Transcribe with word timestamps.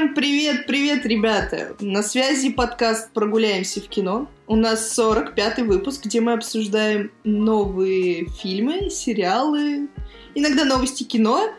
Всем 0.00 0.14
привет, 0.14 0.66
привет, 0.66 1.04
ребята! 1.04 1.76
На 1.78 2.02
связи 2.02 2.48
подкаст 2.48 3.12
«Прогуляемся 3.12 3.82
в 3.82 3.88
кино». 3.88 4.30
У 4.46 4.56
нас 4.56 4.98
45-й 4.98 5.62
выпуск, 5.64 6.06
где 6.06 6.22
мы 6.22 6.32
обсуждаем 6.32 7.12
новые 7.22 8.24
фильмы, 8.24 8.88
сериалы, 8.88 9.90
иногда 10.34 10.64
новости 10.64 11.02
кино. 11.02 11.50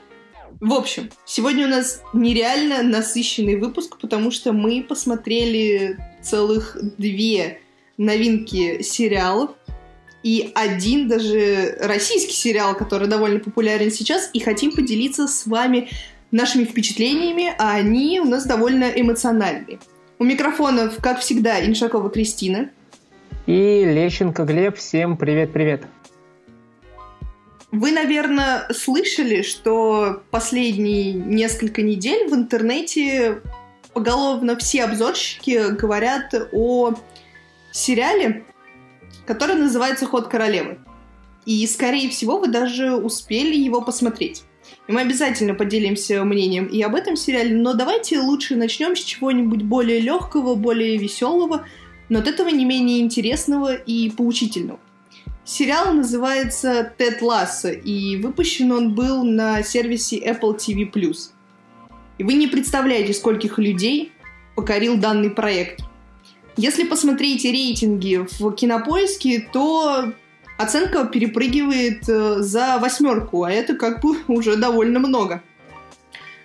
В 0.59 0.73
общем, 0.73 1.11
сегодня 1.23 1.67
у 1.67 1.69
нас 1.69 2.01
нереально 2.13 2.81
насыщенный 2.81 3.57
выпуск, 3.57 3.99
потому 4.01 4.31
что 4.31 4.53
мы 4.53 4.83
посмотрели 4.89 5.99
целых 6.23 6.75
две 6.97 7.61
новинки 7.99 8.81
сериалов 8.81 9.52
и 10.23 10.52
один 10.55 11.08
даже 11.08 11.77
российский 11.80 12.33
сериал, 12.33 12.75
который 12.75 13.08
довольно 13.08 13.39
популярен 13.39 13.91
сейчас, 13.91 14.31
и 14.33 14.39
хотим 14.39 14.71
поделиться 14.71 15.27
с 15.27 15.45
вами 15.45 15.89
нашими 16.31 16.63
впечатлениями, 16.63 17.53
а 17.58 17.76
они 17.76 18.20
у 18.20 18.26
нас 18.26 18.45
довольно 18.45 18.85
эмоциональные. 18.85 19.80
У 20.17 20.23
микрофонов, 20.23 20.98
как 21.02 21.20
всегда, 21.20 21.66
Иншакова 21.66 22.09
Кристина. 22.09 22.70
И 23.48 23.84
Лещенко 23.85 24.44
Глеб. 24.44 24.77
Всем 24.77 25.17
привет-привет. 25.17 25.86
Вы, 27.72 27.91
наверное, 27.91 28.67
слышали, 28.73 29.41
что 29.41 30.22
последние 30.30 31.13
несколько 31.13 31.81
недель 31.81 32.27
в 32.27 32.34
интернете 32.34 33.41
поголовно 33.94 34.58
все 34.58 34.84
обзорщики 34.84 35.72
говорят 35.72 36.34
о 36.52 36.94
сериале, 37.72 38.44
который 39.25 39.55
называется 39.55 40.05
«Ход 40.05 40.27
королевы». 40.27 40.80
И, 41.45 41.66
скорее 41.66 42.09
всего, 42.09 42.38
вы 42.38 42.48
даже 42.48 42.95
успели 42.95 43.55
его 43.55 43.81
посмотреть. 43.81 44.44
И 44.88 44.91
мы 44.91 45.02
обязательно 45.02 45.53
поделимся 45.53 46.23
мнением 46.23 46.66
и 46.66 46.81
об 46.81 46.95
этом 46.95 47.16
сериале, 47.16 47.55
но 47.55 47.73
давайте 47.73 48.19
лучше 48.19 48.55
начнем 48.55 48.95
с 48.95 49.00
чего-нибудь 49.00 49.61
более 49.64 50.00
легкого, 50.00 50.55
более 50.55 50.97
веселого, 50.97 51.66
но 52.09 52.19
от 52.19 52.27
этого 52.27 52.50
не 52.50 52.66
менее 52.66 52.99
интересного 52.99 53.73
и 53.73 54.09
поучительного. 54.09 54.80
Сериал 55.44 55.94
называется 55.94 56.94
«Тед 56.97 57.22
Ласса», 57.22 57.72
и 57.72 58.17
выпущен 58.17 58.72
он 58.72 58.94
был 58.94 59.23
на 59.23 59.64
сервисе 59.64 60.17
Apple 60.19 60.58
TV+. 60.58 61.16
И 62.17 62.23
вы 62.23 62.33
не 62.33 62.47
представляете, 62.47 63.14
скольких 63.14 63.58
людей 63.58 64.11
покорил 64.55 64.97
данный 64.97 65.31
проект. 65.31 65.81
Если 66.58 66.83
посмотреть 66.83 67.44
рейтинги 67.44 68.25
в 68.39 68.52
кинопоиске, 68.52 69.47
то 69.52 70.14
оценка 70.62 71.06
перепрыгивает 71.06 72.08
э, 72.08 72.42
за 72.42 72.78
восьмерку, 72.80 73.44
а 73.44 73.52
это 73.52 73.76
как 73.76 74.02
бы 74.02 74.17
уже 74.28 74.56
довольно 74.56 75.00
много. 75.00 75.42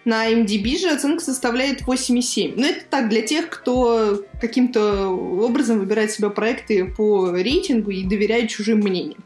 На 0.05 0.33
MDB 0.33 0.79
же 0.79 0.89
оценка 0.89 1.25
составляет 1.25 1.83
8,7. 1.83 2.55
Но 2.57 2.67
это 2.67 2.85
так, 2.89 3.09
для 3.09 3.23
тех, 3.23 3.49
кто 3.49 4.23
каким-то 4.41 5.09
образом 5.09 5.81
выбирает 5.81 6.13
себе 6.13 6.31
проекты 6.31 6.85
по 6.85 7.33
рейтингу 7.33 7.91
и 7.91 8.05
доверяет 8.05 8.49
чужим 8.49 8.79
мнениям. 8.79 9.25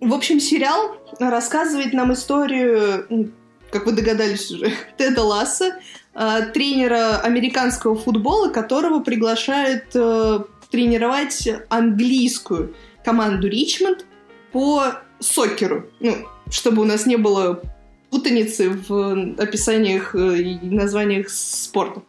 В 0.00 0.14
общем, 0.14 0.40
сериал 0.40 0.96
рассказывает 1.18 1.92
нам 1.92 2.12
историю, 2.14 3.32
как 3.70 3.86
вы 3.86 3.92
догадались 3.92 4.50
уже, 4.50 4.72
Теда 4.98 5.22
Ласса, 5.22 5.76
э, 6.14 6.42
тренера 6.52 7.18
американского 7.18 7.96
футбола, 7.96 8.48
которого 8.48 9.00
приглашают 9.00 9.84
э, 9.94 10.40
тренировать 10.74 11.48
английскую 11.68 12.74
команду 13.04 13.46
Ричмонд 13.46 14.06
по 14.50 14.82
сокеру. 15.20 15.88
Ну, 16.00 16.16
чтобы 16.50 16.82
у 16.82 16.84
нас 16.84 17.06
не 17.06 17.14
было 17.14 17.62
путаницы 18.10 18.70
в 18.70 19.36
описаниях 19.38 20.16
э, 20.16 20.40
и 20.40 20.58
названиях 20.66 21.30
спорта. 21.30 22.02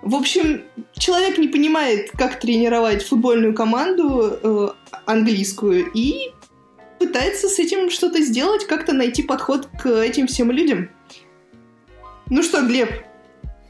В 0.00 0.14
общем, 0.14 0.62
человек 0.94 1.36
не 1.36 1.48
понимает, 1.48 2.10
как 2.12 2.40
тренировать 2.40 3.02
футбольную 3.02 3.52
команду 3.52 4.32
э, 4.42 4.68
английскую 5.04 5.84
и 5.92 6.32
пытается 6.98 7.50
с 7.50 7.58
этим 7.58 7.90
что-то 7.90 8.22
сделать, 8.22 8.66
как-то 8.66 8.94
найти 8.94 9.22
подход 9.22 9.68
к 9.78 9.90
этим 9.90 10.26
всем 10.26 10.50
людям. 10.50 10.88
Ну 12.30 12.42
что, 12.42 12.62
Глеб, 12.66 12.88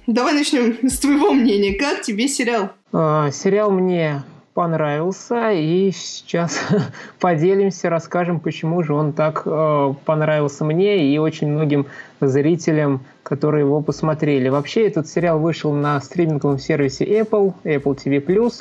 давай 0.06 0.34
начнем 0.34 0.88
с 0.88 1.00
твоего 1.00 1.32
мнения. 1.32 1.74
Как 1.74 2.02
тебе 2.02 2.28
сериал? 2.28 2.74
А, 2.96 3.32
сериал 3.32 3.72
мне 3.72 4.22
понравился, 4.54 5.50
и 5.50 5.90
сейчас 5.90 6.60
поделимся, 7.20 7.90
расскажем, 7.90 8.38
почему 8.38 8.84
же 8.84 8.94
он 8.94 9.12
так 9.12 9.42
э, 9.44 9.94
понравился 10.04 10.64
мне 10.64 11.12
и 11.12 11.18
очень 11.18 11.48
многим 11.48 11.86
зрителям, 12.20 13.00
которые 13.24 13.62
его 13.62 13.80
посмотрели. 13.80 14.48
Вообще, 14.48 14.86
этот 14.86 15.08
сериал 15.08 15.40
вышел 15.40 15.72
на 15.72 16.00
стриминговом 16.00 16.60
сервисе 16.60 17.04
Apple, 17.04 17.54
Apple 17.64 17.98
TV+, 17.98 18.22
э, 18.22 18.52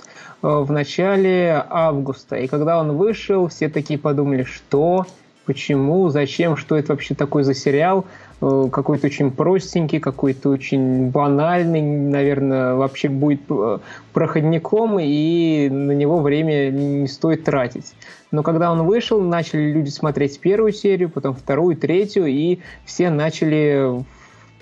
в 0.42 0.72
начале 0.72 1.64
августа. 1.70 2.38
И 2.38 2.48
когда 2.48 2.80
он 2.80 2.98
вышел, 2.98 3.50
все 3.50 3.70
такие 3.70 4.00
подумали, 4.00 4.42
что, 4.42 5.06
почему, 5.46 6.10
зачем, 6.10 6.58
что 6.58 6.76
это 6.76 6.94
вообще 6.94 7.14
такой 7.14 7.44
за 7.44 7.54
сериал– 7.54 8.06
Э, 8.33 8.33
какой-то 8.72 9.08
очень 9.08 9.32
простенький, 9.32 10.00
какой-то 10.00 10.50
очень 10.50 11.10
банальный, 11.10 11.82
наверное, 11.82 12.76
вообще 12.76 13.08
будет 13.08 13.42
э, 13.50 13.80
проходником, 14.12 15.00
и 15.00 15.70
на 15.70 15.92
него 15.92 16.20
время 16.20 16.70
не 16.70 17.08
стоит 17.08 17.44
тратить. 17.44 17.94
Но 18.32 18.44
когда 18.44 18.72
он 18.72 18.86
вышел, 18.86 19.22
начали 19.22 19.72
люди 19.72 19.90
смотреть 19.90 20.40
первую 20.40 20.74
серию, 20.74 21.10
потом 21.10 21.36
вторую, 21.36 21.78
третью, 21.78 22.26
и 22.26 22.60
все 22.84 23.10
начали 23.10 24.04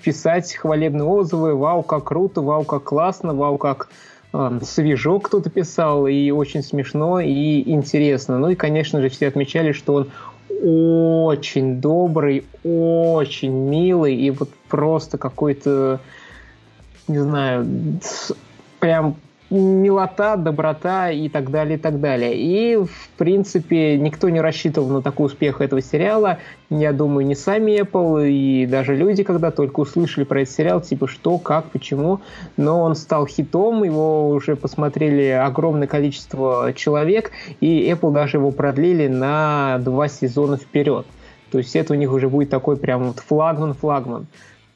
писать 0.02 0.54
хвалебные 0.54 1.04
отзывы, 1.04 1.54
вау, 1.54 1.82
как 1.82 2.04
круто, 2.04 2.40
вау, 2.40 2.64
как 2.64 2.84
классно, 2.84 3.34
вау, 3.34 3.58
как 3.58 3.88
э, 4.32 4.60
свежо 4.62 5.18
кто-то 5.18 5.50
писал, 5.50 6.06
и 6.06 6.30
очень 6.30 6.62
смешно, 6.62 7.20
и 7.20 7.68
интересно. 7.70 8.38
Ну 8.38 8.50
и, 8.50 8.54
конечно 8.54 9.00
же, 9.00 9.08
все 9.08 9.28
отмечали, 9.28 9.72
что 9.72 9.94
он 9.94 10.10
очень 10.60 11.80
добрый, 11.80 12.44
очень 12.64 13.52
милый 13.52 14.14
и 14.16 14.30
вот 14.30 14.50
просто 14.68 15.18
какой-то, 15.18 16.00
не 17.08 17.18
знаю, 17.18 17.66
прям 18.80 19.16
милота, 19.52 20.36
доброта 20.36 21.10
и 21.10 21.28
так 21.28 21.50
далее, 21.50 21.76
и 21.76 21.80
так 21.80 22.00
далее. 22.00 22.32
И, 22.34 22.76
в 22.76 23.10
принципе, 23.18 23.98
никто 23.98 24.28
не 24.28 24.40
рассчитывал 24.40 24.88
на 24.88 25.02
такой 25.02 25.26
успех 25.26 25.60
этого 25.60 25.82
сериала. 25.82 26.38
Я 26.70 26.92
думаю, 26.92 27.26
не 27.26 27.34
сами 27.34 27.80
Apple, 27.80 28.28
и 28.28 28.66
даже 28.66 28.96
люди, 28.96 29.22
когда 29.22 29.50
только 29.50 29.80
услышали 29.80 30.24
про 30.24 30.42
этот 30.42 30.54
сериал, 30.54 30.80
типа, 30.80 31.06
что, 31.06 31.38
как, 31.38 31.66
почему. 31.66 32.20
Но 32.56 32.82
он 32.82 32.94
стал 32.94 33.26
хитом, 33.26 33.84
его 33.84 34.30
уже 34.30 34.56
посмотрели 34.56 35.28
огромное 35.28 35.86
количество 35.86 36.72
человек, 36.74 37.30
и 37.60 37.90
Apple 37.90 38.12
даже 38.12 38.38
его 38.38 38.50
продлили 38.50 39.08
на 39.08 39.78
два 39.80 40.08
сезона 40.08 40.56
вперед. 40.56 41.06
То 41.50 41.58
есть 41.58 41.76
это 41.76 41.92
у 41.92 41.96
них 41.96 42.10
уже 42.10 42.30
будет 42.30 42.48
такой 42.48 42.78
прям 42.78 43.08
вот 43.08 43.18
флагман-флагман 43.18 44.26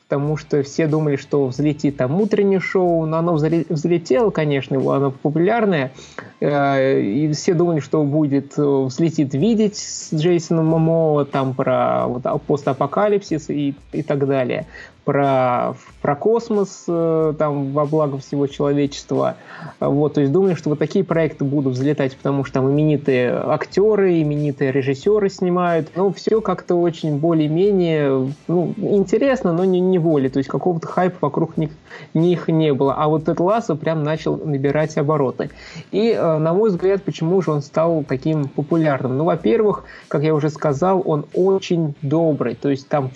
потому 0.08 0.36
что 0.36 0.62
все 0.62 0.86
думали, 0.86 1.16
что 1.16 1.46
взлетит 1.46 1.96
там 1.96 2.20
утреннее 2.20 2.60
шоу, 2.60 3.06
но 3.06 3.18
оно 3.18 3.34
взлетело, 3.34 4.30
конечно, 4.30 4.78
оно 4.78 5.10
популярное, 5.10 5.92
э, 6.40 7.00
и 7.00 7.32
все 7.32 7.54
думали, 7.54 7.80
что 7.80 8.04
будет 8.04 8.56
э, 8.56 8.62
взлетит 8.62 9.34
видеть 9.34 9.76
с 9.76 10.14
Джейсоном 10.14 10.66
Момоа 10.66 11.24
там 11.24 11.54
про 11.54 12.06
вот, 12.06 12.22
постапокалипсис 12.46 13.50
и, 13.50 13.74
и 13.92 14.02
так 14.02 14.26
далее 14.26 14.66
про, 15.06 15.76
про 16.02 16.16
космос, 16.16 16.84
э, 16.88 17.34
там, 17.38 17.72
во 17.72 17.86
благо 17.86 18.18
всего 18.18 18.48
человечества. 18.48 19.36
Вот, 19.78 20.14
то 20.14 20.20
есть 20.20 20.32
думаю, 20.32 20.56
что 20.56 20.70
вот 20.70 20.80
такие 20.80 21.04
проекты 21.04 21.44
будут 21.44 21.74
взлетать, 21.74 22.16
потому 22.16 22.44
что 22.44 22.54
там 22.54 22.72
именитые 22.72 23.30
актеры, 23.32 24.20
именитые 24.20 24.72
режиссеры 24.72 25.30
снимают. 25.30 25.92
Ну, 25.94 26.12
все 26.12 26.40
как-то 26.40 26.74
очень 26.74 27.18
более-менее 27.18 28.32
ну, 28.48 28.74
интересно, 28.78 29.52
но 29.52 29.64
не, 29.64 29.78
не 29.78 29.98
воли. 30.00 30.28
То 30.28 30.38
есть 30.38 30.50
какого-то 30.50 30.88
хайпа 30.88 31.18
вокруг 31.20 31.56
них, 31.56 31.70
них 32.12 32.48
не 32.48 32.74
было. 32.74 32.94
А 32.94 33.06
вот 33.06 33.22
этот 33.22 33.38
Лассо 33.38 33.76
прям 33.76 34.02
начал 34.02 34.36
набирать 34.36 34.98
обороты. 34.98 35.50
И, 35.92 36.10
э, 36.10 36.38
на 36.38 36.52
мой 36.52 36.70
взгляд, 36.70 37.04
почему 37.04 37.40
же 37.42 37.52
он 37.52 37.62
стал 37.62 38.02
таким 38.02 38.48
популярным? 38.48 39.18
Ну, 39.18 39.24
во-первых, 39.24 39.84
как 40.08 40.24
я 40.24 40.34
уже 40.34 40.50
сказал, 40.50 41.00
он 41.04 41.26
очень 41.32 41.94
добрый. 42.02 42.56
То 42.56 42.70
есть 42.70 42.88
там 42.88 43.12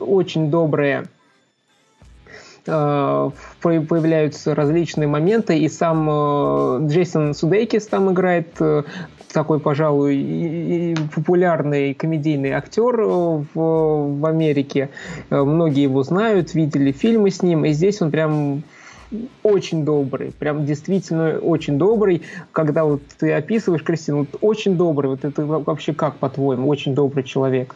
очень 0.00 0.50
добрые 0.50 1.04
э, 2.66 3.30
появляются 3.60 4.54
различные 4.54 5.08
моменты, 5.08 5.58
и 5.58 5.68
сам 5.68 6.08
э, 6.10 6.88
Джейсон 6.88 7.34
Судейкис 7.34 7.86
там 7.86 8.12
играет 8.12 8.48
э, 8.60 8.82
такой, 9.32 9.60
пожалуй, 9.60 10.96
популярный 11.14 11.94
комедийный 11.94 12.52
актер 12.52 12.96
в, 13.02 13.48
в 13.54 14.26
Америке. 14.26 14.90
Многие 15.30 15.82
его 15.82 16.02
знают, 16.02 16.54
видели 16.54 16.92
фильмы 16.92 17.30
с 17.30 17.42
ним, 17.42 17.64
и 17.64 17.72
здесь 17.72 18.00
он 18.00 18.10
прям 18.10 18.62
очень 19.42 19.84
добрый, 19.84 20.32
прям 20.32 20.66
действительно 20.66 21.38
очень 21.38 21.78
добрый. 21.78 22.22
Когда 22.52 22.84
вот 22.84 23.02
ты 23.18 23.32
описываешь, 23.32 23.82
Кристина, 23.82 24.18
вот 24.18 24.28
очень 24.40 24.76
добрый, 24.76 25.10
вот 25.10 25.24
это 25.24 25.44
вообще 25.44 25.92
как, 25.92 26.16
по-твоему, 26.16 26.68
очень 26.68 26.94
добрый 26.94 27.24
человек? 27.24 27.74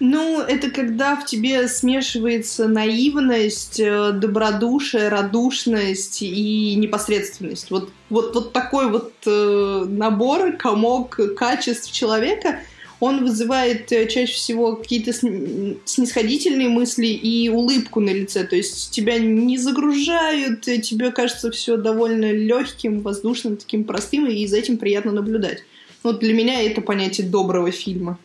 Ну, 0.00 0.40
это 0.40 0.70
когда 0.70 1.16
в 1.16 1.24
тебе 1.24 1.68
смешивается 1.68 2.68
наивность, 2.68 3.80
э, 3.80 4.12
добродушие, 4.12 5.08
радушность 5.08 6.22
и 6.22 6.74
непосредственность. 6.76 7.70
Вот, 7.70 7.90
вот, 8.10 8.34
вот 8.34 8.52
такой 8.52 8.90
вот 8.90 9.12
э, 9.26 9.84
набор, 9.88 10.52
комок 10.52 11.20
качеств 11.36 11.92
человека, 11.92 12.60
он 13.00 13.24
вызывает 13.24 13.90
э, 13.92 14.06
чаще 14.06 14.32
всего 14.32 14.76
какие-то 14.76 15.12
снисходительные 15.12 16.68
мысли 16.68 17.06
и 17.06 17.48
улыбку 17.48 18.00
на 18.00 18.10
лице. 18.10 18.44
То 18.44 18.56
есть 18.56 18.90
тебя 18.90 19.18
не 19.18 19.58
загружают, 19.58 20.62
тебе 20.62 21.10
кажется 21.10 21.50
все 21.50 21.76
довольно 21.76 22.32
легким, 22.32 23.00
воздушным, 23.00 23.56
таким 23.56 23.84
простым, 23.84 24.26
и 24.26 24.46
за 24.46 24.58
этим 24.58 24.78
приятно 24.78 25.12
наблюдать. 25.12 25.64
Вот 26.02 26.20
для 26.20 26.34
меня 26.34 26.62
это 26.62 26.80
понятие 26.80 27.26
доброго 27.26 27.70
фильма. 27.70 28.18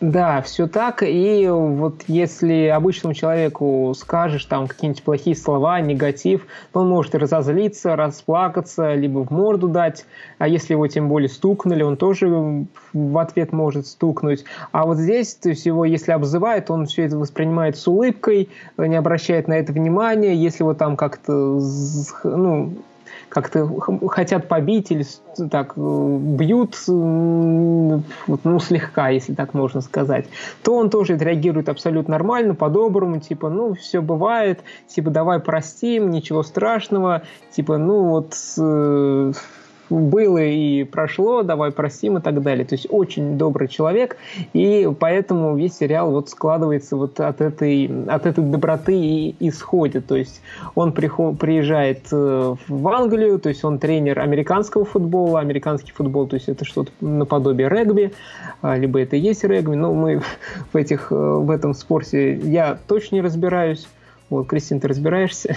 Да, 0.00 0.42
все 0.42 0.68
так. 0.68 1.02
И 1.02 1.48
вот 1.48 2.04
если 2.06 2.66
обычному 2.66 3.14
человеку 3.14 3.92
скажешь 3.98 4.44
там 4.44 4.68
какие-нибудь 4.68 5.02
плохие 5.02 5.34
слова, 5.34 5.80
негатив, 5.80 6.46
то 6.72 6.80
он 6.80 6.88
может 6.88 7.16
разозлиться, 7.16 7.96
расплакаться, 7.96 8.94
либо 8.94 9.24
в 9.24 9.32
морду 9.32 9.68
дать. 9.68 10.06
А 10.38 10.46
если 10.46 10.74
его 10.74 10.86
тем 10.86 11.08
более 11.08 11.28
стукнули, 11.28 11.82
он 11.82 11.96
тоже 11.96 12.28
в 12.92 13.18
ответ 13.18 13.52
может 13.52 13.88
стукнуть. 13.88 14.44
А 14.70 14.86
вот 14.86 14.98
здесь, 14.98 15.34
то 15.34 15.48
есть 15.48 15.66
его, 15.66 15.84
если 15.84 16.12
обзывает, 16.12 16.70
он 16.70 16.86
все 16.86 17.04
это 17.04 17.18
воспринимает 17.18 17.76
с 17.76 17.88
улыбкой, 17.88 18.50
не 18.76 18.94
обращает 18.94 19.48
на 19.48 19.54
это 19.54 19.72
внимания. 19.72 20.34
Если 20.34 20.62
его 20.62 20.74
там 20.74 20.96
как-то 20.96 21.60
ну, 22.22 22.72
как-то 23.28 23.68
хотят 24.08 24.48
побить 24.48 24.90
или 24.90 25.04
так 25.50 25.74
э, 25.76 26.18
бьют, 26.20 26.76
ну, 26.86 28.02
слегка, 28.60 29.08
если 29.10 29.34
так 29.34 29.54
можно 29.54 29.80
сказать, 29.80 30.26
то 30.62 30.74
он 30.76 30.90
тоже 30.90 31.16
реагирует 31.16 31.68
абсолютно 31.68 32.12
нормально, 32.12 32.54
по-доброму, 32.54 33.20
типа, 33.20 33.50
ну, 33.50 33.74
все 33.74 34.00
бывает, 34.00 34.60
типа, 34.86 35.10
давай 35.10 35.40
простим, 35.40 36.10
ничего 36.10 36.42
страшного, 36.42 37.22
типа, 37.50 37.78
ну, 37.78 38.04
вот 38.08 38.34
э, 38.58 39.32
было 39.90 40.38
и 40.38 40.84
прошло, 40.84 41.42
давай 41.42 41.70
простим 41.70 42.18
и 42.18 42.20
так 42.20 42.42
далее. 42.42 42.64
То 42.64 42.74
есть 42.74 42.86
очень 42.90 43.38
добрый 43.38 43.68
человек, 43.68 44.16
и 44.52 44.88
поэтому 44.98 45.56
весь 45.56 45.76
сериал 45.76 46.10
вот 46.10 46.28
складывается 46.30 46.96
вот 46.96 47.20
от 47.20 47.40
этой, 47.40 47.90
от 48.06 48.26
этой 48.26 48.44
доброты 48.44 48.94
и 48.94 49.36
исходит. 49.40 50.06
То 50.06 50.16
есть 50.16 50.40
он 50.74 50.92
приезжает 50.92 52.06
э, 52.12 52.54
в 52.68 52.88
Англию, 52.88 53.38
то 53.38 53.48
есть 53.48 53.64
он 53.64 53.78
тренер 53.78 54.20
американского 54.20 54.84
футбола, 54.84 55.40
американский 55.40 55.92
футбол, 55.92 56.26
то 56.26 56.34
есть 56.34 56.48
это 56.48 56.64
что-то 56.64 56.90
наподобие 57.00 57.68
регби, 57.68 58.12
а, 58.62 58.76
либо 58.76 59.00
это 59.00 59.16
и 59.16 59.20
есть 59.20 59.44
регби, 59.44 59.74
но 59.74 59.92
мы 59.94 60.22
в, 60.72 60.76
этих, 60.76 61.10
э, 61.10 61.14
в 61.14 61.50
этом 61.50 61.74
спорте 61.74 62.36
я 62.36 62.78
точно 62.86 63.16
не 63.16 63.22
разбираюсь. 63.22 63.88
Вот, 64.30 64.46
Кристин, 64.46 64.78
ты 64.78 64.88
разбираешься? 64.88 65.56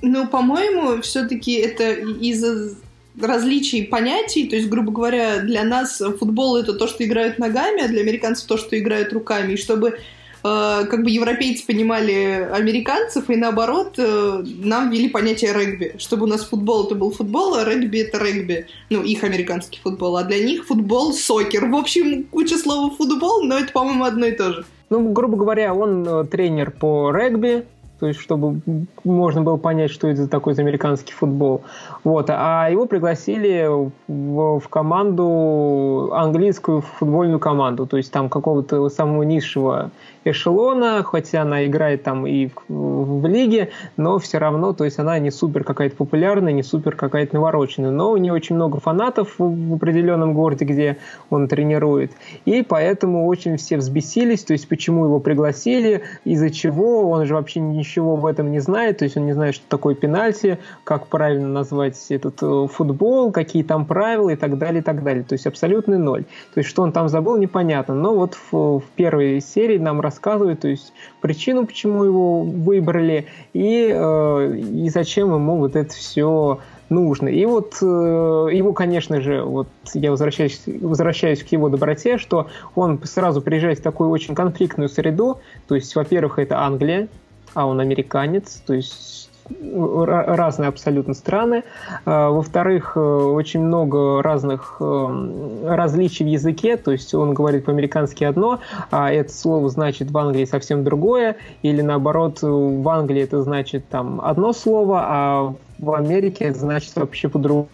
Ну, 0.00 0.26
по-моему, 0.26 1.00
все-таки 1.02 1.54
это 1.54 1.92
из-за 1.92 2.74
различий 3.20 3.84
понятий, 3.84 4.48
то 4.48 4.56
есть, 4.56 4.68
грубо 4.68 4.92
говоря, 4.92 5.38
для 5.38 5.64
нас 5.64 6.02
футбол 6.18 6.56
это 6.56 6.72
то, 6.72 6.86
что 6.86 7.04
играют 7.04 7.38
ногами, 7.38 7.84
а 7.84 7.88
для 7.88 8.00
американцев 8.00 8.46
то, 8.46 8.56
что 8.56 8.78
играют 8.78 9.12
руками, 9.12 9.52
и 9.52 9.56
чтобы 9.56 9.88
э, 9.88 9.94
как 10.42 11.02
бы 11.02 11.10
европейцы 11.10 11.66
понимали 11.66 12.48
американцев, 12.52 13.28
и 13.28 13.36
наоборот, 13.36 13.94
э, 13.98 14.44
нам 14.64 14.90
ввели 14.90 15.08
понятие 15.08 15.52
регби, 15.52 15.94
чтобы 15.98 16.24
у 16.24 16.28
нас 16.28 16.44
футбол 16.44 16.86
это 16.86 16.94
был 16.94 17.10
футбол, 17.10 17.54
а 17.54 17.64
регби 17.64 17.98
это 17.98 18.18
регби, 18.18 18.66
ну, 18.90 19.02
их 19.02 19.24
американский 19.24 19.80
футбол, 19.82 20.16
а 20.16 20.24
для 20.24 20.42
них 20.42 20.66
футбол 20.66 21.12
сокер. 21.12 21.66
В 21.66 21.76
общем, 21.76 22.24
куча 22.24 22.56
слова 22.56 22.94
футбол, 22.94 23.44
но 23.44 23.58
это, 23.58 23.72
по-моему, 23.72 24.04
одно 24.04 24.26
и 24.26 24.32
то 24.32 24.52
же. 24.52 24.64
Ну, 24.88 25.10
грубо 25.12 25.36
говоря, 25.36 25.74
он 25.74 26.06
э, 26.06 26.24
тренер 26.24 26.70
по 26.70 27.10
регби, 27.12 27.64
то 28.02 28.08
есть 28.08 28.18
чтобы 28.18 28.60
можно 29.04 29.42
было 29.42 29.56
понять, 29.58 29.92
что 29.92 30.08
это 30.08 30.26
такой 30.26 30.54
за 30.54 30.62
американский 30.62 31.12
футбол. 31.12 31.62
Вот. 32.02 32.30
А 32.30 32.68
его 32.68 32.86
пригласили 32.86 33.64
в, 34.08 34.58
в 34.58 34.68
команду, 34.68 36.10
английскую 36.12 36.80
футбольную 36.80 37.38
команду, 37.38 37.86
то 37.86 37.96
есть 37.96 38.10
там 38.10 38.28
какого-то 38.28 38.88
самого 38.88 39.22
низшего 39.22 39.92
эшелона, 40.24 41.02
хотя 41.02 41.42
она 41.42 41.66
играет 41.66 42.02
там 42.02 42.26
и 42.26 42.48
в, 42.68 43.20
в 43.20 43.26
лиге, 43.26 43.70
но 43.96 44.18
все 44.18 44.38
равно, 44.38 44.72
то 44.72 44.84
есть 44.84 44.98
она 44.98 45.18
не 45.18 45.30
супер 45.30 45.64
какая-то 45.64 45.96
популярная, 45.96 46.52
не 46.52 46.62
супер 46.62 46.96
какая-то 46.96 47.34
навороченная, 47.34 47.90
но 47.90 48.12
у 48.12 48.16
нее 48.16 48.32
очень 48.32 48.56
много 48.56 48.78
фанатов 48.78 49.34
в, 49.38 49.74
определенном 49.74 50.34
городе, 50.34 50.64
где 50.64 50.96
он 51.30 51.48
тренирует, 51.48 52.12
и 52.44 52.62
поэтому 52.62 53.26
очень 53.26 53.56
все 53.56 53.76
взбесились, 53.76 54.44
то 54.44 54.52
есть 54.52 54.68
почему 54.68 55.06
его 55.06 55.18
пригласили, 55.20 56.02
из-за 56.24 56.50
чего, 56.50 57.10
он 57.10 57.26
же 57.26 57.34
вообще 57.34 57.60
ничего 57.92 58.16
в 58.16 58.26
этом 58.26 58.50
не 58.50 58.60
знает, 58.60 58.98
то 58.98 59.04
есть 59.04 59.16
он 59.16 59.26
не 59.26 59.32
знает, 59.32 59.54
что 59.54 59.64
такое 59.68 59.94
пенальти, 59.94 60.58
как 60.84 61.08
правильно 61.08 61.48
назвать 61.48 61.98
этот 62.08 62.42
э, 62.42 62.66
футбол, 62.72 63.32
какие 63.32 63.62
там 63.62 63.84
правила 63.84 64.30
и 64.30 64.36
так 64.36 64.58
далее, 64.58 64.80
и 64.80 64.84
так 64.84 65.02
далее, 65.02 65.24
то 65.24 65.34
есть 65.34 65.46
абсолютный 65.46 65.98
ноль. 65.98 66.24
То 66.54 66.60
есть 66.60 66.70
что 66.70 66.82
он 66.82 66.92
там 66.92 67.08
забыл, 67.08 67.36
непонятно, 67.36 67.94
но 67.94 68.14
вот 68.14 68.34
в, 68.34 68.80
в 68.80 68.84
первой 68.96 69.40
серии 69.40 69.78
нам 69.78 70.00
рассказывает, 70.00 70.60
то 70.60 70.68
есть 70.68 70.92
причину, 71.20 71.66
почему 71.66 72.04
его 72.04 72.42
выбрали 72.42 73.26
и, 73.52 73.90
э, 73.92 74.56
и 74.56 74.88
зачем 74.88 75.34
ему 75.34 75.58
вот 75.58 75.76
это 75.76 75.92
все 75.92 76.60
нужно. 76.92 77.28
И 77.28 77.44
вот 77.46 77.78
э, 77.82 77.84
его, 77.84 78.72
конечно 78.72 79.20
же, 79.20 79.42
вот 79.42 79.66
я 79.94 80.10
возвращаюсь, 80.10 80.62
возвращаюсь 80.66 81.42
к 81.42 81.48
его 81.48 81.68
доброте, 81.68 82.18
что 82.18 82.48
он 82.74 83.00
сразу 83.04 83.40
приезжает 83.42 83.80
в 83.80 83.82
такую 83.82 84.10
очень 84.10 84.34
конфликтную 84.34 84.88
среду. 84.88 85.40
То 85.66 85.74
есть, 85.74 85.94
во-первых, 85.96 86.38
это 86.38 86.60
Англия, 86.60 87.08
а 87.54 87.66
он 87.66 87.80
американец, 87.80 88.62
то 88.66 88.74
есть 88.74 89.30
разные 89.60 90.68
абсолютно 90.68 91.14
страны. 91.14 91.64
А, 92.04 92.30
во-вторых, 92.30 92.92
э, 92.96 93.00
очень 93.00 93.60
много 93.60 94.22
разных 94.22 94.76
э, 94.80 95.64
различий 95.66 96.24
в 96.24 96.28
языке, 96.28 96.76
то 96.76 96.92
есть 96.92 97.12
он 97.14 97.34
говорит 97.34 97.64
по-американски 97.64 98.24
одно, 98.24 98.60
а 98.90 99.10
это 99.10 99.32
слово 99.32 99.68
значит 99.68 100.10
в 100.10 100.18
Англии 100.18 100.44
совсем 100.44 100.84
другое, 100.84 101.36
или 101.62 101.82
наоборот, 101.82 102.38
в 102.42 102.88
Англии 102.88 103.22
это 103.22 103.42
значит 103.42 103.88
там 103.88 104.20
одно 104.22 104.52
слово, 104.52 105.04
а 105.04 105.54
в 105.78 105.92
Америке 105.92 106.44
это 106.44 106.58
значит 106.58 106.94
вообще 106.96 107.28
по-другому. 107.28 107.68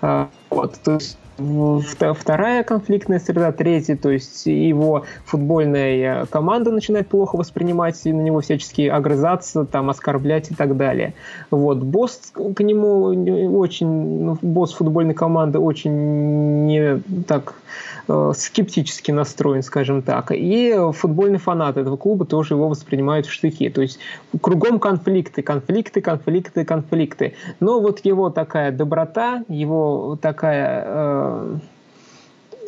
А, 0.00 0.28
вот, 0.50 0.78
то 0.82 0.92
есть 0.94 1.18
вторая 1.36 2.62
конфликтная 2.62 3.18
среда, 3.18 3.52
третья, 3.52 3.96
то 3.96 4.10
есть 4.10 4.46
его 4.46 5.04
футбольная 5.24 6.26
команда 6.26 6.70
начинает 6.70 7.08
плохо 7.08 7.36
воспринимать 7.36 8.00
и 8.04 8.12
на 8.12 8.20
него 8.20 8.40
всячески 8.40 8.82
огрызаться, 8.82 9.64
там, 9.64 9.90
оскорблять 9.90 10.50
и 10.50 10.54
так 10.54 10.76
далее. 10.76 11.14
Вот. 11.50 11.78
Босс 11.78 12.32
к 12.34 12.62
нему 12.62 13.58
очень, 13.58 14.24
ну, 14.24 14.38
босс 14.42 14.72
футбольной 14.72 15.14
команды 15.14 15.58
очень 15.58 16.66
не 16.66 17.00
так 17.26 17.54
Э, 17.93 17.93
скептически 18.06 19.10
настроен, 19.10 19.62
скажем 19.62 20.02
так. 20.02 20.30
И 20.30 20.76
футбольные 20.92 21.38
фанаты 21.38 21.80
этого 21.80 21.96
клуба 21.96 22.24
тоже 22.24 22.54
его 22.54 22.68
воспринимают 22.68 23.26
в 23.26 23.32
штыки. 23.32 23.68
То 23.70 23.82
есть 23.82 23.98
кругом 24.40 24.78
конфликты, 24.78 25.42
конфликты, 25.42 26.00
конфликты, 26.00 26.64
конфликты. 26.64 27.34
Но 27.60 27.80
вот 27.80 28.04
его 28.04 28.30
такая 28.30 28.72
доброта, 28.72 29.44
его 29.48 30.18
такая 30.20 30.84
э, 30.86 31.58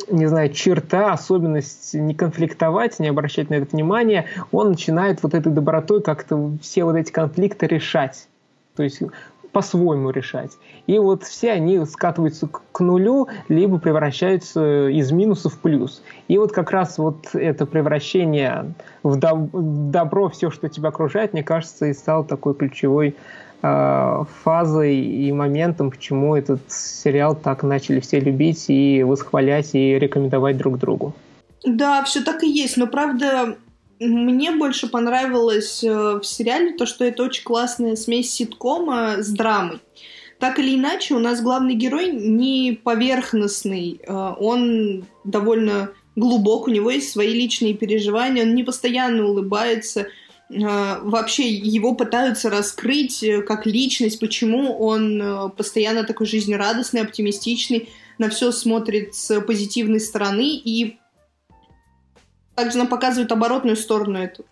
не 0.09 0.27
знаю, 0.27 0.51
черта, 0.53 1.11
особенность 1.13 1.93
не 1.93 2.13
конфликтовать, 2.13 2.99
не 2.99 3.07
обращать 3.07 3.49
на 3.49 3.55
это 3.55 3.67
внимание, 3.71 4.25
он 4.51 4.69
начинает 4.69 5.21
вот 5.23 5.33
этой 5.33 5.51
добротой 5.51 6.01
как-то 6.01 6.51
все 6.61 6.83
вот 6.83 6.95
эти 6.95 7.11
конфликты 7.11 7.67
решать. 7.67 8.27
То 8.75 8.83
есть 8.83 9.01
по-своему 9.57 10.11
решать. 10.11 10.51
И 10.85 10.99
вот 10.99 11.23
все 11.23 11.51
они 11.51 11.83
скатываются 11.85 12.47
к 12.47 12.79
нулю, 12.79 13.27
либо 13.49 13.79
превращаются 13.79 14.87
из 14.87 15.11
минуса 15.11 15.49
в 15.49 15.57
плюс. 15.57 16.03
И 16.27 16.37
вот 16.37 16.51
как 16.51 16.69
раз 16.69 16.99
вот 16.99 17.33
это 17.33 17.65
превращение 17.65 18.75
в 19.01 19.17
добро, 19.17 20.29
все, 20.29 20.51
что 20.51 20.69
тебя 20.69 20.89
окружает, 20.89 21.33
мне 21.33 21.41
кажется, 21.41 21.87
и 21.87 21.93
стало 21.93 22.23
такой 22.23 22.53
ключевой 22.53 23.15
э, 23.63 24.23
фазой 24.43 24.95
и 24.95 25.31
моментом, 25.31 25.89
почему 25.89 26.35
этот 26.35 26.61
сериал 26.67 27.35
так 27.35 27.63
начали 27.63 27.99
все 27.99 28.19
любить 28.19 28.65
и 28.67 29.01
восхвалять 29.01 29.73
и 29.73 29.97
рекомендовать 29.97 30.57
друг 30.57 30.77
другу. 30.77 31.15
Да, 31.65 32.03
все 32.03 32.23
так 32.23 32.43
и 32.43 32.47
есть, 32.47 32.77
но 32.77 32.85
правда 32.85 33.57
мне 33.99 34.51
больше 34.51 34.87
понравилось 34.87 35.83
э, 35.83 36.19
в 36.19 36.23
сериале 36.23 36.73
то, 36.73 36.85
что 36.85 37.05
это 37.05 37.23
очень 37.23 37.43
классная 37.43 37.95
смесь 37.95 38.31
ситкома 38.31 39.15
с 39.19 39.29
драмой. 39.29 39.79
Так 40.39 40.59
или 40.59 40.75
иначе, 40.75 41.15
у 41.15 41.19
нас 41.19 41.41
главный 41.41 41.73
герой 41.73 42.11
не 42.11 42.79
поверхностный, 42.83 43.99
э, 44.01 44.13
он 44.39 45.05
довольно 45.23 45.91
глубок, 46.15 46.67
у 46.67 46.71
него 46.71 46.91
есть 46.91 47.11
свои 47.11 47.33
личные 47.33 47.73
переживания, 47.73 48.43
он 48.43 48.53
не 48.53 48.63
постоянно 48.63 49.25
улыбается, 49.25 50.01
э, 50.01 50.05
вообще 50.49 51.49
его 51.49 51.95
пытаются 51.95 52.49
раскрыть 52.49 53.23
как 53.47 53.65
личность, 53.65 54.19
почему 54.19 54.77
он 54.77 55.51
постоянно 55.57 56.03
такой 56.03 56.27
жизнерадостный, 56.27 57.01
оптимистичный, 57.01 57.89
на 58.19 58.29
все 58.29 58.51
смотрит 58.51 59.15
с 59.15 59.41
позитивной 59.41 59.99
стороны, 59.99 60.55
и 60.55 60.97
также 62.57 62.79
нам 62.79 62.87
показывают 62.87 63.31
оборотную 63.31 63.77
сторону 63.77 64.17
эту. 64.17 64.43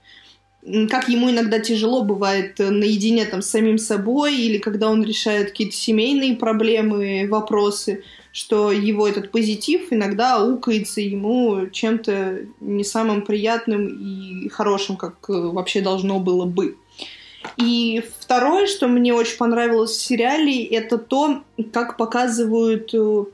Как 0.90 1.10
ему 1.10 1.30
иногда 1.30 1.60
тяжело 1.60 2.04
бывает 2.04 2.58
наедине 2.60 3.26
там 3.26 3.42
с 3.42 3.50
самим 3.50 3.78
собой, 3.78 4.36
или 4.36 4.60
когда 4.60 4.90
он 4.90 5.04
решает 5.04 5.50
какие-то 5.50 5.76
семейные 5.76 6.36
проблемы, 6.36 7.28
вопросы, 7.28 8.04
что 8.32 8.72
его 8.72 9.08
этот 9.08 9.32
позитив 9.32 9.88
иногда 9.92 10.44
укается 10.44 11.02
ему 11.02 11.68
чем-то 11.72 12.42
не 12.60 12.84
самым 12.84 13.24
приятным 13.24 13.88
и 13.88 14.50
хорошим, 14.50 14.98
как 14.98 15.16
э, 15.30 15.34
вообще 15.34 15.82
должно 15.82 16.20
было 16.20 16.46
бы. 16.46 16.78
И 17.58 18.04
второе, 18.20 18.68
что 18.68 18.88
мне 18.88 19.14
очень 19.14 19.38
понравилось 19.38 19.92
в 19.92 20.02
сериале, 20.02 20.64
это 20.64 20.98
то, 20.98 21.44
как 21.72 21.98
показывают 21.98 22.94
э, 22.94 23.26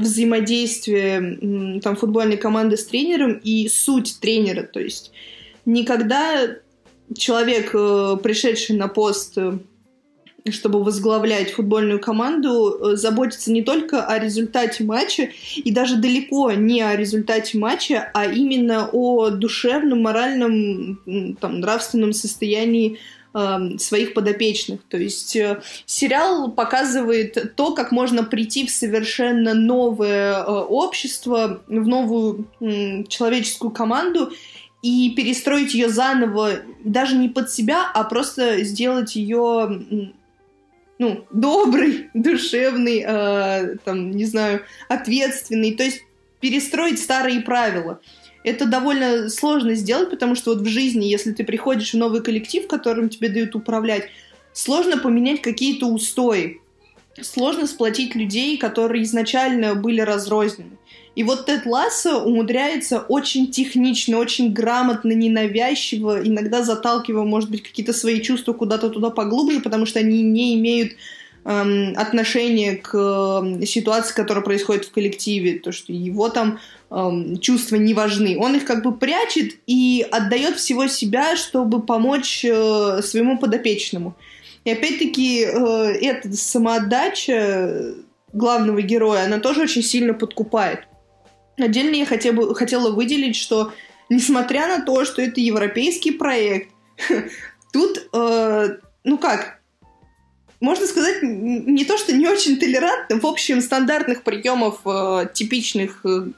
взаимодействие 0.00 1.80
там, 1.80 1.96
футбольной 1.96 2.36
команды 2.36 2.76
с 2.76 2.86
тренером 2.86 3.40
и 3.42 3.68
суть 3.68 4.18
тренера. 4.20 4.62
То 4.62 4.80
есть 4.80 5.12
никогда 5.64 6.56
человек, 7.16 7.70
э, 7.74 8.16
пришедший 8.22 8.76
на 8.76 8.88
пост 8.88 9.36
э, 9.36 9.58
чтобы 10.48 10.82
возглавлять 10.82 11.52
футбольную 11.52 12.00
команду, 12.00 12.96
заботится 12.96 13.52
не 13.52 13.62
только 13.62 14.04
о 14.04 14.18
результате 14.18 14.84
матча, 14.84 15.28
и 15.56 15.70
даже 15.70 15.96
далеко 15.96 16.52
не 16.52 16.80
о 16.80 16.96
результате 16.96 17.58
матча, 17.58 18.10
а 18.14 18.26
именно 18.26 18.88
о 18.90 19.30
душевном, 19.30 20.02
моральном, 20.02 21.36
там, 21.40 21.60
нравственном 21.60 22.12
состоянии 22.12 22.98
Эм, 23.32 23.78
своих 23.78 24.12
подопечных. 24.12 24.80
То 24.88 24.96
есть 24.96 25.36
э, 25.36 25.62
сериал 25.86 26.50
показывает 26.50 27.54
то, 27.54 27.74
как 27.74 27.92
можно 27.92 28.24
прийти 28.24 28.66
в 28.66 28.72
совершенно 28.72 29.54
новое 29.54 30.40
э, 30.40 30.44
общество, 30.44 31.62
в 31.68 31.86
новую 31.86 32.48
человеческую 33.06 33.70
команду 33.70 34.32
и 34.82 35.10
перестроить 35.10 35.74
ее 35.74 35.90
заново, 35.90 36.54
даже 36.82 37.14
не 37.14 37.28
под 37.28 37.52
себя, 37.52 37.88
а 37.94 38.02
просто 38.02 38.64
сделать 38.64 39.14
ее 39.14 39.80
ну, 40.98 41.24
добрый, 41.30 42.10
душевный, 42.14 43.04
э, 43.06 43.76
там, 43.84 44.10
не 44.10 44.24
знаю, 44.24 44.62
ответственный, 44.88 45.76
то 45.76 45.84
есть 45.84 46.00
перестроить 46.40 47.00
старые 47.00 47.42
правила 47.42 48.00
это 48.42 48.66
довольно 48.66 49.28
сложно 49.28 49.74
сделать, 49.74 50.10
потому 50.10 50.34
что 50.34 50.54
вот 50.54 50.62
в 50.62 50.66
жизни, 50.66 51.06
если 51.06 51.32
ты 51.32 51.44
приходишь 51.44 51.92
в 51.92 51.98
новый 51.98 52.22
коллектив, 52.22 52.66
которым 52.66 53.08
тебе 53.08 53.28
дают 53.28 53.54
управлять, 53.54 54.08
сложно 54.52 54.98
поменять 54.98 55.42
какие-то 55.42 55.86
устои. 55.86 56.60
Сложно 57.20 57.66
сплотить 57.66 58.14
людей, 58.14 58.56
которые 58.56 59.02
изначально 59.04 59.74
были 59.74 60.00
разрознены. 60.00 60.78
И 61.16 61.24
вот 61.24 61.46
Тед 61.46 61.66
Лассо 61.66 62.22
умудряется 62.24 63.00
очень 63.00 63.50
технично, 63.50 64.16
очень 64.16 64.52
грамотно, 64.52 65.12
ненавязчиво, 65.12 66.26
иногда 66.26 66.62
заталкивая, 66.62 67.24
может 67.24 67.50
быть, 67.50 67.62
какие-то 67.62 67.92
свои 67.92 68.20
чувства 68.20 68.52
куда-то 68.52 68.90
туда 68.90 69.10
поглубже, 69.10 69.60
потому 69.60 69.86
что 69.86 69.98
они 69.98 70.22
не 70.22 70.54
имеют 70.54 70.92
эм, 71.44 71.94
отношения 71.96 72.76
к 72.76 72.94
э, 72.94 73.64
ситуации, 73.66 74.14
которая 74.14 74.44
происходит 74.44 74.84
в 74.84 74.90
коллективе. 74.90 75.58
То, 75.58 75.72
что 75.72 75.92
его 75.92 76.28
там 76.28 76.58
эм, 76.90 77.38
чувства 77.38 77.76
не 77.76 77.94
важны. 77.94 78.36
Он 78.38 78.56
их 78.56 78.64
как 78.64 78.82
бы 78.82 78.96
прячет 78.96 79.56
и 79.66 80.06
отдает 80.10 80.56
всего 80.56 80.86
себя, 80.86 81.36
чтобы 81.36 81.82
помочь 81.82 82.44
э, 82.44 83.00
своему 83.02 83.38
подопечному. 83.38 84.14
И 84.64 84.70
опять-таки 84.70 85.44
э, 85.44 85.92
эта 86.02 86.32
самоотдача 86.32 87.94
главного 88.32 88.82
героя, 88.82 89.24
она 89.24 89.38
тоже 89.38 89.62
очень 89.62 89.82
сильно 89.82 90.14
подкупает. 90.14 90.80
Отдельно 91.58 91.94
я 91.96 92.06
хотела, 92.06 92.34
бы, 92.34 92.54
хотела 92.54 92.90
выделить, 92.90 93.36
что 93.36 93.72
несмотря 94.08 94.66
на 94.68 94.84
то, 94.84 95.04
что 95.04 95.22
это 95.22 95.40
европейский 95.40 96.12
проект, 96.12 96.70
тут, 97.72 98.08
э, 98.12 98.68
ну 99.04 99.18
как, 99.18 99.59
можно 100.60 100.86
сказать, 100.86 101.22
не 101.22 101.84
то, 101.84 101.96
что 101.96 102.14
не 102.14 102.28
очень 102.28 102.58
толерантно, 102.58 103.18
в 103.18 103.26
общем, 103.26 103.60
стандартных 103.60 104.22
приемов 104.22 104.80
э, 104.84 105.26
типичных 105.32 106.04
э, 106.04 106.28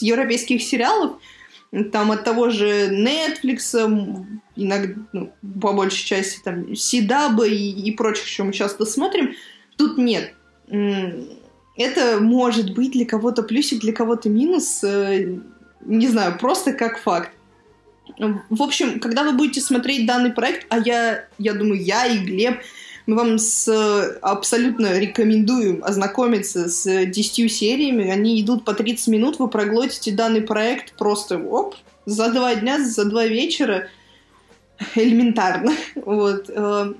европейских 0.00 0.62
сериалов, 0.62 1.18
там 1.92 2.12
от 2.12 2.22
того 2.22 2.50
же 2.50 2.88
Netflix, 2.90 3.74
иногда, 4.54 4.94
ну, 5.12 5.32
по 5.60 5.72
большей 5.72 6.04
части, 6.04 6.40
там, 6.44 6.74
Сидаба 6.76 7.48
и, 7.48 7.70
и 7.70 7.90
прочих, 7.90 8.28
что 8.28 8.44
мы 8.44 8.52
часто 8.52 8.86
смотрим, 8.86 9.34
тут 9.76 9.98
нет. 9.98 10.34
Это 11.76 12.18
может 12.20 12.74
быть 12.74 12.92
для 12.92 13.04
кого-то 13.04 13.42
плюсик, 13.42 13.80
для 13.80 13.92
кого-то 13.92 14.28
минус, 14.28 14.84
э, 14.84 15.36
не 15.84 16.06
знаю, 16.06 16.38
просто 16.38 16.72
как 16.72 17.00
факт. 17.00 17.32
В 18.18 18.62
общем, 18.62 19.00
когда 19.00 19.24
вы 19.24 19.32
будете 19.32 19.60
смотреть 19.60 20.06
данный 20.06 20.30
проект, 20.30 20.66
а 20.68 20.78
я, 20.78 21.26
я 21.38 21.54
думаю, 21.54 21.82
я 21.82 22.06
и 22.06 22.18
Глеб 22.18 22.60
мы 23.06 23.16
вам 23.16 23.38
с, 23.38 24.18
абсолютно 24.22 24.98
рекомендуем 24.98 25.82
ознакомиться 25.84 26.68
с 26.68 27.06
10 27.06 27.52
сериями. 27.52 28.10
Они 28.10 28.40
идут 28.40 28.64
по 28.64 28.72
30 28.72 29.08
минут, 29.08 29.38
вы 29.38 29.48
проглотите 29.48 30.12
данный 30.12 30.40
проект 30.40 30.96
просто 30.96 31.38
оп, 31.38 31.74
за 32.06 32.32
два 32.32 32.54
дня, 32.54 32.82
за 32.82 33.04
два 33.04 33.26
вечера. 33.26 33.88
Элементарно. 34.94 35.72
Вот. 35.94 36.48
Э, 36.48 36.94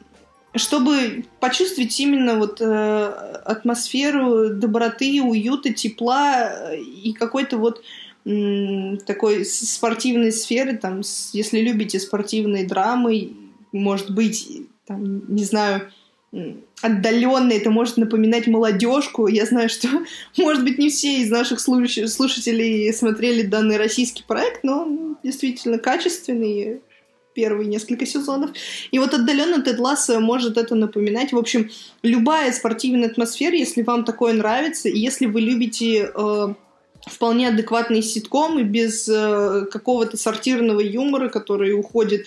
чтобы 0.54 1.24
почувствовать 1.40 1.98
именно 1.98 2.36
вот 2.36 2.60
э, 2.60 3.04
атмосферу 3.44 4.50
доброты, 4.50 5.20
уюта, 5.22 5.72
тепла 5.72 6.74
и 6.74 7.12
какой-то 7.12 7.58
вот 7.58 7.82
такой 8.24 9.44
спортивной 9.44 10.32
сферы, 10.32 10.78
там, 10.78 11.02
если 11.32 11.60
любите 11.60 12.00
спортивные 12.00 12.64
драмы, 12.64 13.32
может 13.70 14.10
быть, 14.10 14.48
там, 14.86 15.34
не 15.34 15.44
знаю, 15.44 15.90
отдаленно 16.82 17.52
это 17.52 17.70
может 17.70 17.96
напоминать 17.96 18.46
молодежку. 18.46 19.26
Я 19.26 19.46
знаю, 19.46 19.68
что, 19.68 19.88
может 20.36 20.64
быть, 20.64 20.78
не 20.78 20.90
все 20.90 21.22
из 21.22 21.30
наших 21.30 21.60
слушателей 21.60 22.92
смотрели 22.92 23.42
данный 23.42 23.76
российский 23.76 24.24
проект, 24.26 24.64
но 24.64 24.82
он 24.82 25.16
действительно 25.22 25.78
качественный 25.78 26.80
первые 27.34 27.68
несколько 27.68 28.06
сезонов. 28.06 28.50
И 28.92 28.98
вот 28.98 29.12
отдаленно 29.12 29.60
Тед 29.60 29.78
Лассо 29.78 30.20
может 30.20 30.56
это 30.56 30.74
напоминать. 30.74 31.32
В 31.32 31.38
общем, 31.38 31.70
любая 32.02 32.52
спортивная 32.52 33.08
атмосфера, 33.08 33.56
если 33.56 33.82
вам 33.82 34.04
такое 34.04 34.32
нравится, 34.34 34.88
и 34.88 34.98
если 34.98 35.26
вы 35.26 35.40
любите 35.40 36.12
э, 36.14 36.54
вполне 37.06 37.48
адекватные 37.48 38.02
ситкомы 38.02 38.62
без 38.62 39.08
э, 39.08 39.66
какого-то 39.70 40.16
сортирного 40.16 40.80
юмора, 40.80 41.28
который 41.28 41.72
уходит 41.72 42.26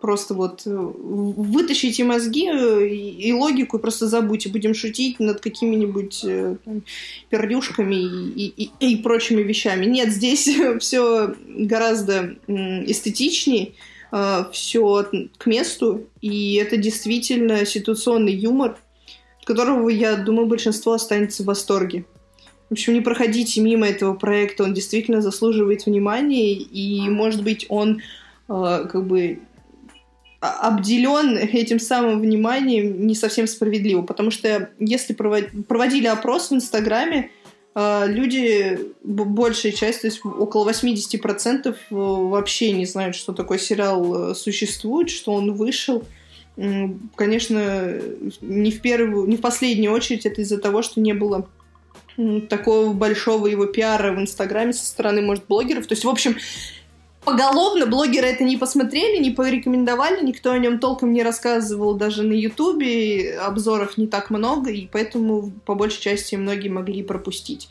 просто 0.00 0.34
вот 0.34 0.62
э, 0.66 0.70
вытащите 0.70 2.04
мозги 2.04 2.48
э, 2.48 2.86
и 2.86 3.32
логику 3.32 3.78
и 3.78 3.80
просто 3.80 4.06
забудьте. 4.06 4.48
Будем 4.48 4.74
шутить 4.74 5.20
над 5.20 5.40
какими-нибудь 5.40 6.20
э, 6.24 6.56
там, 6.64 6.82
пердюшками 7.28 7.94
и, 7.94 8.46
и, 8.46 8.70
и 8.80 8.96
прочими 8.96 9.42
вещами. 9.42 9.86
Нет, 9.86 10.10
здесь 10.10 10.48
все 10.80 11.34
гораздо 11.46 12.36
эстетичнее, 12.46 13.72
все 14.52 15.06
к 15.36 15.46
месту, 15.46 16.06
и 16.22 16.54
это 16.54 16.78
действительно 16.78 17.66
ситуационный 17.66 18.32
юмор, 18.32 18.78
от 19.40 19.44
которого, 19.44 19.90
я 19.90 20.16
думаю, 20.16 20.46
большинство 20.46 20.92
останется 20.92 21.42
в 21.42 21.46
восторге. 21.46 22.06
В 22.70 22.72
общем, 22.72 22.94
не 22.94 23.00
проходите 23.02 23.60
мимо 23.60 23.86
этого 23.86 24.14
проекта, 24.14 24.64
он 24.64 24.72
действительно 24.72 25.20
заслуживает 25.20 25.84
внимания, 25.84 26.54
и, 26.54 27.08
может 27.10 27.42
быть, 27.42 27.66
он 27.68 28.00
как 28.46 29.06
бы 29.06 29.40
обделен 30.40 31.36
этим 31.36 31.80
самым 31.80 32.20
вниманием 32.20 33.06
не 33.06 33.14
совсем 33.14 33.46
справедливо, 33.46 34.02
потому 34.02 34.30
что 34.30 34.70
если 34.78 35.12
проводили 35.12 36.06
опрос 36.06 36.50
в 36.50 36.54
Инстаграме, 36.54 37.30
а, 37.80 38.06
люди, 38.06 38.78
большая 39.04 39.72
часть, 39.72 40.00
то 40.00 40.06
есть 40.08 40.24
около 40.24 40.68
80% 40.68 41.68
э, 41.68 41.74
вообще 41.90 42.72
не 42.72 42.86
знают, 42.86 43.14
что 43.14 43.32
такой 43.32 43.60
сериал 43.60 44.32
э, 44.32 44.34
существует, 44.34 45.10
что 45.10 45.32
он 45.32 45.54
вышел. 45.54 46.02
Конечно, 47.14 48.00
не 48.40 48.72
в 48.72 48.80
первую, 48.80 49.28
не 49.28 49.36
в 49.36 49.40
последнюю 49.40 49.92
очередь 49.92 50.26
это 50.26 50.40
из-за 50.40 50.58
того, 50.58 50.82
что 50.82 51.00
не 51.00 51.12
было 51.12 51.48
такого 52.48 52.92
большого 52.92 53.46
его 53.46 53.66
пиара 53.66 54.12
в 54.12 54.20
Инстаграме 54.20 54.72
со 54.72 54.84
стороны, 54.84 55.22
может, 55.22 55.46
блогеров. 55.46 55.86
То 55.86 55.92
есть, 55.92 56.04
в 56.04 56.08
общем, 56.08 56.36
поголовно 57.28 57.84
блогеры 57.84 58.26
это 58.26 58.42
не 58.42 58.56
посмотрели, 58.56 59.22
не 59.22 59.30
порекомендовали, 59.30 60.24
никто 60.24 60.50
о 60.50 60.58
нем 60.58 60.78
толком 60.78 61.12
не 61.12 61.22
рассказывал 61.22 61.94
даже 61.94 62.22
на 62.22 62.32
Ютубе, 62.32 63.38
обзоров 63.38 63.98
не 63.98 64.06
так 64.06 64.30
много, 64.30 64.70
и 64.70 64.86
поэтому 64.86 65.50
по 65.66 65.74
большей 65.74 66.00
части 66.00 66.36
многие 66.36 66.68
могли 66.68 67.02
пропустить. 67.02 67.68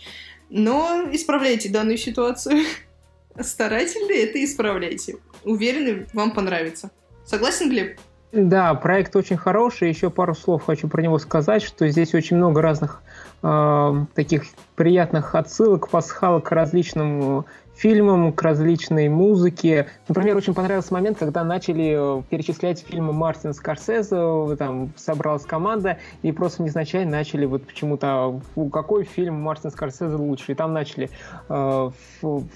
Но 0.52 1.06
исправляйте 1.12 1.70
данную 1.70 1.98
ситуацию. 1.98 2.66
Старательно 3.40 4.14
это 4.14 4.44
исправляйте. 4.44 5.18
Уверены, 5.44 6.06
вам 6.14 6.32
понравится. 6.32 6.92
Согласен, 7.26 7.70
Глеб? 7.70 8.00
Да, 8.32 8.76
проект 8.76 9.16
очень 9.16 9.38
хороший. 9.38 9.90
Еще 9.90 10.12
пару 10.12 10.36
слов 10.36 10.66
хочу 10.66 10.88
про 10.88 11.02
него 11.02 11.18
сказать, 11.18 11.64
что 11.64 11.88
здесь 11.88 12.14
очень 12.14 12.38
много 12.38 12.62
разных 12.62 13.02
э, 13.42 14.06
таких 14.14 14.44
приятных 14.76 15.34
отсылок, 15.34 15.90
пасхалок 15.90 16.46
к 16.46 16.52
различным 16.52 17.46
фильмам, 17.78 18.34
к 18.34 18.42
различной 18.42 19.08
музыке. 19.08 19.88
Например, 20.08 20.36
очень 20.36 20.54
понравился 20.54 20.94
момент, 20.94 21.18
когда 21.20 21.44
начали 21.44 22.20
э, 22.20 22.24
перечислять 22.30 22.80
фильмы 22.80 23.14
Мартина 23.14 23.54
Скорсезе, 23.54 24.56
там 24.58 24.92
собралась 24.96 25.46
команда, 25.46 25.98
и 26.24 26.32
просто 26.32 26.64
незначайно 26.64 27.12
начали 27.12 27.46
вот 27.46 27.66
почему-то, 27.66 28.42
какой 28.72 29.04
фильм 29.04 29.36
Мартина 29.36 29.72
Скорсезе 29.72 30.16
лучше. 30.16 30.54
И 30.54 30.56
там 30.56 30.74
начали 30.74 31.10
э, 31.50 31.92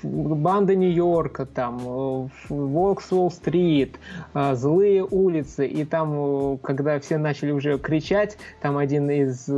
«Банда 0.03 0.75
Нью-Йорка», 0.75 1.45
там 1.45 1.79
э, 1.79 2.27
«Волкс 2.49 3.11
Уолл-стрит», 3.11 3.99
э, 4.33 4.55
«Злые 4.55 5.03
улицы», 5.03 5.67
и 5.67 5.85
там, 5.85 6.55
э, 6.55 6.57
когда 6.63 6.99
все 6.99 7.17
начали 7.17 7.51
уже 7.51 7.77
кричать, 7.77 8.37
там 8.61 8.77
один 8.77 9.09
из 9.11 9.45
э, 9.47 9.53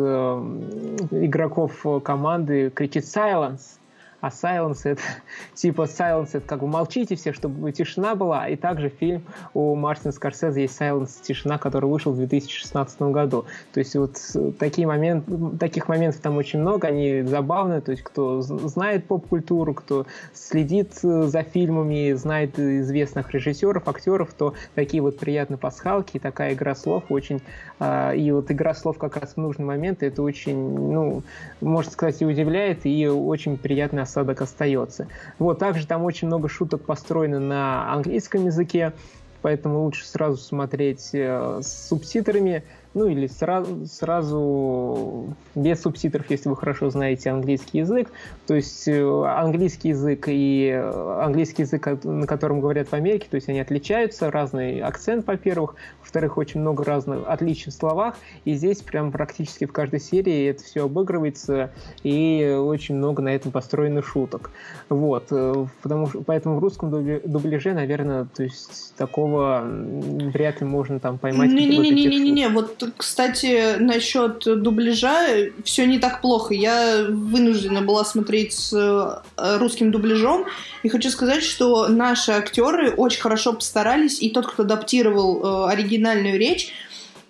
игроков 1.12 1.86
команды 2.03 2.70
кричит 2.70 3.05
«Silence!» 3.05 3.79
А 4.24 4.30
silence 4.30 4.80
это 4.86 5.01
типа 5.53 5.82
silence 5.82 6.30
это 6.32 6.48
как 6.48 6.62
бы 6.62 6.68
молчите 6.68 7.18
все, 7.18 7.34
чтобы 7.34 7.74
тишина 7.74 8.15
была. 8.15 8.48
И 8.48 8.56
также 8.56 8.88
фильм 8.88 9.24
у 9.53 9.75
Мартина 9.75 10.13
Скорсезе 10.13 10.62
есть 10.62 10.80
silence 10.80 11.22
тишина, 11.22 11.58
который 11.58 11.89
вышел 11.89 12.13
в 12.13 12.15
2016 12.15 13.01
году. 13.01 13.46
То 13.74 13.80
есть 13.82 13.96
вот 13.98 14.18
такие 14.58 14.88
моменты, 14.88 15.58
таких 15.60 15.89
моментов 15.89 16.22
там 16.22 16.38
очень 16.38 16.60
много, 16.60 16.88
они 16.88 17.24
забавные. 17.24 17.82
То 17.82 17.92
есть 17.92 18.03
кто 18.03 18.39
знает 18.42 19.08
поп-культуру, 19.08 19.74
кто 19.74 20.06
следит 20.34 20.94
э, 21.03 21.24
за 21.24 21.44
фильмами, 21.44 22.13
знает 22.13 22.58
известных 22.58 23.30
режиссеров, 23.34 23.89
актеров, 23.89 24.34
то 24.34 24.53
такие 24.74 25.03
вот 25.03 25.20
приятные 25.20 25.58
пасхалки 25.58 26.18
такая 26.18 26.53
игра 26.53 26.75
слов 26.75 27.03
очень... 27.10 27.42
А, 27.80 28.13
и 28.13 28.32
вот 28.32 28.50
игра 28.50 28.74
слов 28.74 28.98
как 28.98 29.18
раз 29.18 29.34
в 29.34 29.38
нужный 29.38 29.65
момент, 29.65 30.01
это 30.01 30.22
очень, 30.22 30.56
ну, 30.56 31.24
можно 31.60 31.92
сказать, 31.92 32.22
и 32.22 32.25
удивляет, 32.25 32.86
и 32.86 33.06
очень 33.10 33.58
приятно 33.58 34.03
осадок 34.13 34.41
остается. 34.41 35.08
Вот, 35.39 35.60
также 35.60 35.88
там 35.88 36.03
очень 36.03 36.27
много 36.27 36.48
шуток 36.48 36.86
построено 36.86 37.39
на 37.39 37.91
английском 37.91 38.46
языке, 38.46 38.93
поэтому 39.41 39.84
лучше 39.84 40.05
сразу 40.05 40.38
смотреть 40.38 41.10
э, 41.13 41.60
с 41.62 41.88
субтитрами, 41.89 42.63
ну 42.93 43.07
или 43.07 43.27
сразу, 43.27 43.85
сразу 43.88 45.35
без 45.55 45.81
субтитров, 45.81 46.29
если 46.29 46.50
вы 46.50 46.55
хорошо 46.55 46.89
знаете 46.89 47.31
английский 47.31 47.79
язык. 47.79 48.09
То 48.47 48.55
есть 48.55 48.88
э, 48.88 49.03
английский 49.25 49.89
язык 49.89 50.25
и 50.27 50.69
э, 50.73 51.21
английский 51.23 51.63
язык, 51.63 52.03
на 52.03 52.27
котором 52.27 52.62
говорят 52.62 52.89
в 52.89 52.93
Америке, 52.93 53.27
то 53.29 53.35
есть 53.35 53.50
они 53.50 53.59
отличаются, 53.59 54.29
разный 54.29 54.79
акцент, 54.81 55.25
во-первых, 55.25 55.75
во-вторых, 56.01 56.38
очень 56.38 56.59
много 56.59 56.83
разных 56.83 57.27
отличий 57.27 57.71
в 57.71 57.75
словах, 57.75 58.15
и 58.45 58.53
здесь 58.53 58.81
прям 58.81 59.12
практически 59.12 59.65
в 59.65 59.71
каждой 59.71 60.00
серии 60.00 60.50
это 60.50 60.63
все 60.63 60.85
обыгрывается, 60.85 61.71
и 62.03 62.57
очень 62.59 62.95
много 62.95 63.21
на 63.21 63.29
этом 63.29 63.51
построено 63.51 64.03
шуток. 64.03 64.51
Вот, 64.89 65.27
э, 65.31 65.65
потому 65.81 66.07
что, 66.07 66.21
поэтому 66.21 66.57
в 66.57 66.59
русском 66.59 66.91
дубляже, 66.91 67.73
наверное, 67.73 68.25
то 68.25 68.43
есть 68.43 68.93
такого 68.97 69.63
вряд 69.65 70.62
ли 70.62 70.67
можно 70.67 71.00
там 71.00 71.17
поймать. 71.17 71.50
Не-не-не-не-не, 71.50 72.50
вот 72.50 72.83
кстати, 72.96 73.78
насчет 73.80 74.44
дубляжа 74.44 75.28
все 75.63 75.86
не 75.86 76.00
так 76.00 76.22
плохо. 76.22 76.54
Я 76.54 77.06
вынуждена 77.10 77.82
была 77.82 78.04
смотреть 78.06 78.54
с 78.54 78.74
э, 78.74 79.58
русским 79.58 79.92
дубляжом. 79.92 80.46
И 80.84 80.90
хочу 80.90 81.10
сказать, 81.10 81.44
что 81.44 81.88
наши 81.88 82.32
актеры 82.32 82.92
очень 82.92 83.22
хорошо 83.22 83.54
постарались, 83.54 84.22
и 84.22 84.30
тот, 84.30 84.48
кто 84.48 84.63
адаптировал 84.63 85.68
э, 85.68 85.72
оригинальную 85.72 86.38
речь, 86.38 86.74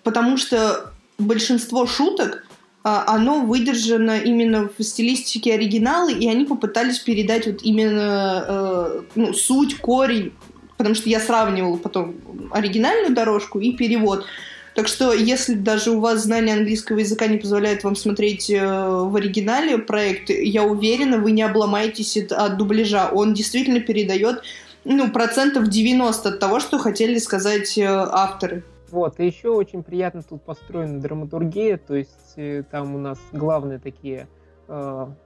потому 0.02 0.36
что 0.36 0.92
большинство 1.18 1.86
шуток 1.86 2.44
а, 2.86 3.04
оно 3.14 3.40
выдержано 3.40 4.18
именно 4.18 4.68
в 4.68 4.82
стилистике 4.82 5.54
оригинала, 5.54 6.10
и 6.10 6.28
они 6.28 6.44
попытались 6.44 6.98
передать 6.98 7.46
вот 7.46 7.62
именно 7.62 8.44
э, 8.46 9.02
ну, 9.14 9.32
суть, 9.32 9.78
корень, 9.78 10.34
потому 10.76 10.94
что 10.94 11.08
я 11.08 11.18
сравнивала 11.18 11.78
потом 11.78 12.16
оригинальную 12.50 13.14
дорожку 13.14 13.58
и 13.58 13.72
перевод. 13.72 14.26
Так 14.74 14.88
что, 14.88 15.12
если 15.12 15.54
даже 15.54 15.92
у 15.92 16.00
вас 16.00 16.24
знание 16.24 16.56
английского 16.56 16.98
языка 16.98 17.28
не 17.28 17.38
позволяет 17.38 17.84
вам 17.84 17.94
смотреть 17.94 18.50
э, 18.50 18.58
в 18.58 19.14
оригинале 19.14 19.78
проект, 19.78 20.30
я 20.30 20.64
уверена, 20.64 21.18
вы 21.18 21.30
не 21.30 21.42
обломаетесь 21.42 22.16
от 22.16 22.56
дубляжа. 22.56 23.08
Он 23.12 23.34
действительно 23.34 23.78
передает 23.78 24.42
ну, 24.84 25.12
процентов 25.12 25.68
90 25.68 26.28
от 26.28 26.40
того, 26.40 26.58
что 26.58 26.78
хотели 26.78 27.18
сказать 27.18 27.78
э, 27.78 27.84
авторы. 27.86 28.64
Вот, 28.90 29.20
и 29.20 29.26
еще 29.26 29.50
очень 29.50 29.84
приятно 29.84 30.22
тут 30.24 30.42
построена 30.42 31.00
драматургия, 31.00 31.78
то 31.78 31.94
есть 31.94 32.34
э, 32.36 32.64
там 32.68 32.96
у 32.96 32.98
нас 32.98 33.18
главные 33.32 33.78
такие 33.78 34.28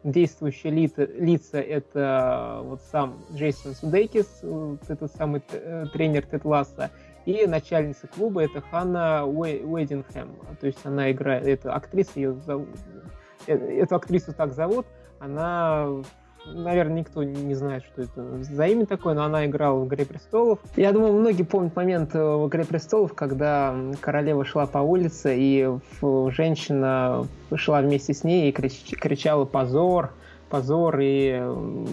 действующие 0.03 0.73
лица, 0.73 1.09
лица 1.17 1.61
это 1.61 2.59
вот 2.65 2.81
сам 2.91 3.23
Джейсон 3.33 3.77
Судейкис, 3.77 4.27
вот 4.43 4.81
этот 4.89 5.15
самый 5.15 5.43
тренер 5.93 6.27
Тетласа, 6.27 6.91
и 7.29 7.47
начальница 7.47 8.07
клуба 8.07 8.45
это 8.45 8.63
Ханна 8.63 9.27
Уэддингхэм. 9.27 10.31
То 10.59 10.67
есть 10.67 10.79
она 10.85 11.13
играет, 11.13 11.47
это 11.47 11.75
актриса, 11.75 12.13
ее 12.17 12.33
зовут, 12.33 12.69
э, 13.47 13.55
эту 13.55 13.97
актрису 13.97 14.33
так 14.33 14.55
зовут, 14.55 14.87
она 15.21 15.89
наверное, 16.47 17.01
никто 17.01 17.23
не 17.23 17.55
знает, 17.55 17.85
что 17.85 18.03
это 18.03 18.43
за 18.43 18.67
имя 18.69 18.87
такое, 18.87 19.13
но 19.13 19.25
она 19.25 19.45
играла 19.45 19.81
в 19.81 19.87
«Игре 19.87 20.07
престолов». 20.07 20.61
Я 20.77 20.93
думаю, 20.93 21.13
многие 21.13 21.43
помнят 21.43 21.77
момент 21.77 22.15
э, 22.15 22.19
в 22.19 22.49
«Игре 22.49 22.65
престолов», 22.65 23.13
когда 23.13 23.77
королева 24.01 24.47
шла 24.47 24.67
по 24.67 24.79
улице, 24.79 25.37
и 25.37 25.69
женщина 26.01 27.27
шла 27.55 27.83
вместе 27.83 28.15
с 28.15 28.25
ней 28.25 28.49
и 28.49 28.53
кричала 28.53 29.45
«позор», 29.45 30.13
позор 30.49 30.99
и 31.01 31.41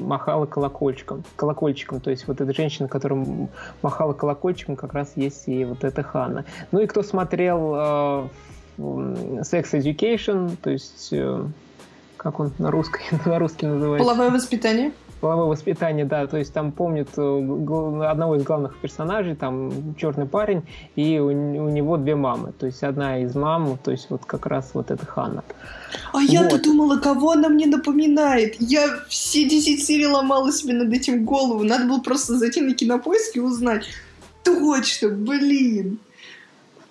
махала 0.02 0.46
колокольчиком. 0.46 1.24
Колокольчиком, 1.36 2.00
то 2.00 2.10
есть 2.10 2.28
вот 2.28 2.42
эта 2.42 2.54
женщина, 2.54 2.88
которая 2.88 3.48
махала 3.82 4.14
колокольчиком, 4.14 4.76
как 4.76 4.94
раз 4.94 5.14
есть 5.16 5.48
и 5.48 5.66
вот 5.66 5.84
эта 5.84 6.04
Ханна. 6.04 6.46
Ну 6.72 6.80
и 6.80 6.88
кто 6.88 7.04
смотрел 7.04 7.74
э, 7.76 8.28
Sex 8.78 9.72
Education, 9.74 10.56
то 10.62 10.70
есть 10.70 11.10
э, 11.12 11.46
как 12.18 12.40
он 12.40 12.52
на 12.58 12.72
русский, 12.72 13.02
на 13.26 13.40
русский 13.40 13.66
называется? 13.66 14.04
Половое 14.04 14.32
воспитание 14.32 14.92
половое 15.26 15.48
воспитание, 15.48 16.06
да, 16.06 16.28
то 16.28 16.38
есть 16.38 16.54
там 16.54 16.72
помнят 16.72 17.10
э, 17.18 18.08
одного 18.08 18.36
из 18.36 18.44
главных 18.44 18.78
персонажей, 18.78 19.36
там 19.36 19.96
черный 19.98 20.28
парень, 20.28 20.62
и 20.96 21.18
у, 21.18 21.30
у 21.30 21.70
него 21.70 21.98
две 21.98 22.14
мамы, 22.16 22.52
то 22.52 22.68
есть 22.68 22.84
одна 22.84 23.18
из 23.24 23.34
мам, 23.34 23.80
то 23.84 23.90
есть 23.90 24.12
вот 24.12 24.24
как 24.24 24.46
раз 24.46 24.70
вот 24.76 24.92
эта 24.92 25.04
Ханна. 25.04 25.44
А 26.14 26.20
вот. 26.20 26.30
я-то 26.30 26.62
думала, 26.62 26.98
кого 26.98 27.32
она 27.32 27.50
мне 27.50 27.66
напоминает. 27.66 28.58
Я 28.60 29.00
все 29.10 29.50
10 29.50 29.84
серий 29.84 30.06
ломала 30.06 30.52
себе 30.52 30.74
над 30.74 30.94
этим 30.94 31.26
голову. 31.26 31.64
Надо 31.64 31.86
было 31.86 32.02
просто 32.02 32.38
зайти 32.38 32.62
на 32.62 32.76
кинопоиск 32.76 33.36
и 33.36 33.40
узнать. 33.40 33.86
Точно, 34.44 35.10
блин. 35.10 35.98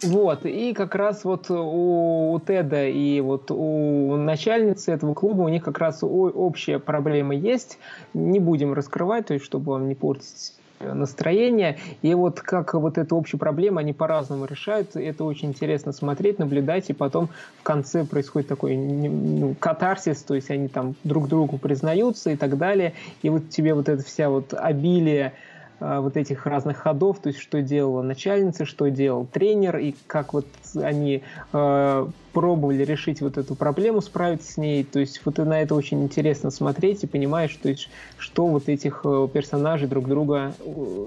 Вот, 0.05 0.45
и 0.45 0.75
как 0.75 0.95
раз 0.95 1.25
вот 1.25 1.51
у, 1.51 2.33
у 2.33 2.41
Теда 2.41 2.87
и 2.87 3.21
вот 3.21 3.51
у 3.51 4.17
начальницы 4.17 4.93
этого 4.93 5.15
клуба 5.15 5.43
у 5.43 5.49
них 5.49 5.65
как 5.65 5.79
раз 5.79 6.01
общая 6.03 6.79
проблема 6.79 7.35
есть. 7.35 7.79
Не 8.13 8.39
будем 8.39 8.75
раскрывать, 8.75 9.27
то 9.27 9.35
есть 9.35 9.47
чтобы 9.47 9.73
вам 9.73 9.89
не 9.89 9.95
портить 9.95 10.53
настроение. 10.81 11.79
И 12.03 12.15
вот 12.15 12.41
как 12.41 12.75
вот 12.75 12.99
эту 12.99 13.17
общую 13.17 13.41
проблему 13.41 13.79
они 13.79 13.93
по-разному 13.93 14.45
решают. 14.45 14.97
Это 14.97 15.25
очень 15.25 15.51
интересно 15.51 15.93
смотреть, 15.93 16.39
наблюдать. 16.39 16.91
И 16.91 16.93
потом 16.93 17.29
в 17.61 17.63
конце 17.63 18.05
происходит 18.05 18.49
такой 18.49 18.77
ну, 18.77 19.55
катарсис, 19.59 20.23
то 20.23 20.35
есть 20.35 20.51
они 20.51 20.69
там 20.69 20.95
друг 21.05 21.29
другу 21.29 21.59
признаются 21.59 22.31
и 22.31 22.37
так 22.37 22.59
далее. 22.59 22.93
И 23.23 23.31
вот 23.31 23.49
тебе 23.51 23.75
вот 23.75 23.89
это 23.89 24.03
вся 24.03 24.29
вот 24.29 24.53
обилие 24.53 25.33
вот 25.81 26.17
этих 26.17 26.47
разных 26.47 26.79
ходов, 26.79 27.19
то 27.19 27.29
есть 27.29 27.41
что 27.41 27.61
делала 27.61 28.03
начальница, 28.03 28.65
что 28.65 28.89
делал 28.89 29.27
тренер, 29.27 29.79
и 29.79 29.95
как 30.07 30.33
вот 30.33 30.47
они 30.77 31.23
э, 31.53 32.07
пробовали 32.33 32.85
решить 32.85 33.21
вот 33.21 33.39
эту 33.39 33.55
проблему, 33.55 34.01
справиться 34.01 34.53
с 34.53 34.57
ней. 34.57 34.85
То 34.85 34.99
есть 34.99 35.21
вот 35.25 35.39
на 35.39 35.63
это 35.63 35.75
очень 35.75 36.03
интересно 36.03 36.51
смотреть 36.51 37.05
и 37.05 37.07
понимаешь, 37.07 37.55
то 37.57 37.69
есть, 37.69 37.89
что 38.19 38.47
вот 38.47 38.69
этих 38.69 39.03
э, 39.05 39.29
персонажей 39.33 39.89
друг 39.89 40.09
друга, 40.09 40.55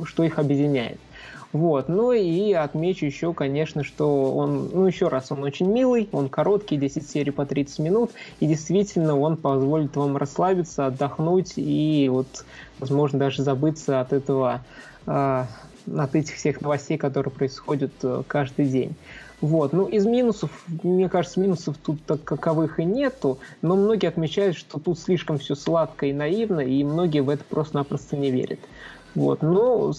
что 0.06 0.24
их 0.24 0.40
объединяет. 0.40 0.98
Вот. 1.54 1.88
Ну 1.88 2.12
и 2.12 2.52
отмечу 2.54 3.06
еще, 3.06 3.34
конечно, 3.34 3.84
что 3.84 4.36
он, 4.36 4.70
ну 4.74 4.86
еще 4.86 5.08
раз, 5.08 5.32
он 5.32 5.44
очень 5.44 5.72
милый, 5.72 6.10
он 6.12 6.30
короткий, 6.30 6.78
10 6.78 7.10
серий 7.10 7.32
по 7.32 7.46
30 7.46 7.80
минут, 7.80 8.12
и 8.40 8.48
действительно 8.48 9.18
он 9.18 9.38
позволит 9.38 9.96
вам 9.96 10.18
расслабиться, 10.18 10.88
отдохнуть 10.88 11.54
и 11.56 12.10
вот, 12.12 12.46
возможно, 12.80 13.20
даже 13.20 13.44
забыться 13.44 14.02
от 14.02 14.12
этого, 14.12 14.62
э, 15.06 15.46
от 15.96 16.16
этих 16.16 16.36
всех 16.36 16.60
новостей, 16.62 16.98
которые 16.98 17.32
происходят 17.32 17.94
э, 18.04 18.24
каждый 18.28 18.66
день. 18.66 18.96
Вот. 19.40 19.72
Ну, 19.72 19.86
из 19.86 20.06
минусов, 20.06 20.50
мне 20.84 21.10
кажется, 21.10 21.40
минусов 21.40 21.78
тут 21.78 22.04
так 22.06 22.24
каковых 22.24 22.80
и 22.80 22.86
нету, 22.86 23.38
но 23.62 23.76
многие 23.76 24.08
отмечают, 24.08 24.58
что 24.58 24.80
тут 24.80 25.00
слишком 25.00 25.38
все 25.38 25.54
сладко 25.54 26.08
и 26.08 26.14
наивно, 26.14 26.60
и 26.60 26.84
многие 26.84 27.20
в 27.20 27.30
это 27.30 27.44
просто-напросто 27.44 28.18
не 28.18 28.32
верят. 28.32 28.60
Вот. 29.18 29.42
Но 29.42 29.94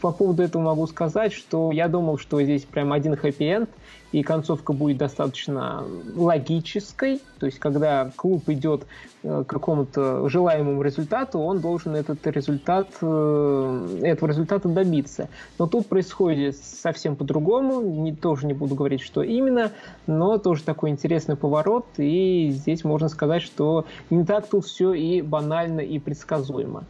по 0.00 0.10
поводу 0.10 0.42
этого 0.42 0.62
могу 0.62 0.86
сказать, 0.86 1.34
что 1.34 1.70
я 1.70 1.86
думал, 1.86 2.16
что 2.16 2.42
здесь 2.42 2.64
прям 2.64 2.94
один 2.94 3.14
хэппи-энд, 3.14 3.68
и 4.10 4.22
концовка 4.22 4.72
будет 4.72 4.96
достаточно 4.96 5.84
логической. 6.16 7.20
То 7.40 7.44
есть, 7.44 7.58
когда 7.58 8.10
клуб 8.16 8.48
идет 8.48 8.86
э, 9.22 9.44
к 9.46 9.50
какому-то 9.50 10.30
желаемому 10.30 10.80
результату, 10.80 11.40
он 11.40 11.60
должен 11.60 11.94
этот 11.94 12.26
результат, 12.26 12.88
э, 13.02 13.98
этого 14.02 14.30
результата 14.30 14.66
добиться. 14.66 15.28
Но 15.58 15.66
тут 15.66 15.86
происходит 15.86 16.56
совсем 16.56 17.16
по-другому. 17.16 17.82
Не, 17.82 18.14
тоже 18.14 18.46
не 18.46 18.54
буду 18.54 18.74
говорить, 18.76 19.02
что 19.02 19.22
именно, 19.22 19.72
но 20.06 20.38
тоже 20.38 20.62
такой 20.64 20.88
интересный 20.88 21.36
поворот. 21.36 21.84
И 21.98 22.48
здесь 22.52 22.82
можно 22.82 23.10
сказать, 23.10 23.42
что 23.42 23.84
не 24.08 24.24
так 24.24 24.46
тут 24.46 24.64
все 24.64 24.94
и 24.94 25.20
банально, 25.20 25.80
и 25.80 25.98
предсказуемо. 25.98 26.84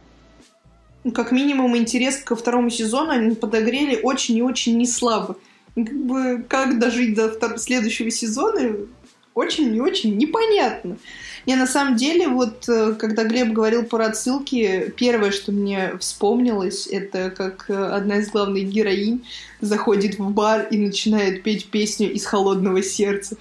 Ну, 1.03 1.11
как 1.11 1.31
минимум, 1.31 1.77
интерес 1.77 2.17
ко 2.17 2.35
второму 2.35 2.69
сезону 2.69 3.11
они 3.11 3.35
подогрели 3.35 3.99
очень 4.01 4.37
и 4.37 4.41
очень 4.41 4.77
неслабо. 4.77 5.37
Как 5.75 5.93
бы, 5.93 6.45
как 6.47 6.79
дожить 6.79 7.15
до 7.15 7.57
следующего 7.57 8.11
сезона, 8.11 8.75
очень 9.33 9.73
и 9.73 9.79
очень 9.79 10.17
непонятно. 10.17 10.97
Не, 11.45 11.55
на 11.55 11.67
самом 11.67 11.95
деле, 11.95 12.27
вот 12.27 12.67
э, 12.67 12.93
когда 12.99 13.23
Глеб 13.23 13.53
говорил 13.53 13.83
про 13.83 14.07
отсылки, 14.07 14.93
первое, 14.97 15.31
что 15.31 15.53
мне 15.53 15.93
вспомнилось, 15.99 16.85
это 16.87 17.29
как 17.31 17.69
э, 17.69 17.73
одна 17.73 18.17
из 18.17 18.29
главных 18.29 18.65
героинь 18.65 19.25
заходит 19.61 20.19
в 20.19 20.29
бар 20.31 20.67
и 20.69 20.77
начинает 20.77 21.43
петь 21.43 21.69
песню 21.69 22.11
из 22.11 22.25
холодного 22.25 22.83
сердца. 22.83 23.37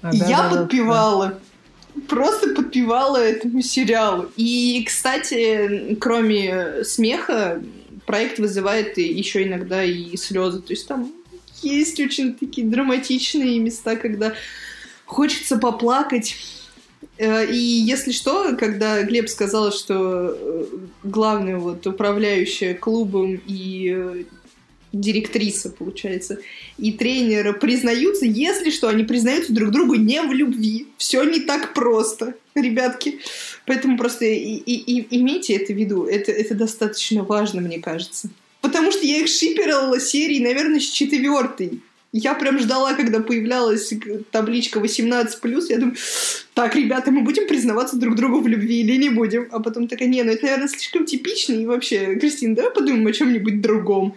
А, 0.00 0.12
да, 0.12 0.26
Я 0.26 0.48
да, 0.48 0.62
подпевала. 0.62 1.26
Да 1.26 1.38
просто 2.08 2.54
подпевала 2.54 3.16
этому 3.16 3.62
сериалу. 3.62 4.30
И, 4.36 4.82
кстати, 4.86 5.96
кроме 6.00 6.84
смеха, 6.84 7.62
проект 8.06 8.38
вызывает 8.38 8.98
еще 8.98 9.44
иногда 9.44 9.84
и 9.84 10.16
слезы. 10.16 10.60
То 10.60 10.72
есть 10.72 10.86
там 10.86 11.12
есть 11.62 12.00
очень 12.00 12.34
такие 12.34 12.66
драматичные 12.66 13.58
места, 13.58 13.96
когда 13.96 14.34
хочется 15.06 15.56
поплакать. 15.56 16.36
Э, 17.16 17.46
и 17.46 17.56
если 17.56 18.12
что, 18.12 18.56
когда 18.56 19.02
Глеб 19.02 19.28
сказал, 19.28 19.72
что 19.72 20.36
э, 20.36 20.64
главный 21.02 21.56
вот 21.56 21.86
управляющая 21.86 22.74
клубом 22.74 23.40
и 23.46 23.94
э, 23.96 24.24
директриса, 25.00 25.70
получается, 25.70 26.38
и 26.78 26.92
тренера 26.92 27.52
признаются, 27.52 28.24
если 28.24 28.70
что, 28.70 28.88
они 28.88 29.04
признаются 29.04 29.52
друг 29.52 29.70
другу 29.70 29.94
не 29.94 30.22
в 30.22 30.32
любви. 30.32 30.88
Все 30.96 31.22
не 31.24 31.40
так 31.40 31.74
просто, 31.74 32.34
ребятки. 32.54 33.20
Поэтому 33.66 33.96
просто 33.96 34.24
и, 34.24 34.54
и, 34.56 34.98
и 34.98 35.20
имейте 35.20 35.54
это 35.54 35.72
в 35.72 35.76
виду. 35.76 36.04
Это, 36.04 36.32
это 36.32 36.54
достаточно 36.54 37.22
важно, 37.24 37.60
мне 37.60 37.80
кажется. 37.80 38.30
Потому 38.60 38.92
что 38.92 39.04
я 39.04 39.18
их 39.18 39.28
шиперила 39.28 40.00
серии, 40.00 40.38
наверное, 40.38 40.80
с 40.80 40.88
четвертой. 40.88 41.80
Я 42.16 42.34
прям 42.34 42.60
ждала, 42.60 42.94
когда 42.94 43.18
появлялась 43.18 43.92
табличка 44.30 44.78
18+, 44.78 45.66
я 45.68 45.78
думаю, 45.78 45.96
так, 46.54 46.76
ребята, 46.76 47.10
мы 47.10 47.22
будем 47.22 47.48
признаваться 47.48 47.96
друг 47.96 48.14
другу 48.14 48.40
в 48.40 48.46
любви 48.46 48.82
или 48.82 48.96
не 48.96 49.10
будем? 49.10 49.48
А 49.50 49.58
потом 49.58 49.88
такая, 49.88 50.06
не, 50.06 50.22
ну 50.22 50.30
это, 50.30 50.44
наверное, 50.44 50.68
слишком 50.68 51.06
типично, 51.06 51.54
и 51.54 51.66
вообще, 51.66 52.14
Кристина, 52.14 52.54
давай 52.54 52.70
подумаем 52.70 53.04
о 53.08 53.12
чем-нибудь 53.12 53.60
другом. 53.60 54.14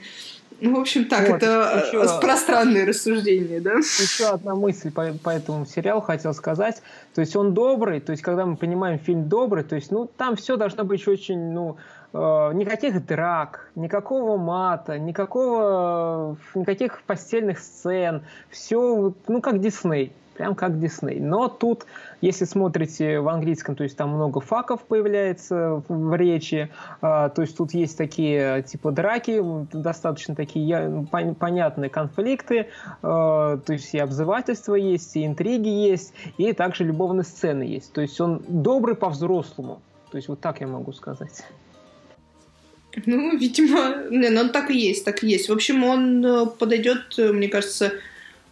Ну, 0.59 0.77
в 0.77 0.79
общем, 0.79 1.05
так, 1.05 1.29
вот, 1.29 1.37
это 1.37 1.83
еще, 1.85 2.03
э, 2.03 2.19
пространные 2.19 2.85
рассуждения, 2.85 3.61
да? 3.61 3.75
Еще 3.75 4.25
одна 4.25 4.55
мысль 4.55 4.91
по, 4.91 5.13
по 5.23 5.29
этому 5.29 5.65
сериалу 5.65 6.01
хотел 6.01 6.33
сказать. 6.33 6.81
То 7.13 7.21
есть 7.21 7.35
он 7.35 7.53
добрый, 7.53 7.99
то 7.99 8.11
есть 8.11 8.23
когда 8.23 8.45
мы 8.45 8.55
понимаем 8.55 8.97
фильм 8.97 9.29
добрый, 9.29 9.63
то 9.63 9.75
есть, 9.75 9.91
ну, 9.91 10.09
там 10.17 10.35
все 10.35 10.57
должно 10.57 10.83
быть 10.83 11.07
очень, 11.07 11.51
ну, 11.51 11.77
э, 12.13 12.17
никаких 12.53 13.05
драк, 13.05 13.69
никакого 13.75 14.37
мата, 14.37 14.97
никакого, 14.97 16.37
никаких 16.55 17.03
постельных 17.03 17.59
сцен, 17.59 18.23
все, 18.49 19.13
ну, 19.27 19.41
как 19.41 19.59
Дисней 19.61 20.11
прям 20.37 20.55
как 20.55 20.79
Дисней. 20.79 21.19
Но 21.19 21.47
тут, 21.47 21.85
если 22.21 22.45
смотрите 22.45 23.19
в 23.19 23.27
английском, 23.27 23.75
то 23.75 23.83
есть 23.83 23.97
там 23.97 24.09
много 24.09 24.39
факов 24.39 24.81
появляется 24.81 25.83
в 25.87 26.15
речи, 26.15 26.69
а, 27.01 27.29
то 27.29 27.41
есть 27.41 27.57
тут 27.57 27.73
есть 27.73 27.97
такие 27.97 28.63
типа 28.63 28.91
драки, 28.91 29.41
достаточно 29.73 30.35
такие 30.35 31.07
понятные 31.39 31.89
конфликты, 31.89 32.67
а, 33.01 33.57
то 33.57 33.73
есть 33.73 33.93
и 33.93 33.99
обзывательства 33.99 34.75
есть, 34.75 35.15
и 35.15 35.25
интриги 35.25 35.69
есть, 35.69 36.13
и 36.37 36.53
также 36.53 36.83
любовные 36.83 37.23
сцены 37.23 37.63
есть. 37.63 37.93
То 37.93 38.01
есть 38.01 38.19
он 38.19 38.41
добрый 38.47 38.95
по-взрослому. 38.95 39.81
То 40.11 40.17
есть 40.17 40.29
вот 40.29 40.39
так 40.39 40.61
я 40.61 40.67
могу 40.67 40.93
сказать. 40.93 41.43
Ну, 43.05 43.37
видимо, 43.37 44.09
не, 44.09 44.29
ну, 44.29 44.41
он 44.41 44.49
так 44.49 44.71
и 44.71 44.77
есть, 44.77 45.05
так 45.05 45.23
и 45.23 45.27
есть. 45.27 45.49
В 45.49 45.53
общем, 45.53 45.83
он 45.83 46.25
э, 46.25 46.45
подойдет, 46.47 47.13
э, 47.17 47.31
мне 47.31 47.47
кажется, 47.47 47.93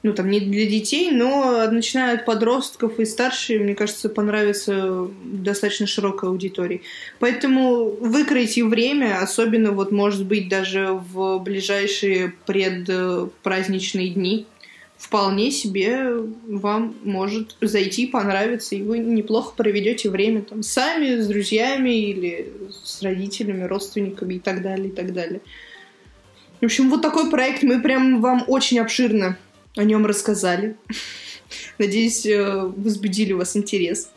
ну, 0.05 0.13
там, 0.13 0.29
не 0.29 0.39
для 0.39 0.67
детей, 0.67 1.09
но 1.09 1.67
начиная 1.71 2.13
от 2.13 2.25
подростков 2.25 2.99
и 2.99 3.05
старше, 3.05 3.57
мне 3.57 3.73
кажется, 3.73 4.07
понравится 4.07 5.07
достаточно 5.23 5.87
широкой 5.87 6.29
аудитории. 6.29 6.83
Поэтому 7.17 7.89
выкройте 7.89 8.63
время, 8.65 9.19
особенно, 9.19 9.71
вот, 9.71 9.91
может 9.91 10.27
быть, 10.27 10.47
даже 10.47 10.89
в 10.91 11.39
ближайшие 11.39 12.35
предпраздничные 12.45 14.09
дни, 14.09 14.45
вполне 14.95 15.49
себе 15.49 16.11
вам 16.47 16.93
может 17.03 17.55
зайти, 17.61 18.05
понравиться, 18.05 18.75
и 18.75 18.83
вы 18.83 18.99
неплохо 18.99 19.55
проведете 19.57 20.11
время 20.11 20.43
там 20.43 20.61
сами, 20.61 21.19
с 21.19 21.27
друзьями 21.27 22.11
или 22.11 22.53
с 22.83 23.01
родителями, 23.01 23.63
родственниками 23.63 24.35
и 24.35 24.39
так 24.39 24.61
далее, 24.61 24.89
и 24.89 24.91
так 24.91 25.13
далее. 25.13 25.41
В 26.61 26.65
общем, 26.65 26.91
вот 26.91 27.01
такой 27.01 27.31
проект 27.31 27.63
мы 27.63 27.81
прям 27.81 28.21
вам 28.21 28.43
очень 28.47 28.77
обширно 28.77 29.35
о 29.75 29.83
нем 29.83 30.05
рассказали. 30.05 30.75
Надеюсь, 31.77 32.25
э, 32.25 32.61
возбудили 32.75 33.33
у 33.33 33.39
вас 33.39 33.55
интерес. 33.55 34.09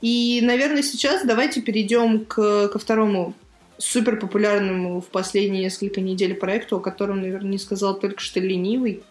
И, 0.00 0.40
наверное, 0.42 0.82
сейчас 0.82 1.24
давайте 1.24 1.62
перейдем 1.62 2.24
к, 2.24 2.68
ко 2.68 2.78
второму 2.78 3.34
супер 3.78 4.18
популярному 4.18 5.00
в 5.00 5.06
последние 5.06 5.64
несколько 5.64 6.00
недель 6.00 6.34
проекту, 6.34 6.76
о 6.76 6.80
котором, 6.80 7.20
наверное, 7.20 7.52
не 7.52 7.58
сказал 7.58 7.98
только 7.98 8.20
что 8.20 8.40
ленивый. 8.40 9.02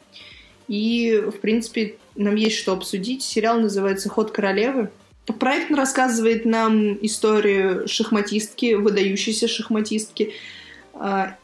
И, 0.67 1.21
в 1.27 1.39
принципе, 1.39 1.97
нам 2.15 2.35
есть 2.35 2.57
что 2.57 2.73
обсудить. 2.73 3.23
Сериал 3.23 3.59
называется 3.59 4.09
«Ход 4.09 4.31
королевы». 4.31 4.89
Проект 5.39 5.71
рассказывает 5.71 6.45
нам 6.45 6.97
историю 7.05 7.87
шахматистки, 7.87 8.73
выдающейся 8.73 9.47
шахматистки, 9.47 10.33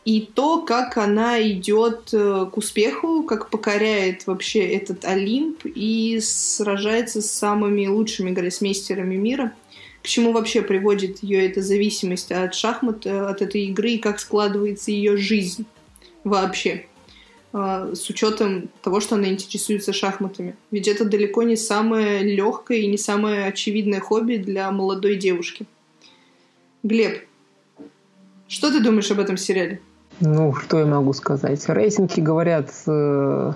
и 0.05 0.29
то, 0.33 0.61
как 0.61 0.97
она 0.97 1.41
идет 1.41 2.09
э, 2.13 2.45
к 2.51 2.57
успеху, 2.57 3.23
как 3.23 3.49
покоряет 3.49 4.27
вообще 4.27 4.59
этот 4.59 5.03
Олимп 5.03 5.65
и 5.65 6.19
сражается 6.21 7.21
с 7.23 7.31
самыми 7.31 7.87
лучшими 7.87 8.29
гроссмейстерами 8.31 9.15
мира. 9.15 9.53
К 10.03 10.07
чему 10.07 10.31
вообще 10.31 10.61
приводит 10.61 11.23
ее 11.23 11.43
эта 11.47 11.61
зависимость 11.61 12.31
от 12.31 12.53
шахмат, 12.53 13.07
э, 13.07 13.19
от 13.19 13.41
этой 13.41 13.65
игры, 13.65 13.91
и 13.91 13.97
как 13.97 14.19
складывается 14.19 14.91
ее 14.91 15.17
жизнь 15.17 15.65
вообще 16.23 16.85
а, 17.53 17.95
с 17.95 18.09
учетом 18.09 18.69
того, 18.83 18.99
что 18.99 19.15
она 19.15 19.29
интересуется 19.29 19.93
шахматами. 19.93 20.55
Ведь 20.69 20.87
это 20.87 21.05
далеко 21.05 21.41
не 21.43 21.55
самое 21.55 22.21
легкое 22.21 22.79
и 22.79 22.87
не 22.87 22.97
самое 22.97 23.45
очевидное 23.45 24.01
хобби 24.01 24.35
для 24.35 24.69
молодой 24.71 25.15
девушки. 25.15 25.65
Глеб, 26.83 27.26
что 28.47 28.71
ты 28.71 28.81
думаешь 28.81 29.11
об 29.11 29.19
этом 29.19 29.37
сериале? 29.37 29.81
Ну, 30.19 30.53
что 30.53 30.79
я 30.79 30.85
могу 30.85 31.13
сказать? 31.13 31.63
Рейтинги 31.67 32.19
говорят 32.19 32.69
э, 32.87 33.53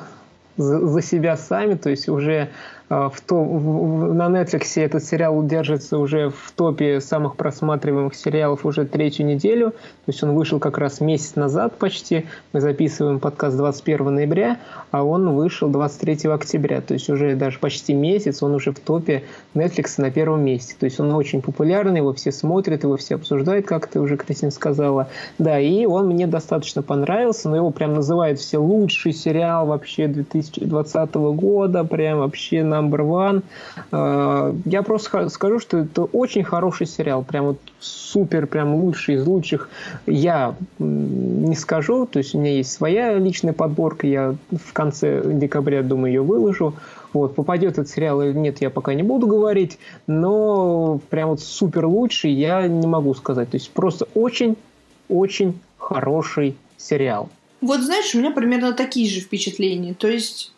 за, 0.57 0.87
за 0.87 1.01
себя 1.01 1.37
сами, 1.37 1.75
то 1.75 1.89
есть 1.89 2.07
уже 2.07 2.49
в 2.91 3.21
то, 3.25 3.41
в, 3.41 4.13
на 4.13 4.27
Netflix 4.27 4.73
этот 4.75 5.05
сериал 5.05 5.45
держится 5.45 5.97
уже 5.97 6.29
в 6.29 6.51
топе 6.53 6.99
самых 6.99 7.37
просматриваемых 7.37 8.13
сериалов 8.13 8.65
уже 8.65 8.85
третью 8.85 9.27
неделю. 9.27 9.71
То 9.71 10.07
есть 10.07 10.21
он 10.23 10.35
вышел 10.35 10.59
как 10.59 10.77
раз 10.77 10.99
месяц 10.99 11.35
назад 11.35 11.77
почти. 11.77 12.25
Мы 12.51 12.59
записываем 12.59 13.21
подкаст 13.21 13.55
21 13.55 14.13
ноября, 14.13 14.59
а 14.91 15.05
он 15.05 15.33
вышел 15.33 15.69
23 15.69 16.29
октября. 16.29 16.81
То 16.81 16.95
есть 16.95 17.09
уже 17.09 17.37
даже 17.37 17.59
почти 17.59 17.93
месяц 17.93 18.43
он 18.43 18.55
уже 18.55 18.73
в 18.73 18.79
топе 18.81 19.23
Netflix 19.55 19.93
на 19.95 20.11
первом 20.11 20.43
месте. 20.43 20.75
То 20.77 20.83
есть 20.83 20.99
он 20.99 21.13
очень 21.13 21.41
популярный, 21.41 21.99
его 21.99 22.11
все 22.11 22.33
смотрят, 22.33 22.83
его 22.83 22.97
все 22.97 23.15
обсуждают, 23.15 23.65
как 23.65 23.87
ты 23.87 24.01
уже, 24.01 24.17
Кристина, 24.17 24.51
сказала. 24.51 25.07
Да, 25.37 25.57
и 25.57 25.85
он 25.85 26.07
мне 26.07 26.27
достаточно 26.27 26.81
понравился, 26.81 27.47
но 27.47 27.55
его 27.55 27.69
прям 27.71 27.93
называют 27.93 28.37
все 28.37 28.57
лучший 28.57 29.13
сериал 29.13 29.67
вообще 29.67 30.07
2020 30.09 31.13
года, 31.13 31.85
прям 31.85 32.19
вообще 32.19 32.63
на 32.63 32.80
number 32.81 32.99
one. 32.99 33.43
Э, 33.91 34.53
я 34.65 34.81
просто 34.81 35.29
скажу, 35.29 35.59
что 35.59 35.79
это 35.79 36.03
очень 36.03 36.43
хороший 36.43 36.87
сериал, 36.87 37.23
прям 37.23 37.45
вот 37.45 37.59
супер, 37.79 38.47
прям 38.47 38.75
лучший 38.75 39.15
из 39.15 39.25
лучших. 39.25 39.69
Я 40.05 40.55
не 40.79 41.55
скажу, 41.55 42.05
то 42.05 42.19
есть 42.19 42.35
у 42.35 42.39
меня 42.39 42.51
есть 42.51 42.71
своя 42.71 43.17
личная 43.17 43.53
подборка, 43.53 44.07
я 44.07 44.35
в 44.51 44.73
конце 44.73 45.21
декабря, 45.25 45.81
думаю, 45.83 46.13
ее 46.13 46.21
выложу. 46.21 46.73
Вот, 47.13 47.35
попадет 47.35 47.73
этот 47.73 47.89
сериал 47.89 48.21
или 48.21 48.31
нет, 48.31 48.61
я 48.61 48.69
пока 48.69 48.93
не 48.93 49.03
буду 49.03 49.27
говорить, 49.27 49.77
но 50.07 51.01
прям 51.09 51.29
вот 51.29 51.41
супер 51.41 51.85
лучший 51.85 52.31
я 52.31 52.67
не 52.67 52.87
могу 52.87 53.13
сказать. 53.13 53.49
То 53.49 53.57
есть 53.57 53.69
просто 53.71 54.07
очень-очень 54.13 55.59
хороший 55.77 56.55
сериал. 56.77 57.29
Вот 57.59 57.81
знаешь, 57.81 58.15
у 58.15 58.19
меня 58.19 58.31
примерно 58.31 58.73
такие 58.73 59.09
же 59.09 59.19
впечатления. 59.19 59.93
То 59.93 60.07
есть 60.07 60.51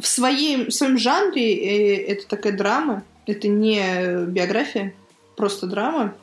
в, 0.00 0.06
своей, 0.06 0.66
в 0.66 0.70
своем 0.70 0.98
жанре 0.98 1.54
э, 1.54 2.12
это 2.12 2.26
такая 2.26 2.56
драма, 2.56 3.04
это 3.26 3.48
не 3.48 4.24
биография, 4.26 4.94
просто 5.36 5.66
драма, 5.66 6.14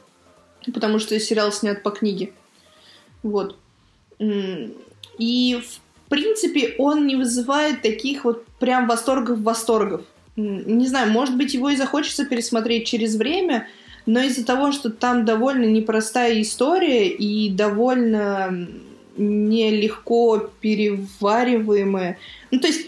потому 0.73 0.99
что 0.99 1.19
сериал 1.19 1.51
снят 1.51 1.83
по 1.83 1.91
книге. 1.91 2.31
Вот. 3.23 3.57
И 4.19 5.61
в 5.63 6.09
принципе 6.09 6.75
он 6.77 7.07
не 7.07 7.15
вызывает 7.15 7.81
таких 7.81 8.25
вот 8.25 8.45
прям 8.59 8.87
восторгов-восторгов. 8.87 10.01
Не 10.35 10.87
знаю, 10.87 11.11
может 11.11 11.35
быть, 11.35 11.53
его 11.53 11.69
и 11.69 11.75
захочется 11.75 12.25
пересмотреть 12.25 12.87
через 12.87 13.15
время, 13.15 13.67
но 14.05 14.21
из-за 14.21 14.45
того, 14.45 14.71
что 14.71 14.89
там 14.89 15.25
довольно 15.25 15.65
непростая 15.65 16.41
история 16.41 17.07
и 17.09 17.49
довольно 17.49 18.67
нелегко 19.17 20.49
перевариваемая. 20.61 22.17
Ну, 22.51 22.59
то 22.59 22.67
есть 22.67 22.87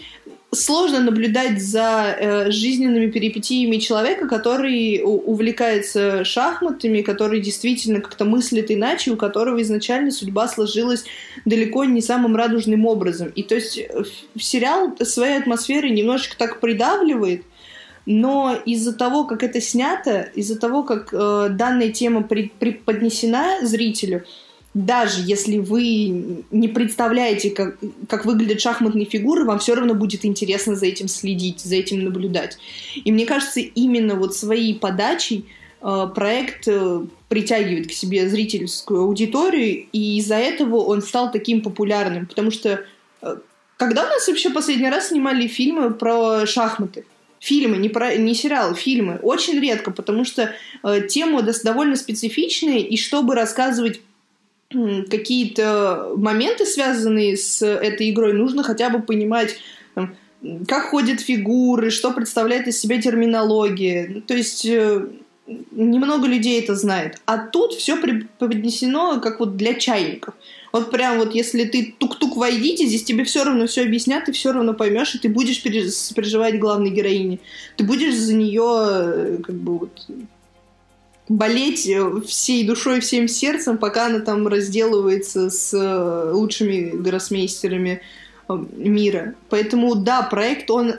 сложно 0.52 1.00
наблюдать 1.00 1.62
за 1.62 2.16
э, 2.18 2.50
жизненными 2.50 3.10
перипетиями 3.10 3.76
человека, 3.76 4.26
который 4.26 5.00
увлекается 5.04 6.24
шахматами, 6.24 7.02
который 7.02 7.40
действительно 7.40 8.00
как-то 8.00 8.24
мыслит 8.24 8.70
иначе, 8.70 9.12
у 9.12 9.16
которого 9.16 9.62
изначально 9.62 10.10
судьба 10.10 10.48
сложилась 10.48 11.04
далеко 11.44 11.84
не 11.84 12.00
самым 12.00 12.34
радужным 12.34 12.84
образом. 12.86 13.28
И 13.28 13.42
то 13.42 13.54
есть 13.54 13.78
э, 13.78 14.02
сериал 14.38 14.96
своей 15.02 15.38
атмосферой 15.38 15.90
немножечко 15.90 16.36
так 16.36 16.60
придавливает, 16.60 17.44
но 18.06 18.56
из-за 18.64 18.92
того, 18.92 19.24
как 19.24 19.44
это 19.44 19.60
снято, 19.60 20.22
из-за 20.34 20.58
того, 20.58 20.82
как 20.82 21.12
э, 21.12 21.48
данная 21.50 21.90
тема 21.90 22.22
преподнесена 22.22 23.58
зрителю, 23.62 24.24
даже 24.72 25.22
если 25.22 25.58
вы 25.58 26.44
не 26.50 26.68
представляете, 26.68 27.50
как, 27.50 27.76
как 28.08 28.24
выглядят 28.24 28.60
шахматные 28.60 29.04
фигуры, 29.04 29.44
вам 29.44 29.58
все 29.58 29.74
равно 29.74 29.94
будет 29.94 30.24
интересно 30.24 30.76
за 30.76 30.86
этим 30.86 31.08
следить, 31.08 31.60
за 31.60 31.76
этим 31.76 32.04
наблюдать. 32.04 32.56
И 32.94 33.10
мне 33.10 33.26
кажется, 33.26 33.60
именно 33.60 34.14
вот 34.14 34.36
своей 34.36 34.78
подачей 34.78 35.46
э, 35.82 36.06
проект 36.14 36.68
э, 36.68 37.00
притягивает 37.28 37.88
к 37.88 37.92
себе 37.92 38.28
зрительскую 38.28 39.02
аудиторию, 39.02 39.86
и 39.90 40.18
из-за 40.18 40.36
этого 40.36 40.76
он 40.76 41.02
стал 41.02 41.32
таким 41.32 41.62
популярным. 41.62 42.26
Потому 42.26 42.52
что 42.52 42.84
э, 43.22 43.36
когда 43.76 44.04
у 44.04 44.08
нас 44.08 44.28
вообще 44.28 44.50
последний 44.50 44.88
раз 44.88 45.08
снимали 45.08 45.48
фильмы 45.48 45.90
про 45.90 46.46
шахматы? 46.46 47.04
Фильмы, 47.40 47.78
не, 47.78 47.88
про, 47.88 48.14
не 48.16 48.34
сериалы, 48.34 48.76
фильмы. 48.76 49.18
Очень 49.22 49.58
редко, 49.58 49.90
потому 49.90 50.24
что 50.24 50.54
э, 50.84 51.08
тема 51.08 51.42
довольно 51.64 51.96
специфичная, 51.96 52.78
и 52.78 52.96
чтобы 52.96 53.34
рассказывать 53.34 54.00
какие-то 54.70 56.12
моменты, 56.16 56.64
связанные 56.64 57.36
с 57.36 57.64
этой 57.64 58.10
игрой, 58.10 58.32
нужно 58.32 58.62
хотя 58.62 58.88
бы 58.88 59.00
понимать, 59.00 59.56
как 60.66 60.90
ходят 60.90 61.20
фигуры, 61.20 61.90
что 61.90 62.12
представляет 62.12 62.66
из 62.68 62.80
себя 62.80 63.00
терминология. 63.00 64.06
Ну, 64.08 64.20
то 64.22 64.34
есть 64.34 64.64
э, 64.64 65.06
немного 65.70 66.26
людей 66.26 66.60
это 66.60 66.74
знает. 66.74 67.20
А 67.26 67.38
тут 67.38 67.74
все 67.74 67.96
преподнесено 67.96 69.20
как 69.20 69.40
вот 69.40 69.56
для 69.56 69.74
чайников. 69.74 70.34
Вот 70.72 70.90
прям 70.90 71.18
вот 71.18 71.34
если 71.34 71.64
ты 71.64 71.94
тук-тук 71.98 72.36
войдите, 72.36 72.86
здесь 72.86 73.02
тебе 73.02 73.24
все 73.24 73.44
равно 73.44 73.66
все 73.66 73.82
объяснят, 73.82 74.24
ты 74.24 74.32
все 74.32 74.52
равно 74.52 74.72
поймешь, 74.72 75.14
и 75.14 75.18
ты 75.18 75.28
будешь 75.28 75.62
переживать 75.62 76.58
главной 76.58 76.90
героине. 76.90 77.40
Ты 77.76 77.84
будешь 77.84 78.14
за 78.14 78.34
нее 78.34 78.86
э, 78.88 79.38
как 79.42 79.56
бы 79.56 79.78
вот 79.78 80.06
болеть 81.30 81.88
э, 81.88 82.20
всей 82.26 82.66
душой, 82.66 83.00
всем 83.00 83.28
сердцем, 83.28 83.78
пока 83.78 84.06
она 84.06 84.18
там 84.18 84.48
разделывается 84.48 85.48
с 85.48 85.72
э, 85.72 86.32
лучшими 86.32 86.90
гроссмейстерами 86.90 88.02
э, 88.48 88.58
мира. 88.76 89.34
Поэтому, 89.48 89.94
да, 89.94 90.22
проект, 90.22 90.70
он 90.70 90.94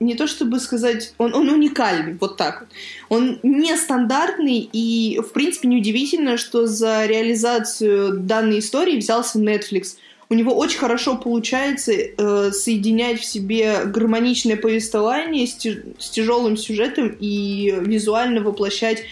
не 0.00 0.16
то 0.16 0.26
чтобы 0.26 0.60
сказать, 0.60 1.14
он, 1.16 1.34
он 1.34 1.48
уникальный, 1.48 2.14
вот 2.20 2.36
так 2.36 2.60
вот. 2.60 2.68
Он 3.08 3.38
нестандартный, 3.42 4.68
и, 4.70 5.18
в 5.20 5.32
принципе, 5.32 5.68
неудивительно, 5.68 6.36
что 6.36 6.66
за 6.66 7.06
реализацию 7.06 8.18
данной 8.18 8.58
истории 8.58 8.98
взялся 8.98 9.38
Netflix. 9.38 9.96
У 10.28 10.34
него 10.34 10.54
очень 10.54 10.78
хорошо 10.78 11.16
получается 11.16 11.92
э, 11.92 12.50
соединять 12.52 13.20
в 13.20 13.24
себе 13.24 13.84
гармоничное 13.86 14.56
повествование 14.56 15.46
с, 15.46 15.56
тяж- 15.56 15.94
с 15.98 16.10
тяжелым 16.10 16.58
сюжетом 16.58 17.16
и 17.18 17.74
визуально 17.80 18.42
воплощать 18.42 19.04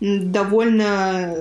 довольно 0.00 1.34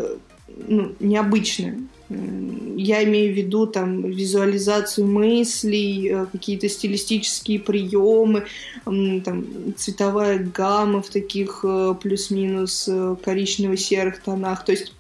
ну, 0.67 0.95
необычное. 0.99 1.79
Я 2.09 3.03
имею 3.03 3.33
в 3.33 3.35
виду 3.35 3.67
там 3.67 4.01
визуализацию 4.01 5.05
мыслей, 5.05 6.09
э, 6.09 6.25
какие-то 6.31 6.69
стилистические 6.69 7.59
приемы, 7.59 8.45
там, 8.85 9.45
цветовая 9.75 10.39
гамма 10.39 11.01
в 11.01 11.09
таких 11.09 11.65
э, 11.67 11.95
плюс-минус 12.01 12.87
э, 12.87 13.15
коричнево-серых 13.21 14.21
тонах. 14.23 14.63
То 14.63 14.71
есть 14.71 14.93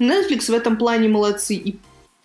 Netflix 0.00 0.46
в 0.46 0.54
этом 0.54 0.76
плане 0.76 1.08
молодцы. 1.08 1.54
И, 1.54 1.76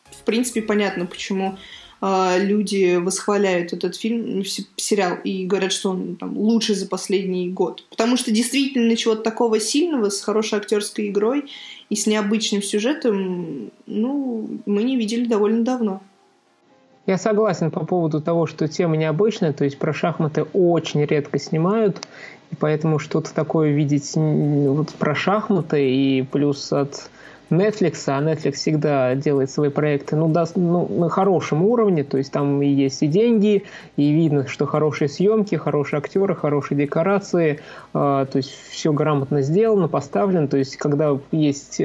в 0.09 0.23
принципе, 0.25 0.63
понятно, 0.63 1.05
почему 1.05 1.59
люди 2.01 2.97
восхваляют 2.97 3.73
этот 3.73 3.95
фильм, 3.95 4.43
сериал, 4.75 5.17
и 5.23 5.45
говорят, 5.45 5.71
что 5.71 5.91
он 5.91 6.15
там, 6.15 6.37
лучший 6.37 6.75
за 6.75 6.87
последний 6.87 7.49
год. 7.49 7.83
Потому 7.89 8.17
что 8.17 8.31
действительно 8.31 8.95
чего-то 8.95 9.23
такого 9.23 9.59
сильного 9.59 10.09
с 10.09 10.21
хорошей 10.21 10.59
актерской 10.59 11.09
игрой 11.09 11.45
и 11.89 11.95
с 11.95 12.05
необычным 12.05 12.61
сюжетом, 12.61 13.71
ну, 13.85 14.47
мы 14.65 14.83
не 14.83 14.97
видели 14.97 15.25
довольно 15.25 15.63
давно. 15.63 16.01
Я 17.07 17.17
согласен 17.17 17.71
по 17.71 17.85
поводу 17.85 18.21
того, 18.21 18.47
что 18.47 18.67
тема 18.67 18.97
необычная, 18.97 19.53
то 19.53 19.63
есть 19.63 19.77
про 19.77 19.93
шахматы 19.93 20.43
очень 20.53 21.05
редко 21.05 21.39
снимают, 21.39 22.05
и 22.51 22.55
поэтому 22.55 22.99
что-то 22.99 23.33
такое 23.33 23.71
видеть 23.71 24.11
вот 24.15 24.93
про 24.93 25.15
шахматы 25.15 25.89
и 25.89 26.21
плюс 26.23 26.73
от 26.73 27.09
Netflix, 27.49 28.03
а 28.07 28.21
Netflix 28.21 28.53
всегда 28.53 29.15
делает 29.15 29.49
свои 29.49 29.69
проекты 29.69 30.15
ну, 30.15 30.27
да, 30.27 30.45
ну, 30.55 30.87
на 30.87 31.09
хорошем 31.09 31.63
уровне, 31.63 32.03
то 32.03 32.17
есть 32.17 32.31
там 32.31 32.61
и 32.61 32.67
есть 32.67 33.01
и 33.03 33.07
деньги, 33.07 33.63
и 33.95 34.11
видно, 34.11 34.47
что 34.47 34.65
хорошие 34.65 35.07
съемки, 35.07 35.55
хорошие 35.55 35.99
актеры, 35.99 36.35
хорошие 36.35 36.77
декорации, 36.77 37.53
э, 37.53 37.59
то 37.93 38.35
есть 38.35 38.51
все 38.69 38.91
грамотно 38.91 39.41
сделано, 39.41 39.87
поставлено, 39.87 40.47
то 40.47 40.57
есть 40.57 40.77
когда 40.77 41.17
есть 41.31 41.81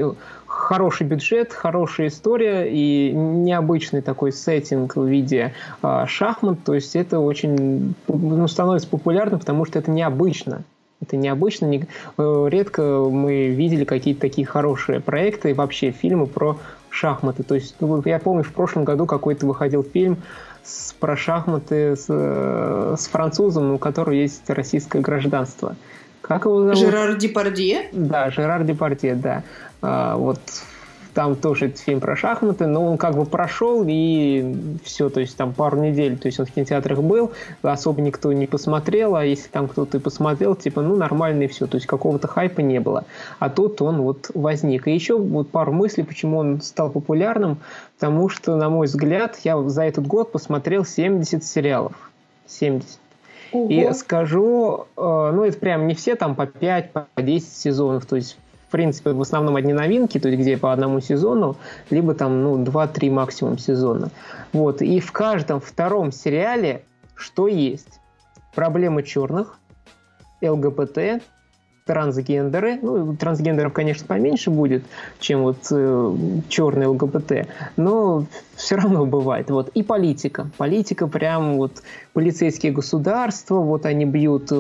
хороший 0.46 1.06
бюджет, 1.06 1.52
хорошая 1.52 2.08
история 2.08 2.70
и 2.70 3.12
необычный 3.12 4.02
такой 4.02 4.32
сеттинг 4.32 4.96
в 4.96 5.06
виде 5.06 5.54
э, 5.82 6.04
шахмат, 6.06 6.58
то 6.64 6.74
есть 6.74 6.94
это 6.94 7.20
очень 7.20 7.94
ну, 8.08 8.48
становится 8.48 8.88
популярным, 8.88 9.40
потому 9.40 9.64
что 9.64 9.78
это 9.78 9.90
необычно. 9.90 10.62
Это 11.02 11.16
необычно. 11.16 11.66
Не, 11.66 11.86
э, 12.16 12.46
редко 12.48 12.82
мы 13.10 13.48
видели 13.48 13.84
какие-то 13.84 14.20
такие 14.20 14.46
хорошие 14.46 15.00
проекты 15.00 15.50
и 15.50 15.52
вообще 15.52 15.90
фильмы 15.90 16.26
про 16.26 16.58
шахматы. 16.90 17.42
То 17.42 17.56
есть, 17.56 17.74
ну, 17.80 18.00
я 18.04 18.18
помню, 18.18 18.44
в 18.44 18.52
прошлом 18.52 18.84
году 18.84 19.06
какой-то 19.06 19.46
выходил 19.46 19.82
фильм 19.82 20.18
с, 20.62 20.92
про 20.92 21.16
шахматы 21.16 21.96
с, 21.96 22.06
э, 22.08 22.94
с 22.96 23.06
французом, 23.08 23.72
у 23.72 23.78
которого 23.78 24.14
есть 24.14 24.48
российское 24.48 25.00
гражданство. 25.00 25.74
Как 26.20 26.44
его 26.44 26.60
зовут? 26.62 26.78
Жерар 26.78 27.16
Депардье? 27.16 27.88
Да, 27.92 28.30
Жерар 28.30 28.62
Депардье, 28.62 29.16
да. 29.16 29.42
А, 29.82 30.16
вот 30.16 30.38
там 31.14 31.36
тоже 31.36 31.66
этот 31.66 31.78
фильм 31.78 32.00
про 32.00 32.16
шахматы, 32.16 32.66
но 32.66 32.84
он 32.84 32.96
как 32.96 33.16
бы 33.16 33.24
прошел 33.24 33.84
и 33.86 34.78
все, 34.84 35.10
то 35.10 35.20
есть 35.20 35.36
там 35.36 35.52
пару 35.52 35.78
недель, 35.78 36.18
то 36.18 36.26
есть 36.26 36.40
он 36.40 36.46
в 36.46 36.50
кинотеатрах 36.50 37.00
был, 37.02 37.32
особо 37.62 38.00
никто 38.00 38.32
не 38.32 38.46
посмотрел, 38.46 39.16
а 39.16 39.24
если 39.24 39.48
там 39.48 39.68
кто-то 39.68 39.98
и 39.98 40.00
посмотрел, 40.00 40.54
типа, 40.54 40.82
ну, 40.82 40.96
нормально 40.96 41.42
и 41.42 41.46
все, 41.46 41.66
то 41.66 41.76
есть 41.76 41.86
какого-то 41.86 42.28
хайпа 42.28 42.60
не 42.60 42.80
было. 42.80 43.04
А 43.38 43.50
тут 43.50 43.82
он 43.82 44.02
вот 44.02 44.30
возник. 44.34 44.88
И 44.88 44.92
еще 44.92 45.18
вот 45.18 45.50
пару 45.50 45.72
мыслей, 45.72 46.04
почему 46.04 46.38
он 46.38 46.60
стал 46.62 46.90
популярным, 46.90 47.58
потому 47.98 48.28
что, 48.28 48.56
на 48.56 48.70
мой 48.70 48.86
взгляд, 48.86 49.38
я 49.44 49.60
за 49.68 49.84
этот 49.84 50.06
год 50.06 50.32
посмотрел 50.32 50.84
70 50.84 51.44
сериалов. 51.44 51.92
70. 52.46 52.98
Ого. 53.52 53.70
И 53.70 53.92
скажу, 53.92 54.86
э, 54.96 55.30
ну, 55.34 55.44
это 55.44 55.58
прям 55.58 55.86
не 55.86 55.94
все 55.94 56.16
там 56.16 56.34
по 56.34 56.46
5, 56.46 56.92
по 56.92 57.06
10 57.18 57.52
сезонов, 57.52 58.06
то 58.06 58.16
есть 58.16 58.38
принципе, 58.72 59.12
в 59.12 59.20
основном 59.20 59.56
одни 59.56 59.72
новинки, 59.72 60.18
то 60.18 60.28
есть 60.28 60.40
где 60.40 60.56
по 60.56 60.72
одному 60.72 61.00
сезону, 61.00 61.56
либо 61.90 62.14
там, 62.14 62.42
ну, 62.42 62.62
2-3 62.64 63.10
максимум 63.10 63.58
сезона. 63.58 64.10
Вот. 64.52 64.82
И 64.82 64.98
в 64.98 65.12
каждом 65.12 65.60
втором 65.60 66.10
сериале 66.10 66.82
что 67.14 67.46
есть? 67.46 68.00
Проблемы 68.54 69.02
черных, 69.02 69.58
ЛГБТ, 70.42 71.22
трансгендеры, 71.86 72.78
ну, 72.82 73.16
трансгендеров, 73.16 73.72
конечно, 73.72 74.06
поменьше 74.06 74.50
будет, 74.50 74.84
чем 75.20 75.42
вот 75.42 75.58
э, 75.70 76.16
черный 76.48 76.86
ЛГБТ, 76.86 77.48
но 77.76 78.26
все 78.62 78.76
равно 78.76 79.06
бывает. 79.06 79.50
Вот. 79.50 79.68
И 79.70 79.82
политика. 79.82 80.48
Политика 80.56 81.08
прям 81.08 81.56
вот 81.56 81.82
полицейские 82.12 82.72
государства, 82.72 83.56
вот 83.56 83.86
они 83.86 84.04
бьют 84.04 84.52
э, 84.52 84.54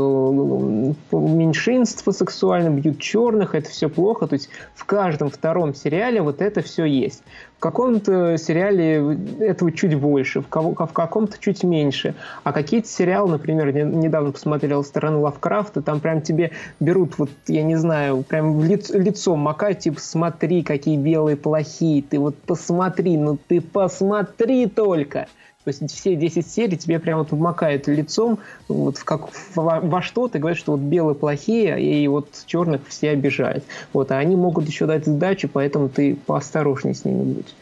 меньшинство 1.12 2.12
сексуально, 2.12 2.70
бьют 2.70 2.98
черных, 2.98 3.54
это 3.54 3.70
все 3.70 3.88
плохо. 3.88 4.26
То 4.26 4.34
есть 4.34 4.48
в 4.74 4.84
каждом 4.84 5.30
втором 5.30 5.74
сериале 5.74 6.20
вот 6.20 6.42
это 6.42 6.62
все 6.62 6.84
есть. 6.84 7.22
каком-то 7.62 8.36
сериале 8.38 9.16
этого 9.38 9.70
чуть 9.70 9.94
больше, 9.94 10.40
в, 10.40 10.48
кого, 10.48 10.74
в 10.74 10.92
каком-то 10.92 11.38
чуть 11.38 11.62
меньше. 11.62 12.16
А 12.42 12.52
какие-то 12.52 12.88
сериалы, 12.88 13.30
например, 13.30 13.72
недавно 13.72 14.32
посмотрел 14.32 14.82
«Сторону 14.82 15.20
Лавкрафта», 15.20 15.80
там 15.80 16.00
прям 16.00 16.22
тебе 16.22 16.50
берут, 16.80 17.18
вот, 17.18 17.30
я 17.46 17.62
не 17.62 17.76
знаю, 17.76 18.24
прям 18.24 18.64
лиц, 18.64 18.90
лицом 18.90 19.38
макают, 19.38 19.78
типа, 19.78 20.00
смотри, 20.00 20.64
какие 20.64 20.96
белые 20.96 21.36
плохие, 21.36 22.02
ты 22.02 22.18
вот 22.18 22.36
посмотри, 22.36 23.16
ну 23.16 23.38
ты 23.46 23.60
посмотри 23.92 24.66
только. 24.66 25.26
То 25.64 25.68
есть 25.68 25.92
все 25.92 26.16
10 26.16 26.44
серий 26.44 26.76
тебе 26.76 26.98
прямо 26.98 27.20
вот 27.20 27.30
вмакают 27.30 27.86
лицом 27.86 28.40
вот 28.66 28.98
в 28.98 29.04
как, 29.04 29.28
во, 29.54 29.78
во 29.80 30.02
что 30.02 30.26
ты 30.26 30.40
говоришь, 30.40 30.58
что 30.58 30.72
вот 30.72 30.80
белые 30.80 31.14
плохие, 31.14 31.80
и 31.80 32.08
вот 32.08 32.26
черных 32.46 32.80
все 32.88 33.10
обижают. 33.10 33.62
Вот, 33.92 34.10
а 34.10 34.18
они 34.18 34.34
могут 34.34 34.66
еще 34.66 34.86
дать 34.86 35.06
сдачу, 35.06 35.48
поэтому 35.48 35.88
ты 35.88 36.16
поосторожней 36.16 36.96
с 36.96 37.04
ними 37.04 37.34
будь. 37.34 37.54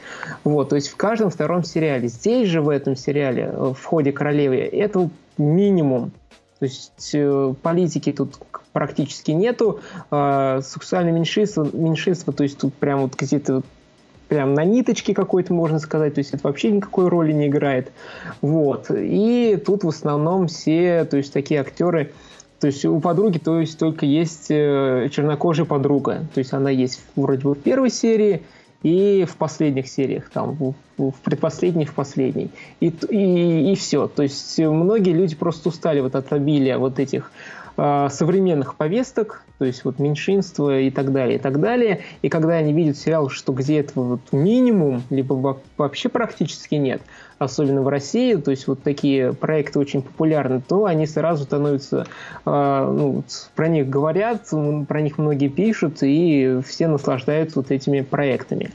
Вот, 0.44 0.70
то 0.70 0.76
есть 0.76 0.88
в 0.88 0.96
каждом 0.96 1.28
втором 1.28 1.62
сериале. 1.62 2.08
Здесь 2.08 2.48
же 2.48 2.62
в 2.62 2.70
этом 2.70 2.96
сериале, 2.96 3.50
э, 3.52 3.74
в 3.76 3.84
ходе 3.84 4.12
королевы, 4.12 4.56
это 4.56 5.10
минимум. 5.36 6.12
То 6.58 6.64
есть 6.64 7.10
э, 7.12 7.54
политики 7.60 8.12
тут 8.12 8.38
практически 8.72 9.32
нету. 9.32 9.80
Э, 10.10 10.60
сексуальное 10.64 11.12
меньшинство, 11.12 11.68
меньшинство, 11.70 12.32
то 12.32 12.44
есть 12.44 12.56
тут 12.58 12.72
прям 12.72 13.02
вот 13.02 13.14
где-то 13.14 13.62
прям 14.30 14.54
на 14.54 14.64
ниточке 14.64 15.12
какой-то, 15.12 15.52
можно 15.52 15.80
сказать, 15.80 16.14
то 16.14 16.20
есть 16.20 16.32
это 16.32 16.46
вообще 16.46 16.70
никакой 16.70 17.08
роли 17.08 17.32
не 17.32 17.48
играет. 17.48 17.90
Вот. 18.40 18.86
И 18.88 19.60
тут 19.66 19.82
в 19.82 19.88
основном 19.88 20.46
все, 20.46 21.04
то 21.04 21.16
есть 21.16 21.32
такие 21.32 21.60
актеры, 21.60 22.12
то 22.60 22.68
есть 22.68 22.84
у 22.84 23.00
подруги, 23.00 23.38
то 23.38 23.58
есть 23.58 23.76
только 23.78 24.06
есть 24.06 24.46
э, 24.48 25.08
чернокожая 25.10 25.66
подруга, 25.66 26.28
то 26.32 26.38
есть 26.38 26.52
она 26.52 26.70
есть 26.70 27.02
вроде 27.16 27.42
бы 27.42 27.54
в 27.54 27.58
первой 27.58 27.90
серии 27.90 28.42
и 28.84 29.26
в 29.28 29.36
последних 29.36 29.88
сериях, 29.88 30.30
там, 30.30 30.52
в, 30.52 30.74
в 30.96 31.14
предпоследней, 31.24 31.84
в 31.84 31.94
последней. 31.94 32.50
И, 32.78 32.94
и, 33.10 33.72
и 33.72 33.74
все. 33.74 34.06
То 34.06 34.22
есть 34.22 34.58
многие 34.58 35.12
люди 35.12 35.34
просто 35.34 35.70
устали 35.70 36.00
вот 36.00 36.14
от 36.14 36.32
обилия 36.32 36.78
вот 36.78 37.00
этих 37.00 37.32
современных 38.10 38.74
повесток, 38.74 39.42
то 39.58 39.64
есть 39.64 39.84
вот 39.84 39.98
меньшинство 39.98 40.72
и 40.72 40.90
так 40.90 41.12
далее, 41.12 41.36
и 41.36 41.38
так 41.38 41.60
далее. 41.60 42.00
И 42.20 42.28
когда 42.28 42.54
они 42.54 42.72
видят 42.72 42.98
сериал, 42.98 43.30
что 43.30 43.52
где 43.52 43.80
этого 43.80 44.04
вот 44.04 44.20
минимум, 44.32 45.02
либо 45.08 45.58
вообще 45.78 46.08
практически 46.08 46.74
нет, 46.74 47.00
особенно 47.38 47.80
в 47.80 47.88
России, 47.88 48.34
то 48.34 48.50
есть 48.50 48.66
вот 48.66 48.82
такие 48.82 49.32
проекты 49.32 49.78
очень 49.78 50.02
популярны, 50.02 50.60
то 50.60 50.84
они 50.84 51.06
сразу 51.06 51.44
становятся, 51.44 52.06
э, 52.44 52.94
ну, 52.96 53.24
про 53.54 53.68
них 53.68 53.88
говорят, 53.88 54.50
про 54.86 55.00
них 55.00 55.16
многие 55.16 55.48
пишут, 55.48 56.02
и 56.02 56.60
все 56.66 56.86
наслаждаются 56.86 57.60
вот 57.60 57.70
этими 57.70 58.02
проектами. 58.02 58.72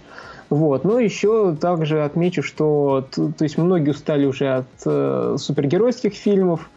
Вот. 0.49 0.83
Ну, 0.83 0.99
еще 0.99 1.55
также 1.59 2.03
отмечу, 2.03 2.43
что 2.43 3.07
то, 3.13 3.31
то 3.35 3.43
есть 3.43 3.57
многие 3.57 3.91
устали 3.91 4.25
уже 4.25 4.57
от 4.57 4.67
э, 4.85 5.35
супергеройских 5.39 6.13
фильмов, 6.13 6.69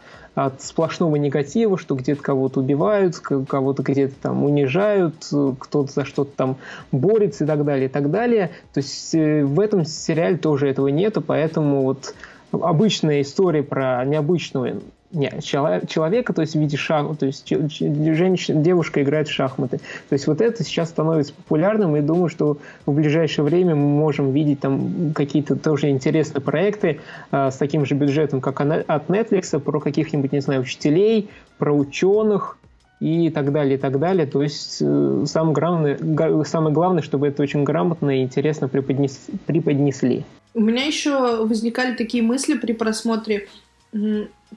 от 0.45 0.61
сплошного 0.61 1.15
негатива, 1.17 1.77
что 1.77 1.95
где-то 1.95 2.21
кого-то 2.21 2.61
убивают, 2.61 3.17
кого-то 3.17 3.83
где-то 3.83 4.15
там 4.21 4.43
унижают, 4.43 5.15
кто-то 5.59 5.91
за 5.91 6.05
что-то 6.05 6.31
там 6.35 6.57
борется 6.91 7.43
и 7.43 7.47
так 7.47 7.65
далее, 7.65 7.85
и 7.85 7.89
так 7.89 8.09
далее. 8.09 8.51
То 8.73 8.79
есть 8.79 9.13
э, 9.13 9.43
в 9.43 9.59
этом 9.59 9.85
сериале 9.85 10.37
тоже 10.37 10.67
этого 10.69 10.87
нету, 10.87 11.21
поэтому 11.21 11.83
вот 11.83 12.13
обычная 12.51 13.21
история 13.21 13.63
про 13.63 14.03
необычного 14.05 14.73
нет, 15.11 15.43
человека, 15.43 16.33
то 16.33 16.41
есть 16.41 16.55
в 16.55 16.59
виде 16.59 16.77
шах, 16.77 17.17
то 17.17 17.25
есть 17.25 17.47
женщина, 17.49 18.61
девушка 18.61 19.01
играет 19.01 19.27
в 19.27 19.31
шахматы. 19.31 19.77
То 19.77 20.13
есть 20.13 20.27
вот 20.27 20.39
это 20.41 20.63
сейчас 20.63 20.89
становится 20.89 21.33
популярным, 21.33 21.95
и 21.95 22.01
думаю, 22.01 22.29
что 22.29 22.59
в 22.85 22.93
ближайшее 22.93 23.43
время 23.43 23.75
мы 23.75 23.87
можем 23.87 24.31
видеть 24.31 24.59
там 24.59 25.13
какие-то 25.13 25.55
тоже 25.55 25.89
интересные 25.89 26.41
проекты 26.41 26.99
э, 27.31 27.49
с 27.51 27.55
таким 27.55 27.85
же 27.85 27.95
бюджетом, 27.95 28.39
как 28.39 28.61
от 28.61 29.09
Netflix, 29.09 29.59
про 29.59 29.79
каких-нибудь, 29.79 30.31
не 30.31 30.41
знаю, 30.41 30.61
учителей, 30.61 31.29
про 31.57 31.73
ученых, 31.73 32.57
и 32.99 33.29
так 33.29 33.51
далее, 33.51 33.75
и 33.75 33.77
так 33.77 33.97
далее. 33.97 34.25
То 34.25 34.43
есть 34.43 34.79
э, 34.81 35.23
самое 35.25 35.53
главное, 35.53 36.43
самое 36.43 36.73
главное, 36.73 37.01
чтобы 37.01 37.27
это 37.27 37.41
очень 37.41 37.63
грамотно 37.63 38.19
и 38.19 38.23
интересно 38.23 38.67
преподнес, 38.67 39.27
преподнесли. 39.45 40.25
У 40.53 40.59
меня 40.59 40.85
еще 40.85 41.45
возникали 41.45 41.95
такие 41.95 42.23
мысли 42.23 42.57
при 42.57 42.73
просмотре 42.73 43.47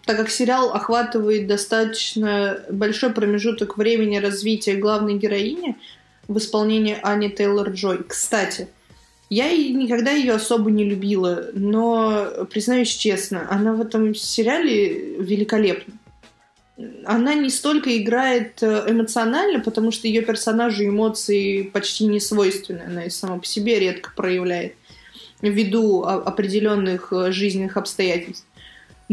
так 0.05 0.17
как 0.17 0.31
сериал 0.31 0.73
охватывает 0.73 1.47
достаточно 1.47 2.61
большой 2.71 3.13
промежуток 3.13 3.77
времени 3.77 4.17
развития 4.17 4.75
главной 4.75 5.19
героини 5.19 5.77
в 6.29 6.39
исполнении 6.39 6.99
Ани 7.03 7.29
Тейлор-Джой. 7.29 8.05
Кстати, 8.07 8.69
я 9.29 9.51
никогда 9.51 10.13
ее 10.13 10.35
особо 10.35 10.71
не 10.71 10.85
любила, 10.85 11.51
но, 11.55 12.47
признаюсь 12.51 12.95
честно, 12.95 13.47
она 13.51 13.75
в 13.75 13.81
этом 13.81 14.15
сериале 14.15 15.17
великолепна. 15.19 15.95
Она 17.05 17.35
не 17.35 17.51
столько 17.51 17.97
играет 17.97 18.63
э, 18.63 18.85
эмоционально, 18.89 19.61
потому 19.61 19.93
что 19.93 20.09
ее 20.09 20.23
персонажу 20.23 20.85
эмоции 20.85 21.63
почти 21.63 22.07
не 22.07 22.19
свойственны. 22.19 22.83
Она 22.87 23.05
и 23.05 23.11
сама 23.11 23.39
по 23.39 23.47
себе 23.47 23.79
редко 23.79 24.11
проявляет 24.17 24.75
ввиду 25.43 26.03
определенных 26.03 27.13
э, 27.13 27.31
жизненных 27.31 27.77
обстоятельств 27.77 28.47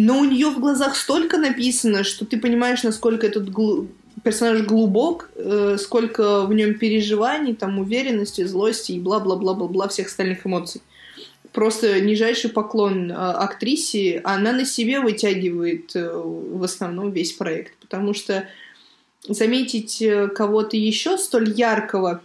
но 0.01 0.19
у 0.19 0.23
нее 0.23 0.49
в 0.49 0.61
глазах 0.61 0.95
столько 0.95 1.37
написано, 1.37 2.05
что 2.05 2.25
ты 2.25 2.39
понимаешь, 2.39 2.83
насколько 2.83 3.27
этот 3.27 3.51
гл... 3.51 3.85
персонаж 4.23 4.61
глубок, 4.61 5.29
э, 5.35 5.75
сколько 5.77 6.45
в 6.45 6.53
нем 6.53 6.75
переживаний, 6.75 7.53
там, 7.53 7.79
уверенности, 7.79 8.45
злости 8.45 8.93
и 8.93 8.99
бла-бла-бла-бла-бла 9.01 9.89
всех 9.89 10.07
остальных 10.07 10.47
эмоций. 10.47 10.81
Просто 11.51 11.99
нижайший 11.99 12.49
поклон 12.49 13.11
э, 13.11 13.13
актрисе, 13.13 14.21
она 14.23 14.53
на 14.53 14.63
себе 14.63 15.01
вытягивает 15.01 15.93
э, 15.97 16.09
в 16.09 16.63
основном 16.63 17.11
весь 17.11 17.33
проект, 17.33 17.73
потому 17.81 18.13
что 18.13 18.47
заметить 19.27 20.01
э, 20.01 20.29
кого-то 20.29 20.77
еще 20.77 21.17
столь 21.17 21.51
яркого 21.51 22.21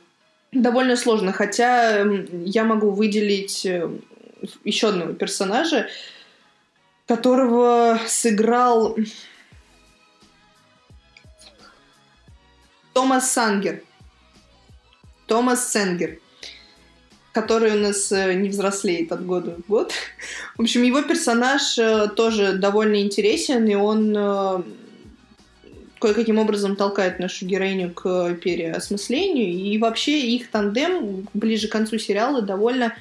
довольно 0.53 0.95
сложно, 0.95 1.33
хотя 1.33 2.07
я 2.45 2.63
могу 2.63 2.91
выделить 2.91 3.67
э, 3.67 3.91
еще 4.63 4.91
одного 4.91 5.13
персонажа, 5.13 5.89
которого 7.07 7.99
сыграл 8.07 8.97
Томас 12.93 13.31
Сангер. 13.33 13.83
Томас 15.27 15.73
Сенгер, 15.73 16.19
который 17.33 17.73
у 17.73 17.81
нас 17.81 18.13
э, 18.13 18.35
не 18.35 18.51
взрослеет 18.51 19.11
от 19.11 19.25
года 19.25 19.57
в 19.57 19.69
год. 19.69 19.93
В 20.57 20.63
общем, 20.63 20.83
его 20.83 21.03
персонаж 21.03 21.79
э, 21.79 22.09
тоже 22.15 22.55
довольно 22.55 23.01
интересен, 23.01 23.67
и 23.67 23.75
он 23.75 24.15
э, 24.17 24.63
кое-каким 25.99 26.39
образом 26.39 26.77
толкает 26.77 27.19
нашу 27.19 27.47
героиню 27.47 27.93
к 27.93 28.35
переосмыслению. 28.35 29.49
И 29.49 29.79
вообще 29.79 30.21
их 30.21 30.51
тандем 30.51 31.27
ближе 31.33 31.69
к 31.69 31.73
концу 31.73 31.99
сериала 31.99 32.43
довольно 32.43 32.95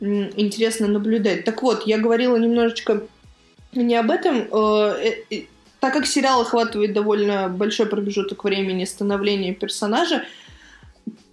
интересно 0.00 0.88
наблюдать. 0.88 1.44
Так 1.44 1.62
вот, 1.62 1.86
я 1.86 1.96
говорила 1.96 2.36
немножечко 2.36 3.06
не 3.74 3.96
об 3.96 4.10
этом. 4.10 4.48
Э, 4.52 5.14
э, 5.30 5.42
так 5.80 5.94
как 5.94 6.06
сериал 6.06 6.42
охватывает 6.42 6.92
довольно 6.92 7.48
большой 7.48 7.86
промежуток 7.86 8.44
времени 8.44 8.84
становления 8.84 9.52
персонажа, 9.52 10.24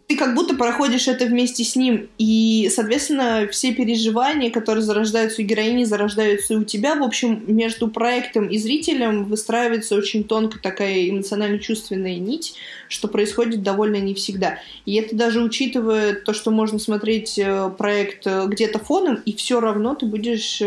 ты 0.08 0.18
как 0.18 0.34
будто 0.34 0.56
проходишь 0.56 1.08
это 1.08 1.26
вместе 1.26 1.64
с 1.64 1.76
ним. 1.76 2.10
И, 2.18 2.68
соответственно, 2.74 3.48
все 3.52 3.74
переживания, 3.74 4.50
которые 4.50 4.84
зарождаются 4.84 5.44
у 5.44 5.46
героини, 5.46 5.84
зарождаются 5.84 6.56
и 6.56 6.58
у 6.58 6.64
тебя. 6.64 6.96
В 6.96 7.04
общем, 7.04 7.44
между 7.46 7.90
проектом 7.90 8.48
и 8.48 8.58
зрителем 8.58 9.26
выстраивается 9.26 9.96
очень 9.96 10.24
тонко 10.24 10.58
такая 10.58 11.08
эмоционально-чувственная 11.12 12.18
нить, 12.18 12.56
что 12.88 13.08
происходит 13.08 13.62
довольно 13.62 13.98
не 13.98 14.16
всегда. 14.16 14.58
И 14.88 14.96
это 14.96 15.16
даже 15.16 15.44
учитывая 15.44 16.16
то, 16.16 16.34
что 16.34 16.50
можно 16.50 16.80
смотреть 16.80 17.38
э, 17.38 17.70
проект 17.78 18.26
где-то 18.26 18.80
фоном, 18.80 19.22
и 19.26 19.36
все 19.36 19.60
равно 19.60 19.94
ты 19.94 20.08
будешь 20.08 20.60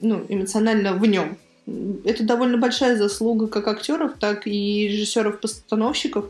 ну, 0.00 0.24
эмоционально 0.28 0.94
в 0.94 1.06
нем. 1.06 1.36
Это 2.04 2.24
довольно 2.24 2.58
большая 2.58 2.96
заслуга 2.96 3.46
как 3.46 3.68
актеров, 3.68 4.12
так 4.20 4.46
и 4.46 4.88
режиссеров-постановщиков. 4.88 6.26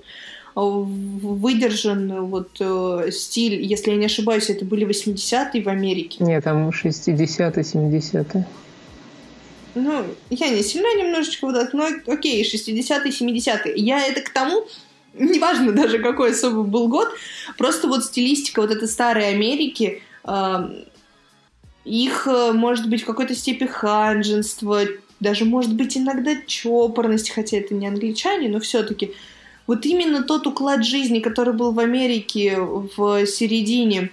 Выдержан 0.55 2.27
вот 2.27 2.51
э, 2.61 3.11
стиль, 3.11 3.61
если 3.61 3.91
я 3.91 3.97
не 3.97 4.07
ошибаюсь, 4.07 4.51
это 4.51 4.65
были 4.65 4.87
80-е 4.87 5.63
в 5.63 5.69
Америке. 5.69 6.23
Нет, 6.23 6.45
там 6.45 6.69
60-е, 6.69 7.17
70-е. 7.17 8.47
Ну, 9.75 10.05
я 10.31 10.49
не 10.51 10.63
сильно 10.63 10.95
немножечко 10.97 11.47
вот 11.47 11.73
но 11.73 11.89
окей, 12.07 12.45
60-е, 12.45 13.11
70-е. 13.11 13.73
Я 13.75 14.07
это 14.07 14.21
к 14.21 14.31
тому, 14.31 14.65
неважно 15.15 15.73
даже 15.73 15.99
какой 15.99 16.31
особо 16.31 16.63
был 16.63 16.87
год, 16.87 17.09
просто 17.59 17.89
вот 17.89 18.05
стилистика 18.05 18.63
вот 18.63 18.71
этой 18.71 18.87
старой 18.87 19.31
Америки, 19.31 20.03
э, 20.25 20.85
их, 21.85 22.27
э, 22.27 22.53
может 22.53 22.89
быть, 22.89 23.03
в 23.03 23.07
какой-то 23.07 23.35
степени 23.35 23.69
ханженство, 23.69 24.81
даже, 25.21 25.45
может 25.45 25.75
быть, 25.75 25.97
иногда 25.97 26.33
чопорность, 26.47 27.31
хотя 27.31 27.59
это 27.59 27.75
не 27.75 27.87
англичане, 27.87 28.49
но 28.49 28.61
все-таки 28.61 29.13
вот 29.67 29.87
именно 29.87 30.23
тот 30.23 30.47
уклад 30.47 30.85
жизни, 30.85 31.21
который 31.21 31.55
был 31.55 31.73
в 31.73 31.81
Америке 31.81 32.59
в 32.59 33.27
середине 33.27 34.11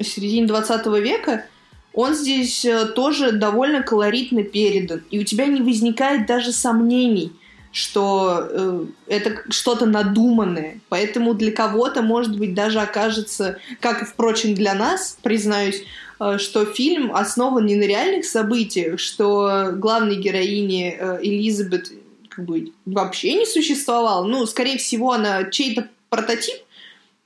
середине 0.00 0.46
20 0.46 0.86
века, 1.02 1.44
он 1.92 2.14
здесь 2.14 2.64
э, 2.64 2.86
тоже 2.86 3.32
довольно 3.32 3.82
колоритно 3.82 4.42
передан. 4.42 5.02
И 5.10 5.18
у 5.18 5.24
тебя 5.24 5.46
не 5.46 5.60
возникает 5.60 6.26
даже 6.26 6.52
сомнений, 6.52 7.32
что 7.72 8.46
э, 8.50 8.84
это 9.06 9.42
что-то 9.48 9.86
надуманное. 9.86 10.80
Поэтому 10.90 11.32
для 11.32 11.50
кого-то, 11.50 12.02
может 12.02 12.38
быть, 12.38 12.54
даже 12.54 12.80
окажется, 12.80 13.58
как, 13.80 14.06
впрочем, 14.06 14.54
для 14.54 14.74
нас, 14.74 15.18
признаюсь, 15.22 15.82
э, 16.20 16.36
что 16.36 16.66
фильм 16.66 17.14
основан 17.16 17.64
не 17.64 17.74
на 17.76 17.84
реальных 17.84 18.26
событиях, 18.26 19.00
что 19.00 19.70
главной 19.72 20.16
героини 20.16 20.94
э, 20.98 21.18
Элизабет 21.22 21.90
как 22.28 22.44
бы 22.44 22.72
вообще 22.84 23.34
не 23.34 23.46
существовала. 23.46 24.24
Ну, 24.26 24.46
скорее 24.46 24.76
всего, 24.76 25.12
она 25.12 25.44
чей-то 25.44 25.88
прототип, 26.10 26.56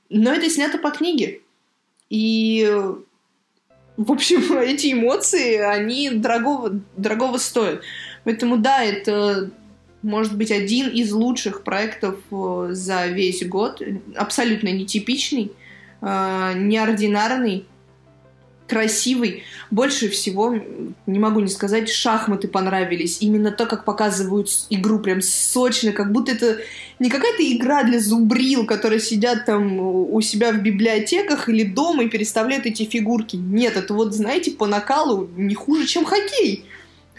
но 0.09 0.31
это 0.31 0.49
снято 0.49 0.77
по 0.77 0.91
книге. 0.91 1.41
И, 2.09 2.65
в 3.97 4.11
общем, 4.11 4.57
эти 4.59 4.93
эмоции, 4.93 5.57
они 5.57 6.09
дорогого, 6.09 6.79
дорогого 6.95 7.37
стоят. 7.37 7.81
Поэтому, 8.23 8.57
да, 8.57 8.83
это 8.83 9.51
может 10.07 10.37
быть 10.37 10.51
один 10.51 10.89
из 10.89 11.11
лучших 11.11 11.63
проектов 11.63 12.15
э, 12.31 12.69
за 12.71 13.07
весь 13.07 13.45
год. 13.45 13.81
Абсолютно 14.15 14.69
нетипичный, 14.69 15.51
э, 16.01 16.53
неординарный 16.55 17.65
красивый. 18.67 19.43
Больше 19.71 20.09
всего, 20.09 20.55
не 21.05 21.19
могу 21.19 21.39
не 21.39 21.49
сказать, 21.49 21.89
шахматы 21.89 22.47
понравились. 22.47 23.17
Именно 23.21 23.51
то, 23.51 23.65
как 23.65 23.85
показывают 23.85 24.49
игру 24.69 24.99
прям 24.99 25.21
сочно, 25.21 25.91
как 25.91 26.11
будто 26.11 26.33
это 26.33 26.57
не 26.99 27.09
какая-то 27.09 27.43
игра 27.43 27.83
для 27.83 27.99
зубрил, 27.99 28.65
которые 28.65 28.99
сидят 28.99 29.45
там 29.45 29.79
у 29.79 30.19
себя 30.21 30.51
в 30.51 30.61
библиотеках 30.61 31.49
или 31.49 31.63
дома 31.63 32.03
и 32.03 32.09
переставляют 32.09 32.65
эти 32.65 32.83
фигурки. 32.83 33.35
Нет, 33.35 33.77
это 33.77 33.93
вот, 33.93 34.13
знаете, 34.13 34.51
по 34.51 34.67
накалу 34.67 35.29
не 35.35 35.55
хуже, 35.55 35.85
чем 35.85 36.05
хоккей. 36.05 36.65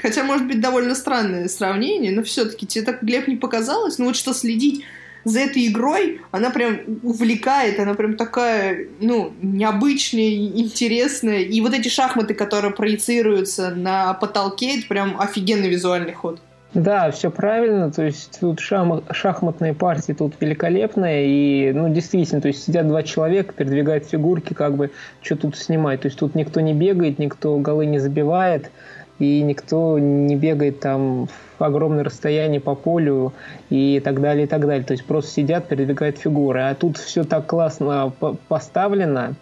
Хотя, 0.00 0.22
может 0.24 0.46
быть, 0.46 0.60
довольно 0.60 0.94
странное 0.94 1.48
сравнение, 1.48 2.12
но 2.12 2.22
все-таки 2.22 2.66
тебе 2.66 2.84
так, 2.84 3.02
Глеб, 3.02 3.28
не 3.28 3.36
показалось? 3.36 3.98
Ну 3.98 4.06
вот 4.06 4.16
что 4.16 4.32
следить 4.32 4.84
за 5.24 5.40
этой 5.40 5.66
игрой, 5.66 6.20
она 6.30 6.50
прям 6.50 6.80
увлекает, 7.02 7.78
она 7.80 7.94
прям 7.94 8.16
такая, 8.16 8.86
ну, 9.00 9.32
необычная, 9.42 10.30
интересная. 10.30 11.40
И 11.40 11.60
вот 11.60 11.74
эти 11.74 11.88
шахматы, 11.88 12.34
которые 12.34 12.72
проецируются 12.72 13.70
на 13.70 14.14
потолке, 14.14 14.78
это 14.78 14.88
прям 14.88 15.20
офигенный 15.20 15.68
визуальный 15.68 16.12
ход. 16.12 16.40
Да, 16.74 17.10
все 17.10 17.30
правильно. 17.30 17.90
То 17.90 18.04
есть 18.04 18.38
тут 18.40 18.60
шам, 18.60 19.02
шахматные 19.10 19.74
партии 19.74 20.12
тут 20.12 20.34
великолепные. 20.38 21.26
И, 21.26 21.72
ну, 21.72 21.92
действительно, 21.92 22.40
то 22.40 22.48
есть 22.48 22.62
сидят 22.64 22.86
два 22.86 23.02
человека, 23.02 23.54
передвигают 23.54 24.06
фигурки, 24.06 24.52
как 24.54 24.76
бы, 24.76 24.90
что 25.22 25.36
тут 25.36 25.56
снимать. 25.56 26.02
То 26.02 26.08
есть 26.08 26.18
тут 26.18 26.34
никто 26.34 26.60
не 26.60 26.74
бегает, 26.74 27.18
никто 27.18 27.56
голы 27.58 27.86
не 27.86 27.98
забивает 27.98 28.70
и 29.18 29.42
никто 29.42 29.98
не 29.98 30.36
бегает 30.36 30.80
там 30.80 31.28
в 31.58 31.64
огромное 31.64 32.04
расстояние 32.04 32.60
по 32.60 32.74
полю 32.74 33.32
и 33.68 34.00
так 34.04 34.20
далее, 34.20 34.44
и 34.44 34.48
так 34.48 34.66
далее. 34.66 34.84
То 34.84 34.92
есть 34.92 35.04
просто 35.04 35.32
сидят, 35.32 35.68
передвигают 35.68 36.18
фигуры. 36.18 36.60
А 36.60 36.74
тут 36.74 36.98
все 36.98 37.24
так 37.24 37.46
классно 37.46 38.12
поставлено, 38.48 39.34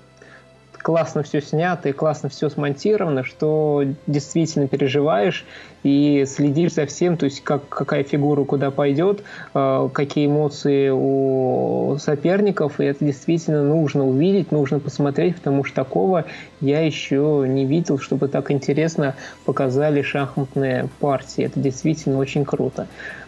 классно 0.86 1.24
все 1.24 1.40
снято 1.40 1.88
и 1.88 1.92
классно 1.92 2.28
все 2.28 2.48
смонтировано, 2.48 3.24
что 3.24 3.82
действительно 4.06 4.68
переживаешь 4.68 5.44
и 5.82 6.24
следишь 6.28 6.74
за 6.74 6.86
всем, 6.86 7.16
то 7.16 7.24
есть 7.24 7.42
как, 7.42 7.68
какая 7.68 8.04
фигура 8.04 8.44
куда 8.44 8.70
пойдет, 8.70 9.24
э, 9.52 9.88
какие 9.92 10.26
эмоции 10.26 10.90
у 10.92 11.96
соперников, 11.98 12.78
и 12.78 12.84
это 12.84 13.04
действительно 13.04 13.64
нужно 13.64 14.06
увидеть, 14.06 14.52
нужно 14.52 14.78
посмотреть, 14.78 15.34
потому 15.34 15.64
что 15.64 15.74
такого 15.74 16.26
я 16.60 16.82
еще 16.86 17.44
не 17.48 17.66
видел, 17.66 17.98
чтобы 17.98 18.28
так 18.28 18.52
интересно 18.52 19.16
показали 19.44 20.02
шахматные 20.02 20.88
партии. 21.00 21.46
Это 21.46 21.58
действительно 21.58 22.18
очень 22.18 22.44
круто. 22.44 22.86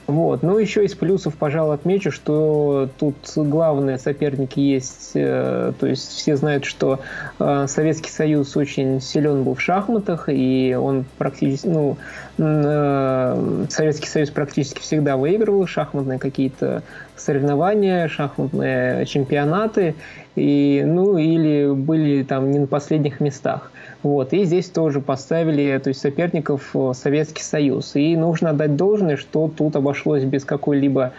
Вот. 0.09 0.43
Ну, 0.43 0.57
еще 0.57 0.87
из 0.87 0.95
плюсов, 0.95 1.35
пожалуй, 1.35 1.75
отмечу, 1.75 2.11
что 2.11 2.89
тут 2.99 3.17
главные 3.37 3.99
соперники 3.99 4.59
есть, 4.59 5.11
э, 5.13 5.75
то 5.79 5.87
есть 5.87 6.09
все 6.13 6.35
знают, 6.35 6.65
что 6.65 7.01
э, 7.39 7.67
Советский 7.69 8.11
Союз 8.11 8.57
очень 8.57 9.03
силен 9.03 9.45
был 9.45 9.55
в 9.55 9.61
шахматах, 9.61 10.31
и 10.31 10.75
он 10.81 11.05
практически, 11.19 11.67
ну, 11.67 11.99
э, 12.39 13.67
Советский 13.69 14.09
Союз 14.09 14.31
практически 14.31 14.81
всегда 14.81 15.19
выигрывал 15.19 15.67
шахматные 15.67 16.19
какие-то 16.19 16.83
соревнования, 17.21 18.09
шахматные 18.09 19.07
чемпионаты, 19.07 19.95
и, 20.37 20.83
ну, 20.87 21.19
или 21.19 21.73
были 21.73 22.23
там 22.23 22.51
не 22.51 22.61
на 22.61 22.66
последних 22.66 23.21
местах. 23.21 23.73
Вот. 24.03 24.33
И 24.33 24.45
здесь 24.45 24.69
тоже 24.69 25.01
поставили 25.01 25.77
то 25.79 25.89
есть, 25.89 26.01
соперников 26.01 26.75
Советский 26.95 27.43
Союз. 27.43 27.97
И 27.97 28.16
нужно 28.16 28.51
отдать 28.51 28.77
должное, 28.77 29.16
что 29.16 29.51
тут 29.55 29.75
обошлось 29.77 30.25
без 30.25 30.45
какой-либо 30.45 31.07
э, 31.07 31.11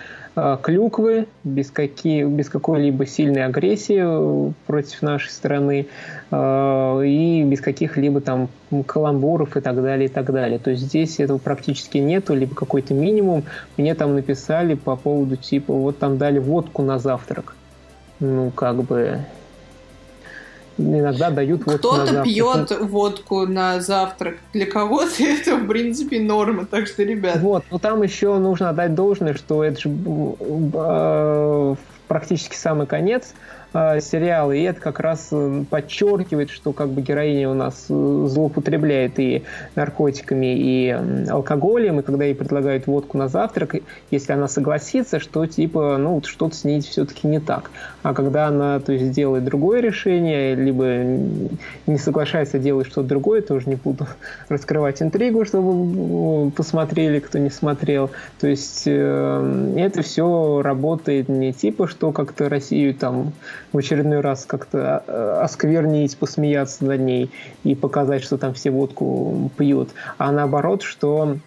клюквы, 0.62 1.28
без, 1.44 1.72
какие, 1.72 2.24
без 2.24 2.50
какой-либо 2.50 3.06
сильной 3.06 3.46
агрессии 3.46 4.02
э, 4.02 4.52
против 4.68 5.02
нашей 5.02 5.30
страны 5.30 5.88
э, 6.32 7.02
и 7.06 7.44
без 7.44 7.62
каких-либо 7.62 8.22
там 8.22 8.50
каламбуров 8.86 9.58
и 9.58 9.62
так 9.62 9.82
далее, 9.82 10.06
и 10.06 10.12
так 10.12 10.32
далее. 10.32 10.60
То 10.60 10.72
есть 10.72 10.84
здесь 10.84 11.20
этого 11.20 11.38
практически 11.38 11.98
нету, 11.98 12.36
либо 12.36 12.56
какой-то 12.56 12.94
минимум. 12.94 13.44
Мне 13.78 13.96
там 13.96 14.16
написали 14.16 14.76
по 14.76 14.96
поводу 14.96 15.36
типа, 15.36 15.74
вот 15.74 16.00
там 16.00 16.18
дали 16.18 16.40
водку 16.40 16.82
на 16.84 17.00
завтрак. 17.00 17.56
Ну, 18.20 18.52
как 18.52 18.84
бы 18.84 19.20
иногда 20.80 21.30
дают 21.30 21.66
водку 21.66 21.90
Кто-то 21.90 22.24
пьет 22.24 22.72
водку 22.82 23.46
на 23.46 23.82
завтрак. 23.82 24.38
Для 24.54 24.66
кого-то 24.66 25.12
это, 25.20 25.58
в 25.58 25.68
принципе, 25.68 26.20
норма. 26.20 26.66
Так 26.66 26.88
что, 26.88 27.04
ребят... 27.04 27.40
Вот, 27.40 27.64
но 27.70 27.78
там 27.78 28.02
еще 28.02 28.38
нужно 28.38 28.70
отдать 28.70 28.96
должное, 28.96 29.34
что 29.34 29.64
это 29.64 29.80
же 29.80 29.90
э, 29.90 31.76
практически 32.08 32.56
самый 32.56 32.88
конец 32.88 33.34
э, 33.74 34.00
сериала, 34.02 34.52
и 34.52 34.62
это 34.64 34.80
как 34.80 35.00
раз 35.00 35.30
э, 35.32 35.64
подчеркивает, 35.70 36.50
что 36.50 36.74
как 36.74 36.90
бы 36.90 37.02
героиня 37.02 37.50
у 37.50 37.54
нас 37.54 37.86
э, 37.90 38.26
злоупотребляет 38.28 39.20
и 39.20 39.44
наркотиками, 39.76 40.56
и 40.58 40.90
алкоголем, 41.30 42.00
и 42.00 42.04
когда 42.04 42.26
ей 42.26 42.36
предлагают 42.36 42.88
водку 42.88 43.18
на 43.18 43.28
завтрак, 43.28 43.76
если 44.12 44.34
она 44.34 44.48
согласится, 44.48 45.20
что 45.20 45.46
типа, 45.46 45.98
ну, 45.98 46.22
что-то 46.24 46.56
с 46.56 46.64
ней 46.64 46.82
все-таки 46.82 47.28
не 47.28 47.40
так. 47.40 47.72
А 48.04 48.14
когда 48.14 48.48
она, 48.48 48.80
то 48.80 48.92
есть, 48.92 49.12
делает 49.12 49.44
другое 49.44 49.82
решение, 49.82 50.56
либо 50.56 50.86
не 51.88 51.98
соглашается 51.98 52.60
делать 52.60 52.88
что-то 52.88 53.08
другое, 53.08 53.42
тоже 53.42 53.70
не 53.70 53.76
буду 53.76 54.08
раскрывать 54.50 55.02
интригу, 55.02 55.46
чтобы 55.46 56.52
посмотрели, 56.52 57.20
кто 57.20 57.38
не 57.38 57.50
смотрел. 57.50 58.10
То 58.40 58.48
есть 58.48 58.88
это 58.88 60.02
все 60.02 60.62
работает 60.62 61.30
не 61.30 61.54
типа, 61.54 61.88
что 61.88 62.12
как-то 62.12 62.50
Россию 62.50 62.94
там 62.94 63.34
в 63.72 63.78
очередной 63.78 64.22
раз 64.22 64.46
как-то 64.46 65.04
э, 65.06 65.40
осквернить, 65.44 66.18
посмеяться 66.18 66.86
над 66.86 67.02
ней 67.02 67.32
и 67.64 67.76
показать, 67.76 68.24
что 68.24 68.38
там 68.38 68.54
все 68.54 68.72
водку 68.72 69.52
пьют, 69.58 69.90
а 70.18 70.32
наоборот, 70.32 70.82
что 70.82 71.38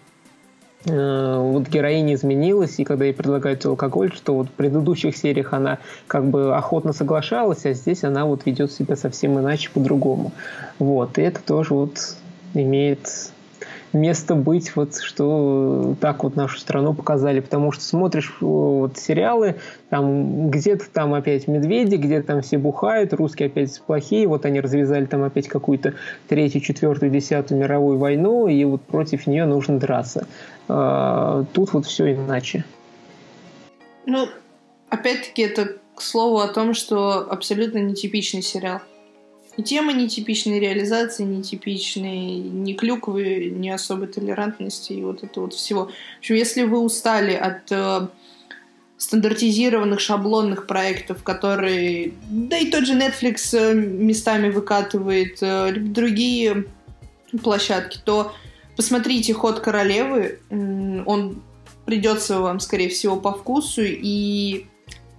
э, 0.85 1.37
вот 1.37 1.67
героиня 1.67 2.15
изменилась, 2.15 2.79
и 2.79 2.83
когда 2.83 3.05
ей 3.05 3.13
предлагают 3.13 3.65
алкоголь, 3.65 4.13
что 4.13 4.35
вот 4.35 4.47
в 4.47 4.51
предыдущих 4.51 5.17
сериях 5.17 5.53
она 5.53 5.79
как 6.07 6.25
бы 6.25 6.55
охотно 6.55 6.93
соглашалась, 6.93 7.65
а 7.65 7.73
здесь 7.73 8.03
она 8.03 8.25
вот 8.25 8.45
ведет 8.45 8.71
себя 8.71 8.95
совсем 8.95 9.39
иначе, 9.39 9.69
по-другому. 9.73 10.31
Вот, 10.79 11.17
и 11.17 11.21
это 11.21 11.41
тоже 11.41 11.73
вот 11.73 12.15
имеет 12.53 13.32
место 13.93 14.35
быть, 14.35 14.75
вот 14.75 14.97
что 14.97 15.95
так 16.01 16.23
вот 16.23 16.35
нашу 16.35 16.59
страну 16.59 16.93
показали, 16.93 17.39
потому 17.39 17.71
что 17.71 17.83
смотришь 17.83 18.29
э, 18.41 18.45
вот 18.45 18.97
сериалы, 18.97 19.55
там 19.89 20.49
где-то 20.49 20.89
там 20.89 21.13
опять 21.13 21.47
медведи, 21.47 21.95
где-то 21.95 22.27
там 22.27 22.41
все 22.41 22.57
бухают, 22.57 23.13
русские 23.13 23.47
опять 23.47 23.81
плохие, 23.81 24.27
вот 24.27 24.45
они 24.45 24.59
развязали 24.59 25.05
там 25.05 25.23
опять 25.23 25.47
какую-то 25.47 25.93
третью, 26.27 26.61
четвертую, 26.61 27.11
десятую 27.11 27.59
мировую 27.59 27.97
войну, 27.97 28.47
и 28.47 28.63
вот 28.63 28.81
против 28.81 29.27
нее 29.27 29.45
нужно 29.45 29.79
драться. 29.79 30.27
А, 30.67 31.45
тут 31.53 31.73
вот 31.73 31.85
все 31.85 32.13
иначе. 32.13 32.65
Ну, 34.05 34.27
опять-таки, 34.89 35.43
это 35.43 35.77
к 35.95 36.01
слову 36.01 36.39
о 36.39 36.47
том, 36.47 36.73
что 36.73 37.29
абсолютно 37.29 37.77
нетипичный 37.77 38.41
сериал. 38.41 38.81
И 39.55 39.61
тема 39.61 39.93
нетипичной 39.93 40.59
реализации, 40.59 41.23
нетипичной 41.23 42.37
ни 42.37 42.73
клюквы, 42.73 43.51
ни 43.55 43.69
особой 43.69 44.07
толерантности 44.07 44.93
и 44.93 45.03
вот 45.03 45.23
это 45.23 45.41
вот 45.41 45.53
всего. 45.53 45.85
В 45.85 46.19
общем, 46.19 46.35
если 46.35 46.63
вы 46.63 46.79
устали 46.79 47.33
от 47.33 47.71
э, 47.71 48.07
стандартизированных 48.97 49.99
шаблонных 49.99 50.65
проектов, 50.65 51.23
которые, 51.23 52.13
да 52.29 52.57
и 52.57 52.71
тот 52.71 52.85
же 52.85 52.93
Netflix 52.93 53.55
э, 53.55 53.73
местами 53.73 54.49
выкатывает, 54.49 55.37
э, 55.41 55.73
другие 55.75 56.65
площадки, 57.43 57.99
то 58.03 58.33
посмотрите 58.75 59.33
«Ход 59.33 59.59
королевы», 59.59 60.39
он 60.49 61.43
придется 61.85 62.39
вам, 62.39 62.59
скорее 62.59 62.89
всего, 62.89 63.17
по 63.17 63.33
вкусу 63.33 63.81
и, 63.83 64.65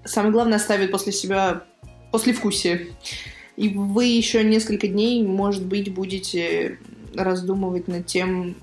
самое 0.05 0.33
главное, 0.33 0.57
оставит 0.57 0.91
после 0.91 1.13
себя 1.13 1.63
послевкусие. 2.11 2.89
И 3.57 3.69
вы 3.69 4.07
еще 4.07 4.43
несколько 4.43 4.89
дней, 4.89 5.23
может 5.23 5.65
быть, 5.65 5.93
будете 5.93 6.79
раздумывать 7.15 7.89
над 7.89 8.07
тем, 8.07 8.57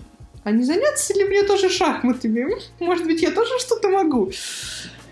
а 0.44 0.52
не 0.52 0.64
заняться 0.64 1.14
ли 1.14 1.24
мне 1.24 1.44
тоже 1.44 1.70
шахматами? 1.70 2.48
Может 2.80 3.06
быть, 3.06 3.22
я 3.22 3.32
тоже 3.32 3.60
что-то 3.60 3.90
могу? 3.90 4.32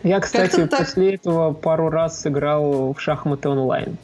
Я, 0.03 0.19
кстати, 0.19 0.65
после 0.65 1.15
этого 1.15 1.53
пару 1.53 1.89
раз 1.89 2.21
сыграл 2.21 2.93
в 2.93 2.99
шахматы 2.99 3.49
онлайн. 3.49 3.97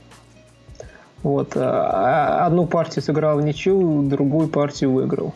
Вот. 1.23 1.53
А, 1.55 2.45
одну 2.45 2.67
партию 2.67 3.01
сыграл 3.01 3.39
в 3.39 3.41
ничью, 3.41 4.03
другую 4.03 4.47
партию 4.47 4.91
выиграл. 4.91 5.33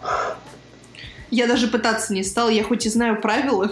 Я 1.31 1.47
даже 1.47 1.67
пытаться 1.67 2.13
не 2.13 2.23
стал. 2.23 2.49
Я 2.49 2.63
хоть 2.63 2.85
и 2.85 2.89
знаю 2.89 3.19
правила, 3.19 3.71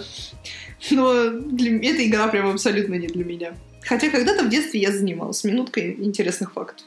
но 0.90 1.30
для... 1.30 1.76
эта 1.76 2.06
игра 2.06 2.26
прям 2.28 2.50
абсолютно 2.50 2.94
не 2.94 3.06
для 3.06 3.24
меня. 3.24 3.52
Хотя 3.82 4.10
когда-то 4.10 4.44
в 4.44 4.48
детстве 4.48 4.80
я 4.80 4.92
занималась. 4.92 5.44
Минуткой 5.44 5.94
интересных 5.98 6.52
фактов. 6.52 6.84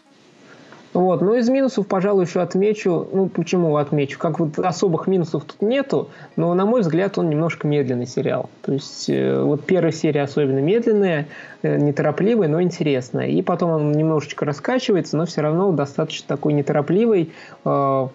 Вот. 0.93 1.21
Но 1.21 1.35
из 1.35 1.47
минусов, 1.49 1.87
пожалуй, 1.87 2.25
еще 2.25 2.41
отмечу, 2.41 3.07
ну 3.13 3.29
почему 3.29 3.77
отмечу, 3.77 4.19
как 4.19 4.39
вот 4.39 4.59
особых 4.59 5.07
минусов 5.07 5.45
тут 5.45 5.61
нету, 5.61 6.09
но 6.35 6.53
на 6.53 6.65
мой 6.65 6.81
взгляд 6.81 7.17
он 7.17 7.29
немножко 7.29 7.65
медленный 7.65 8.07
сериал. 8.07 8.49
То 8.61 8.73
есть 8.73 9.09
э, 9.09 9.41
вот 9.41 9.65
первая 9.65 9.93
серия 9.93 10.23
особенно 10.23 10.59
медленная, 10.59 11.27
э, 11.61 11.77
неторопливая, 11.77 12.49
но 12.49 12.61
интересная. 12.61 13.27
И 13.27 13.41
потом 13.41 13.71
он 13.71 13.91
немножечко 13.93 14.43
раскачивается, 14.43 15.15
но 15.15 15.25
все 15.25 15.41
равно 15.41 15.71
достаточно 15.71 16.27
такой 16.27 16.51
неторопливый, 16.53 17.31
э, 17.63 18.07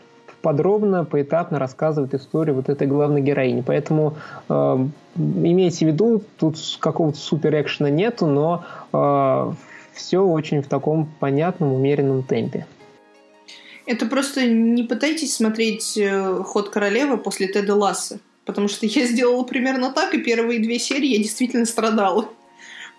подробно, 0.47 1.05
поэтапно 1.05 1.59
рассказывает 1.59 2.15
историю 2.15 2.55
вот 2.55 2.69
этой 2.69 2.87
главной 2.87 3.21
героини. 3.21 3.65
Поэтому 3.67 4.17
э, 4.49 4.87
имейте 5.17 5.87
в 5.87 5.89
виду, 5.89 6.23
тут 6.39 6.57
какого-то 6.79 7.19
супер 7.19 7.61
экшена 7.61 7.91
нету, 7.91 8.27
но 8.27 8.65
э, 8.93 9.53
все 9.93 10.21
очень 10.21 10.63
в 10.63 10.69
таком 10.69 11.09
понятном, 11.19 11.73
умеренном 11.73 12.23
темпе. 12.23 12.65
Это 13.87 14.07
просто 14.07 14.47
не 14.47 14.85
пытайтесь 14.85 15.35
смотреть 15.35 15.99
э, 15.99 16.43
«Ход 16.45 16.69
королевы» 16.69 17.17
после 17.17 17.49
Теда 17.49 17.75
Ласса, 17.75 18.21
потому 18.45 18.69
что 18.69 18.87
я 18.87 19.05
сделала 19.07 19.43
примерно 19.43 19.91
так, 19.91 20.15
и 20.15 20.23
первые 20.23 20.61
две 20.61 20.79
серии 20.79 21.09
я 21.09 21.19
действительно 21.19 21.67
страдала. 21.67 22.29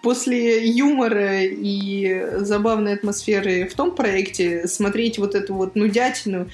После 0.03 0.67
юмора 0.67 1.43
и 1.43 2.25
забавной 2.39 2.95
атмосферы 2.95 3.69
в 3.69 3.73
том 3.73 3.95
проекте 3.95 4.67
смотреть 4.67 5.17
вот 5.17 5.33
эту 5.33 5.53
вот 5.53 5.75
нудятину, 5.75 6.47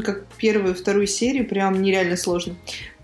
как 0.00 0.24
первую 0.38 0.74
и 0.74 0.76
вторую 0.76 1.06
серию, 1.06 1.46
прям 1.46 1.80
нереально 1.82 2.16
сложно. 2.16 2.54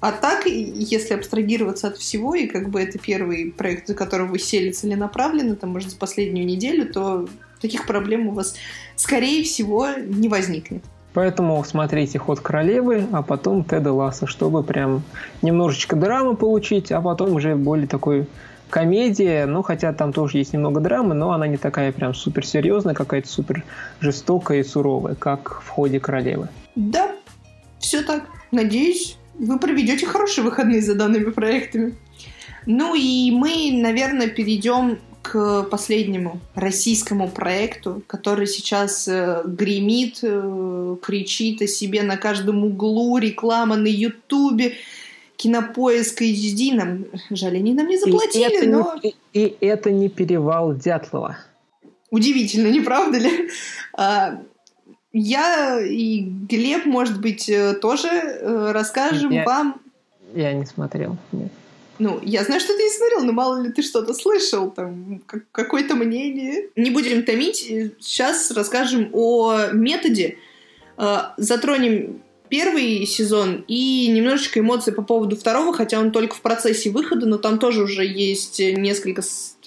А 0.00 0.10
так, 0.10 0.46
если 0.46 1.14
абстрагироваться 1.14 1.88
от 1.88 1.96
всего, 1.96 2.34
и 2.34 2.46
как 2.46 2.70
бы 2.70 2.80
это 2.80 2.98
первый 2.98 3.52
проект, 3.52 3.86
за 3.86 3.94
которого 3.94 4.28
вы 4.28 4.38
сели 4.38 4.72
целенаправленно, 4.72 5.54
там, 5.54 5.70
может, 5.70 5.90
за 5.90 5.96
последнюю 5.96 6.46
неделю, 6.46 6.92
то 6.92 7.28
таких 7.60 7.86
проблем 7.86 8.28
у 8.28 8.32
вас, 8.32 8.56
скорее 8.96 9.44
всего, 9.44 9.88
не 9.96 10.28
возникнет. 10.28 10.82
Поэтому 11.14 11.62
смотрите 11.62 12.18
«Ход 12.18 12.40
королевы», 12.40 13.06
а 13.12 13.22
потом 13.22 13.64
Теда 13.64 13.92
Ласса, 13.92 14.26
чтобы 14.26 14.62
прям 14.62 15.02
немножечко 15.42 15.94
драмы 15.94 16.36
получить, 16.36 16.90
а 16.90 17.00
потом 17.00 17.34
уже 17.34 17.54
более 17.54 17.86
такой 17.86 18.26
комедия, 18.70 19.44
ну, 19.44 19.62
хотя 19.62 19.92
там 19.92 20.12
тоже 20.14 20.38
есть 20.38 20.54
немного 20.54 20.80
драмы, 20.80 21.14
но 21.14 21.32
она 21.32 21.46
не 21.46 21.58
такая 21.58 21.92
прям 21.92 22.14
супер 22.14 22.46
серьезная, 22.46 22.94
какая-то 22.94 23.28
супер 23.28 23.62
жестокая 24.00 24.60
и 24.60 24.64
суровая, 24.64 25.14
как 25.14 25.60
в 25.62 25.68
«Ходе 25.68 26.00
королевы». 26.00 26.48
Да, 26.74 27.14
все 27.78 28.02
так. 28.02 28.26
Надеюсь, 28.50 29.16
вы 29.34 29.58
проведете 29.58 30.06
хорошие 30.06 30.44
выходные 30.44 30.82
за 30.82 30.94
данными 30.94 31.30
проектами. 31.30 31.94
Ну 32.66 32.94
и 32.94 33.30
мы, 33.30 33.70
наверное, 33.72 34.28
перейдем 34.28 34.98
к 35.22 35.62
последнему 35.64 36.40
российскому 36.54 37.28
проекту, 37.28 38.02
который 38.06 38.46
сейчас 38.46 39.06
э, 39.06 39.42
гремит, 39.44 40.18
э, 40.22 40.96
кричит 41.00 41.62
о 41.62 41.66
себе 41.68 42.02
на 42.02 42.16
каждом 42.16 42.64
углу, 42.64 43.18
реклама 43.18 43.76
на 43.76 43.86
Ютубе, 43.86 44.74
кинопоиск 45.36 46.22
HD. 46.22 46.74
Нам, 46.74 47.04
жаль, 47.30 47.56
они 47.56 47.72
нам 47.72 47.86
не 47.86 47.98
заплатили, 47.98 48.64
и 48.64 48.66
но... 48.66 48.98
Не, 49.02 49.14
и, 49.32 49.44
и 49.60 49.66
это 49.66 49.92
не 49.92 50.08
перевал 50.08 50.74
Дятлова. 50.74 51.38
Удивительно, 52.10 52.66
не 52.66 52.80
правда 52.80 53.18
ли? 53.18 53.48
Я 55.12 55.80
и 55.80 56.20
Глеб, 56.20 56.86
может 56.86 57.20
быть, 57.20 57.48
э, 57.48 57.74
тоже 57.74 58.08
э, 58.08 58.72
расскажем 58.72 59.30
я, 59.30 59.44
вам... 59.44 59.80
Я 60.34 60.52
не 60.54 60.64
смотрел, 60.64 61.18
нет. 61.32 61.52
Ну, 61.98 62.18
я 62.22 62.42
знаю, 62.44 62.60
что 62.60 62.74
ты 62.74 62.82
не 62.82 62.90
смотрел, 62.90 63.24
но 63.24 63.32
мало 63.32 63.62
ли 63.62 63.70
ты 63.70 63.82
что-то 63.82 64.14
слышал, 64.14 64.70
там, 64.70 65.20
какое-то 65.52 65.94
мнение. 65.94 66.70
Не 66.76 66.90
будем 66.90 67.24
томить, 67.24 67.58
сейчас 68.00 68.50
расскажем 68.50 69.10
о 69.12 69.66
методе. 69.72 70.38
Э, 70.96 71.18
затронем 71.36 72.22
первый 72.48 73.06
сезон 73.06 73.64
и 73.68 74.08
немножечко 74.08 74.60
эмоций 74.60 74.92
по 74.92 75.02
поводу 75.02 75.36
второго, 75.36 75.74
хотя 75.74 76.00
он 76.00 76.10
только 76.10 76.34
в 76.36 76.40
процессе 76.40 76.90
выхода, 76.90 77.26
но 77.26 77.36
там 77.38 77.58
тоже 77.58 77.82
уже 77.82 78.04
есть 78.04 78.60
несколько 78.60 79.22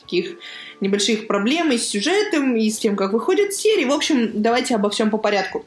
таких 0.05 0.37
небольших 0.81 1.27
проблем 1.27 1.71
и 1.71 1.77
с 1.77 1.87
сюжетом, 1.87 2.55
и 2.55 2.69
с 2.69 2.77
тем, 2.77 2.95
как 2.95 3.13
выходит 3.13 3.53
серии. 3.53 3.85
В 3.85 3.91
общем, 3.91 4.41
давайте 4.41 4.75
обо 4.75 4.89
всем 4.89 5.09
по 5.09 5.17
порядку. 5.17 5.65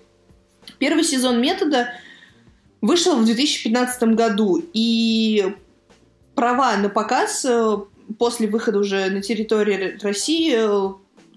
Первый 0.79 1.05
сезон 1.05 1.41
метода 1.41 1.91
вышел 2.81 3.17
в 3.17 3.25
2015 3.25 4.15
году, 4.15 4.63
и 4.73 5.55
права 6.35 6.77
на 6.77 6.89
показ 6.89 7.45
э, 7.45 7.77
после 8.19 8.47
выхода 8.47 8.79
уже 8.79 9.11
на 9.11 9.23
территории 9.23 9.99
России 10.01 10.55
э, 10.57 10.93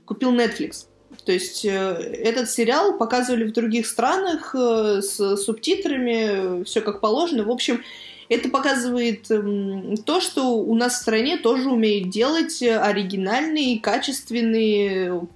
купил 0.06 0.32
Netflix. 0.34 0.86
То 1.26 1.32
есть 1.32 1.66
э, 1.66 1.70
этот 1.70 2.49
сериал 2.49 2.97
показывали 2.97 3.45
в 3.45 3.52
других 3.52 3.88
странах 3.88 4.54
с 4.54 5.38
субтитрами, 5.38 6.64
все 6.66 6.82
как 6.82 7.02
положено. 7.02 7.45
В 7.45 7.49
общем, 7.49 7.82
это 8.32 8.47
показывает 8.47 9.29
эм, 9.29 9.97
то, 9.97 10.21
что 10.21 10.55
у 10.55 10.73
нас 10.73 10.93
в 10.93 11.01
стране 11.01 11.36
тоже 11.36 11.69
умеют 11.69 12.09
делать 12.09 12.63
оригинальные, 12.63 13.82
качественные, 13.82 15.27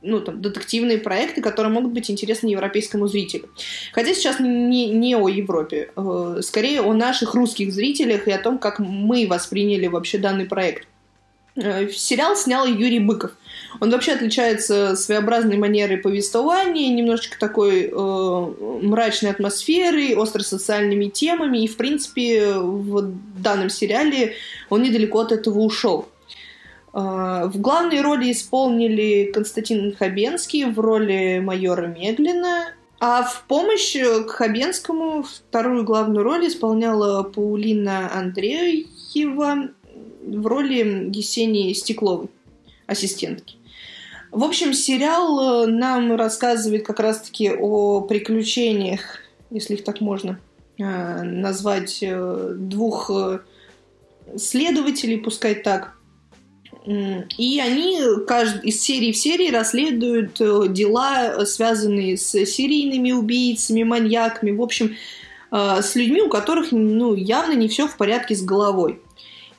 ну, 0.00 0.20
там, 0.20 0.40
детективные 0.40 0.98
проекты, 0.98 1.42
которые 1.42 1.72
могут 1.72 1.92
быть 1.92 2.08
интересны 2.08 2.46
европейскому 2.46 3.08
зрителю. 3.08 3.48
Хотя 3.92 4.14
сейчас 4.14 4.38
не, 4.38 4.90
не 4.90 5.16
о 5.16 5.28
Европе, 5.28 5.90
э, 5.96 6.40
скорее 6.42 6.82
о 6.82 6.92
наших 6.94 7.34
русских 7.34 7.72
зрителях 7.72 8.28
и 8.28 8.30
о 8.30 8.38
том, 8.38 8.58
как 8.58 8.78
мы 8.78 9.26
восприняли 9.26 9.88
вообще 9.88 10.18
данный 10.18 10.44
проект. 10.44 10.86
Э, 11.56 11.88
сериал 11.88 12.36
снял 12.36 12.64
Юрий 12.64 13.00
Быков. 13.00 13.32
Он 13.78 13.90
вообще 13.90 14.12
отличается 14.12 14.96
своеобразной 14.96 15.56
манерой 15.56 15.98
повествования, 15.98 16.92
немножечко 16.92 17.38
такой 17.38 17.90
э, 17.92 18.52
мрачной 18.82 19.30
атмосферой, 19.30 20.14
остро-социальными 20.14 21.06
темами, 21.06 21.58
и, 21.58 21.68
в 21.68 21.76
принципе, 21.76 22.54
в 22.54 23.12
данном 23.38 23.70
сериале 23.70 24.34
он 24.70 24.82
недалеко 24.82 25.20
от 25.20 25.32
этого 25.32 25.60
ушел. 25.60 26.08
Э, 26.92 27.48
в 27.52 27.60
главной 27.60 28.00
роли 28.00 28.32
исполнили 28.32 29.30
Константин 29.32 29.94
Хабенский 29.94 30.64
в 30.64 30.80
роли 30.80 31.38
майора 31.38 31.86
Меглина, 31.86 32.72
а 32.98 33.22
в 33.22 33.44
помощь 33.46 33.96
к 33.96 34.30
Хабенскому 34.30 35.22
вторую 35.22 35.84
главную 35.84 36.24
роль 36.24 36.48
исполняла 36.48 37.22
Паулина 37.22 38.12
Андреева 38.12 39.70
в 40.22 40.46
роли 40.46 41.10
Есении 41.14 41.72
Стекловой, 41.72 42.28
ассистентки. 42.86 43.59
В 44.32 44.44
общем, 44.44 44.72
сериал 44.74 45.64
э, 45.64 45.66
нам 45.66 46.14
рассказывает 46.14 46.86
как 46.86 47.00
раз-таки 47.00 47.50
о 47.50 48.02
приключениях, 48.02 49.18
если 49.50 49.74
их 49.74 49.82
так 49.82 50.00
можно 50.00 50.38
э, 50.78 51.22
назвать, 51.22 51.98
э, 52.00 52.52
двух 52.56 53.10
следователей, 54.36 55.18
пускай 55.18 55.56
так. 55.56 55.94
И 56.86 57.60
они 57.60 57.98
из 58.62 58.80
серии 58.80 59.12
в 59.12 59.16
серии 59.16 59.50
расследуют 59.50 60.34
дела, 60.72 61.44
связанные 61.44 62.16
с 62.16 62.30
серийными 62.30 63.12
убийцами, 63.12 63.82
маньяками, 63.82 64.52
в 64.52 64.62
общем, 64.62 64.96
с 65.50 65.94
людьми, 65.94 66.22
у 66.22 66.30
которых 66.30 66.72
ну, 66.72 67.14
явно 67.14 67.52
не 67.52 67.68
все 67.68 67.86
в 67.86 67.96
порядке 67.96 68.34
с 68.34 68.42
головой. 68.42 69.00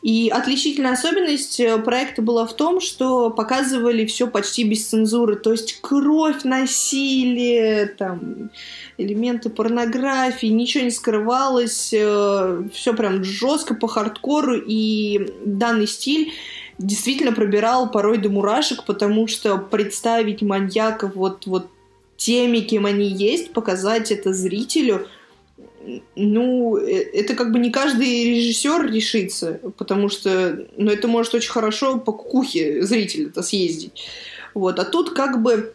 И 0.01 0.29
отличительная 0.29 0.93
особенность 0.93 1.59
э, 1.59 1.77
проекта 1.77 2.23
была 2.23 2.47
в 2.47 2.55
том, 2.55 2.81
что 2.81 3.29
показывали 3.29 4.05
все 4.07 4.25
почти 4.25 4.63
без 4.63 4.87
цензуры, 4.87 5.35
то 5.35 5.51
есть 5.51 5.79
кровь, 5.79 6.43
насилие, 6.43 7.85
там, 7.85 8.49
элементы 8.97 9.51
порнографии, 9.51 10.47
ничего 10.47 10.85
не 10.85 10.89
скрывалось, 10.89 11.93
э, 11.93 12.63
все 12.73 12.93
прям 12.95 13.23
жестко 13.23 13.75
по 13.75 13.87
хардкору, 13.87 14.55
и 14.55 15.33
данный 15.45 15.85
стиль 15.85 16.33
действительно 16.79 17.31
пробирал 17.31 17.91
порой 17.91 18.17
до 18.17 18.29
мурашек, 18.29 18.85
потому 18.85 19.27
что 19.27 19.59
представить 19.59 20.41
маньяков 20.41 21.15
вот, 21.15 21.45
вот 21.45 21.67
теми, 22.17 22.61
кем 22.61 22.87
они 22.87 23.05
есть, 23.05 23.53
показать 23.53 24.11
это 24.11 24.33
зрителю– 24.33 25.05
ну, 26.15 26.77
э, 26.77 26.91
это 27.13 27.35
как 27.35 27.51
бы 27.51 27.59
не 27.59 27.71
каждый 27.71 28.25
режиссер 28.25 28.91
решится, 28.91 29.59
потому 29.77 30.09
что, 30.09 30.65
ну, 30.77 30.91
это 30.91 31.07
может 31.07 31.33
очень 31.33 31.51
хорошо 31.51 31.99
по 31.99 32.11
кукухе 32.11 32.83
зрителя-то 32.83 33.41
съездить. 33.41 34.07
Вот, 34.53 34.79
а 34.79 34.85
тут 34.85 35.11
как 35.11 35.41
бы 35.41 35.73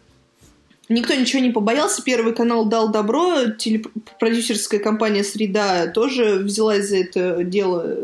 Никто 0.88 1.14
ничего 1.14 1.42
не 1.42 1.50
побоялся, 1.50 2.00
Первый 2.02 2.32
канал 2.32 2.66
дал 2.66 2.90
добро, 2.92 3.46
телепродюсерская 3.58 4.78
компания 4.78 5.24
«Среда» 5.24 5.88
тоже 5.88 6.38
взялась 6.38 6.88
за 6.88 6.98
это 6.98 7.42
дело, 7.42 7.96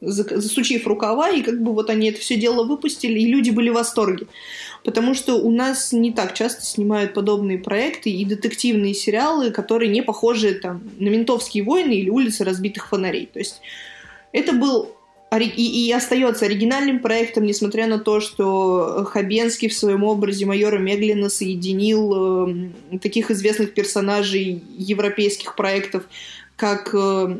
засучив 0.00 0.86
рукава, 0.86 1.30
и 1.30 1.42
как 1.42 1.62
бы 1.62 1.72
вот 1.72 1.90
они 1.90 2.10
это 2.10 2.20
все 2.20 2.36
дело 2.36 2.64
выпустили, 2.64 3.18
и 3.18 3.26
люди 3.26 3.50
были 3.50 3.70
в 3.70 3.74
восторге. 3.74 4.26
Потому 4.84 5.14
что 5.14 5.34
у 5.34 5.50
нас 5.50 5.92
не 5.92 6.12
так 6.12 6.34
часто 6.34 6.62
снимают 6.62 7.14
подобные 7.14 7.58
проекты 7.58 8.10
и 8.10 8.24
детективные 8.24 8.94
сериалы, 8.94 9.50
которые 9.50 9.90
не 9.90 10.02
похожи 10.02 10.54
там, 10.54 10.82
на 10.98 11.08
«Ментовские 11.08 11.64
войны» 11.64 11.92
или 11.92 12.10
«Улицы 12.10 12.44
разбитых 12.44 12.88
фонарей». 12.88 13.28
То 13.32 13.40
есть 13.40 13.60
это 14.32 14.52
был 14.52 14.94
и, 15.36 15.88
и 15.88 15.92
остается 15.92 16.46
оригинальным 16.46 17.00
проектом, 17.00 17.44
несмотря 17.44 17.86
на 17.86 17.98
то, 17.98 18.20
что 18.20 19.04
Хабенский 19.10 19.68
в 19.68 19.74
своем 19.74 20.04
образе 20.04 20.46
майора 20.46 20.78
Меглина 20.78 21.28
соединил 21.28 22.48
э, 22.48 22.98
таких 22.98 23.30
известных 23.30 23.74
персонажей 23.74 24.62
европейских 24.78 25.54
проектов, 25.54 26.04
как 26.56 26.94
э, 26.94 27.36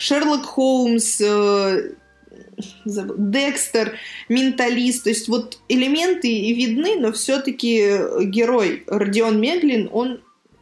Шерлок 0.00 0.46
Холмс, 0.46 1.20
э, 1.20 1.92
Декстер, 2.84 3.98
Менталист. 4.30 5.04
То 5.04 5.10
есть 5.10 5.28
вот 5.28 5.58
элементы 5.68 6.28
видны, 6.54 6.98
но 6.98 7.12
все-таки 7.12 7.98
герой 8.24 8.82
Родион 8.86 9.40
Меглин, 9.40 9.90
он 9.92 10.20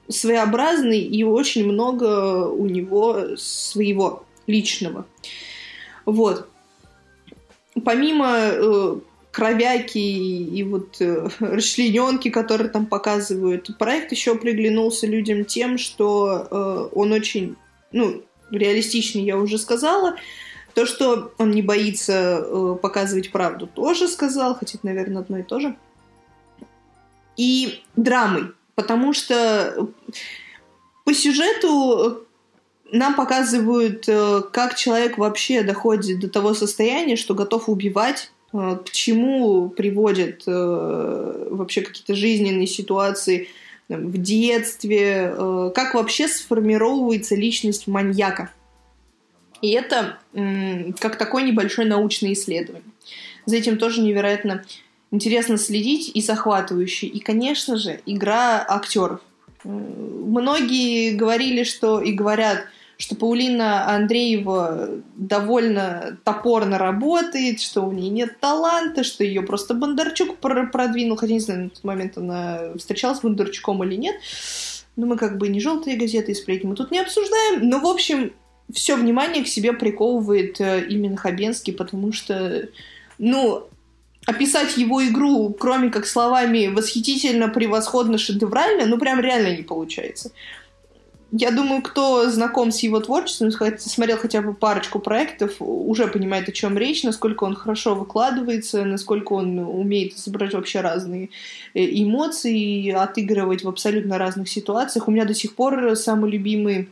своеобразный 0.08 1.00
и 1.00 1.22
очень 1.22 1.64
много 1.66 2.48
у 2.48 2.66
него 2.66 3.36
своего 3.36 4.24
личного. 4.48 5.06
Вот. 6.04 6.48
Помимо 7.84 8.32
э, 8.34 8.96
кровяки 9.30 9.98
и, 9.98 10.58
и 10.58 10.64
вот 10.64 11.00
э, 11.00 11.28
расчлененки, 11.38 12.30
которые 12.30 12.70
там 12.70 12.86
показывают, 12.86 13.70
проект 13.78 14.10
еще 14.10 14.34
приглянулся 14.34 15.06
людям 15.06 15.44
тем, 15.44 15.78
что 15.78 16.48
э, 16.50 16.88
он 16.92 17.12
очень, 17.12 17.54
ну, 17.92 18.22
реалистичный, 18.50 19.22
я 19.22 19.36
уже 19.36 19.58
сказала. 19.58 20.16
То, 20.74 20.86
что 20.86 21.32
он 21.38 21.50
не 21.50 21.62
боится 21.62 22.40
э, 22.40 22.76
показывать 22.80 23.32
правду, 23.32 23.66
тоже 23.66 24.06
сказал, 24.06 24.54
хотя 24.54 24.78
наверное, 24.82 25.22
одно 25.22 25.38
и 25.38 25.42
то 25.42 25.58
же. 25.60 25.76
И 27.36 27.82
драмой, 27.96 28.52
потому 28.74 29.12
что 29.12 29.88
по 31.04 31.14
сюжету 31.14 32.26
нам 32.92 33.14
показывают, 33.14 34.04
э, 34.08 34.42
как 34.52 34.76
человек 34.76 35.18
вообще 35.18 35.62
доходит 35.62 36.20
до 36.20 36.28
того 36.28 36.54
состояния, 36.54 37.16
что 37.16 37.34
готов 37.34 37.68
убивать, 37.68 38.30
э, 38.52 38.78
к 38.84 38.90
чему 38.90 39.68
приводят 39.68 40.42
э, 40.46 41.48
вообще 41.50 41.82
какие-то 41.82 42.14
жизненные 42.14 42.66
ситуации 42.66 43.48
в 43.88 44.18
детстве, 44.18 45.32
как 45.74 45.94
вообще 45.94 46.28
сформировывается 46.28 47.34
личность 47.34 47.86
маньяка. 47.86 48.50
И 49.62 49.70
это 49.70 50.18
как 51.00 51.16
такое 51.16 51.42
небольшое 51.44 51.88
научное 51.88 52.32
исследование. 52.32 52.90
За 53.46 53.56
этим 53.56 53.78
тоже 53.78 54.02
невероятно 54.02 54.64
интересно 55.10 55.56
следить 55.56 56.10
и 56.14 56.20
захватывающе. 56.20 57.06
И, 57.06 57.18
конечно 57.20 57.76
же, 57.76 58.00
игра 58.06 58.64
актеров. 58.68 59.20
Многие 59.64 61.14
говорили, 61.14 61.64
что 61.64 62.00
и 62.00 62.12
говорят– 62.12 62.66
что 62.98 63.14
Паулина 63.14 63.88
Андреева 63.94 64.90
довольно 65.14 66.18
топорно 66.24 66.78
работает, 66.78 67.60
что 67.60 67.82
у 67.82 67.92
нее 67.92 68.10
нет 68.10 68.40
таланта, 68.40 69.04
что 69.04 69.22
ее 69.22 69.42
просто 69.42 69.74
Бондарчук 69.74 70.38
продвинул, 70.38 71.16
хотя 71.16 71.32
не 71.32 71.38
знаю, 71.38 71.64
на 71.64 71.70
тот 71.70 71.84
момент 71.84 72.18
она 72.18 72.74
встречалась 72.76 73.18
с 73.18 73.22
Бондарчуком 73.22 73.84
или 73.84 73.94
нет. 73.94 74.16
Но 74.96 75.06
мы 75.06 75.16
как 75.16 75.38
бы 75.38 75.46
не 75.46 75.60
желтые 75.60 75.96
газеты 75.96 76.32
и 76.32 76.34
сплетни 76.34 76.66
мы 76.66 76.74
тут 76.74 76.90
не 76.90 76.98
обсуждаем. 76.98 77.68
Но, 77.68 77.78
в 77.78 77.86
общем, 77.86 78.32
все 78.72 78.96
внимание 78.96 79.44
к 79.44 79.48
себе 79.48 79.72
приковывает 79.72 80.60
э, 80.60 80.84
именно 80.88 81.16
Хабенский, 81.16 81.72
потому 81.72 82.10
что, 82.12 82.68
ну, 83.18 83.68
описать 84.26 84.76
его 84.76 85.06
игру, 85.06 85.54
кроме 85.56 85.90
как 85.90 86.04
словами 86.04 86.66
восхитительно, 86.66 87.46
превосходно, 87.46 88.18
шедеврально, 88.18 88.86
ну, 88.86 88.98
прям 88.98 89.20
реально 89.20 89.56
не 89.56 89.62
получается 89.62 90.32
я 91.30 91.50
думаю, 91.50 91.82
кто 91.82 92.30
знаком 92.30 92.70
с 92.70 92.80
его 92.80 93.00
творчеством, 93.00 93.50
смотрел 93.50 94.16
хотя 94.16 94.40
бы 94.40 94.54
парочку 94.54 94.98
проектов, 94.98 95.56
уже 95.58 96.08
понимает, 96.08 96.48
о 96.48 96.52
чем 96.52 96.78
речь, 96.78 97.02
насколько 97.02 97.44
он 97.44 97.54
хорошо 97.54 97.94
выкладывается, 97.94 98.84
насколько 98.84 99.34
он 99.34 99.58
умеет 99.58 100.14
изображать 100.14 100.54
вообще 100.54 100.80
разные 100.80 101.30
э, 101.74 101.84
эмоции, 101.84 102.90
отыгрывать 102.90 103.62
в 103.62 103.68
абсолютно 103.68 104.16
разных 104.16 104.48
ситуациях. 104.48 105.08
У 105.08 105.10
меня 105.10 105.26
до 105.26 105.34
сих 105.34 105.54
пор 105.54 105.96
самый 105.96 106.30
любимый 106.30 106.88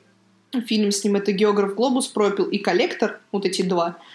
фильм 0.66 0.93
с 0.93 1.03
ним 1.03 1.16
это 1.16 1.32
«Географ 1.32 1.74
Глобус 1.74 2.07
пропил» 2.07 2.45
и 2.47 2.59
«Коллектор», 2.59 3.20
вот 3.32 3.47
эти 3.47 3.62
два– 3.62 3.97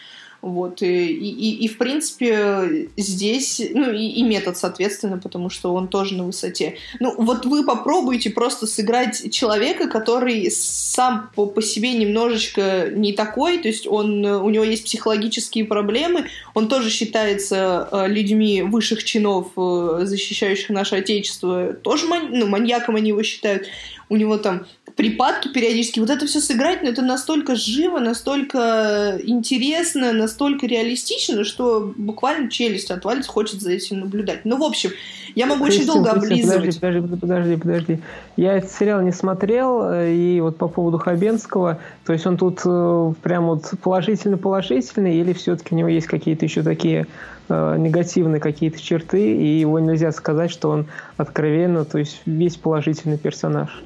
вот, 0.41 0.81
и, 0.81 1.05
и, 1.05 1.65
и 1.65 1.67
в 1.67 1.77
принципе, 1.77 2.89
здесь, 2.97 3.61
ну, 3.73 3.91
и, 3.91 4.07
и 4.07 4.23
метод, 4.23 4.57
соответственно, 4.57 5.19
потому 5.19 5.51
что 5.51 5.73
он 5.73 5.87
тоже 5.87 6.15
на 6.15 6.23
высоте. 6.23 6.77
Ну, 6.99 7.13
вот 7.15 7.45
вы 7.45 7.63
попробуйте 7.63 8.31
просто 8.31 8.65
сыграть 8.65 9.31
человека, 9.31 9.87
который 9.87 10.49
сам 10.49 11.29
по, 11.35 11.45
по 11.45 11.61
себе 11.61 11.93
немножечко 11.93 12.89
не 12.91 13.13
такой, 13.13 13.59
то 13.59 13.67
есть 13.67 13.85
он, 13.85 14.25
у 14.25 14.49
него 14.49 14.63
есть 14.63 14.85
психологические 14.85 15.65
проблемы, 15.65 16.25
он 16.55 16.67
тоже 16.67 16.89
считается 16.89 17.87
э, 17.91 18.07
людьми 18.07 18.63
высших 18.63 19.03
чинов, 19.03 19.49
э, 19.57 20.01
защищающих 20.05 20.69
наше 20.69 20.95
Отечество, 20.95 21.73
тоже 21.73 22.07
мань, 22.07 22.29
ну, 22.31 22.47
маньяком 22.47 22.95
они 22.95 23.09
его 23.09 23.21
считают 23.21 23.67
у 24.11 24.17
него 24.17 24.37
там 24.37 24.65
припадки 25.01 25.47
периодически. 25.47 25.99
Вот 25.99 26.11
это 26.11 26.27
все 26.27 26.39
сыграть, 26.39 26.83
но 26.83 26.89
это 26.89 27.01
настолько 27.01 27.55
живо, 27.55 27.97
настолько 27.97 29.19
интересно, 29.23 30.13
настолько 30.13 30.67
реалистично, 30.67 31.43
что 31.43 31.91
буквально 31.97 32.51
челюсть 32.51 32.91
отвалится, 32.91 33.31
хочет 33.31 33.61
за 33.61 33.71
этим 33.71 34.01
наблюдать. 34.01 34.41
Ну, 34.43 34.57
в 34.57 34.63
общем, 34.63 34.91
я 35.33 35.47
могу 35.47 35.65
Кристин, 35.65 35.89
очень 35.89 36.03
долго 36.03 36.19
Кристин, 36.19 36.51
облизывать. 36.51 36.79
Подожди, 36.79 37.01
подожди, 37.01 37.17
подожди, 37.17 37.55
подожди. 37.57 37.99
Я 38.37 38.57
этот 38.57 38.71
сериал 38.71 39.01
не 39.01 39.11
смотрел, 39.11 39.81
э, 39.89 40.13
и 40.13 40.39
вот 40.39 40.57
по 40.57 40.67
поводу 40.67 40.99
Хабенского, 40.99 41.79
то 42.05 42.13
есть 42.13 42.27
он 42.27 42.37
тут 42.37 42.61
э, 42.63 43.13
прям 43.23 43.47
вот 43.47 43.71
положительно-положительный, 43.81 45.17
или 45.17 45.33
все-таки 45.33 45.73
у 45.73 45.77
него 45.79 45.87
есть 45.87 46.05
какие-то 46.05 46.45
еще 46.45 46.61
такие 46.61 47.07
э, 47.49 47.75
негативные 47.79 48.39
какие-то 48.39 48.79
черты, 48.79 49.35
и 49.35 49.59
его 49.61 49.79
нельзя 49.79 50.11
сказать, 50.11 50.51
что 50.51 50.69
он 50.69 50.85
откровенно, 51.17 51.85
то 51.85 51.97
есть 51.97 52.21
весь 52.27 52.57
положительный 52.57 53.17
персонаж? 53.17 53.81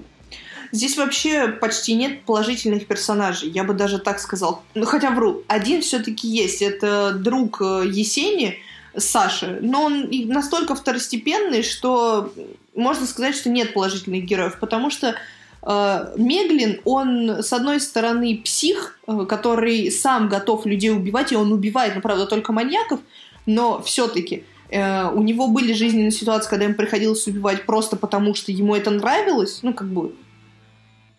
Здесь 0.75 0.97
вообще 0.97 1.47
почти 1.47 1.93
нет 1.93 2.23
положительных 2.23 2.85
персонажей, 2.85 3.49
я 3.49 3.63
бы 3.63 3.73
даже 3.73 3.97
так 3.97 4.19
сказал. 4.19 4.61
Ну, 4.73 4.85
хотя 4.85 5.09
вру, 5.11 5.41
один 5.47 5.81
все-таки 5.81 6.27
есть. 6.27 6.61
Это 6.61 7.13
друг 7.13 7.61
э, 7.61 7.83
Есени, 7.87 8.57
Саши, 8.97 9.59
но 9.61 9.83
он 9.83 10.09
настолько 10.27 10.75
второстепенный, 10.75 11.63
что 11.63 12.33
можно 12.75 13.05
сказать, 13.05 13.35
что 13.35 13.49
нет 13.49 13.73
положительных 13.73 14.25
героев, 14.25 14.57
потому 14.59 14.89
что 14.89 15.15
э, 15.61 16.13
Меглин, 16.17 16.81
он, 16.83 17.41
с 17.41 17.53
одной 17.53 17.79
стороны, 17.79 18.41
псих, 18.43 18.99
э, 19.07 19.25
который 19.29 19.89
сам 19.89 20.27
готов 20.27 20.65
людей 20.65 20.91
убивать, 20.91 21.31
и 21.31 21.37
он 21.37 21.53
убивает, 21.53 21.95
ну, 21.95 22.01
правда, 22.01 22.25
только 22.25 22.51
маньяков, 22.51 22.99
но 23.45 23.81
все-таки 23.81 24.43
э, 24.69 25.09
у 25.09 25.21
него 25.21 25.47
были 25.47 25.71
жизненные 25.71 26.11
ситуации, 26.11 26.49
когда 26.49 26.65
ему 26.65 26.75
приходилось 26.75 27.25
убивать 27.27 27.65
просто 27.65 27.95
потому, 27.95 28.33
что 28.35 28.51
ему 28.51 28.75
это 28.75 28.91
нравилось, 28.91 29.59
ну, 29.61 29.73
как 29.73 29.87
бы 29.87 30.13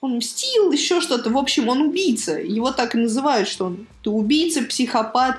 он 0.01 0.17
мстил, 0.17 0.71
еще 0.73 1.01
что-то. 1.01 1.31
В 1.31 1.39
общем, 1.39 1.69
он 1.69 1.83
убийца. 1.83 2.39
Его 2.39 2.71
так 2.71 2.95
и 2.95 2.99
называют, 2.99 3.49
что 3.49 3.67
он 3.67 3.87
ты 4.03 4.11
убийца, 4.11 4.63
психопат, 4.63 5.39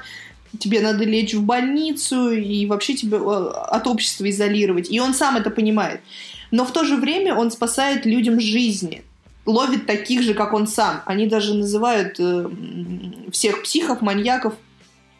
тебе 0.59 0.81
надо 0.81 1.03
лечь 1.03 1.33
в 1.33 1.43
больницу 1.43 2.31
и 2.31 2.65
вообще 2.65 2.95
тебя 2.95 3.17
э, 3.17 3.21
от 3.21 3.87
общества 3.87 4.29
изолировать. 4.29 4.89
И 4.91 4.99
он 4.99 5.13
сам 5.13 5.37
это 5.37 5.49
понимает. 5.49 6.01
Но 6.51 6.65
в 6.65 6.71
то 6.71 6.83
же 6.83 6.95
время 6.95 7.35
он 7.35 7.51
спасает 7.51 8.05
людям 8.05 8.39
жизни. 8.39 9.03
Ловит 9.45 9.85
таких 9.85 10.23
же, 10.23 10.33
как 10.33 10.53
он 10.53 10.67
сам. 10.67 11.01
Они 11.05 11.27
даже 11.27 11.53
называют 11.53 12.15
э, 12.19 12.49
всех 13.31 13.63
психов, 13.63 14.01
маньяков 14.01 14.55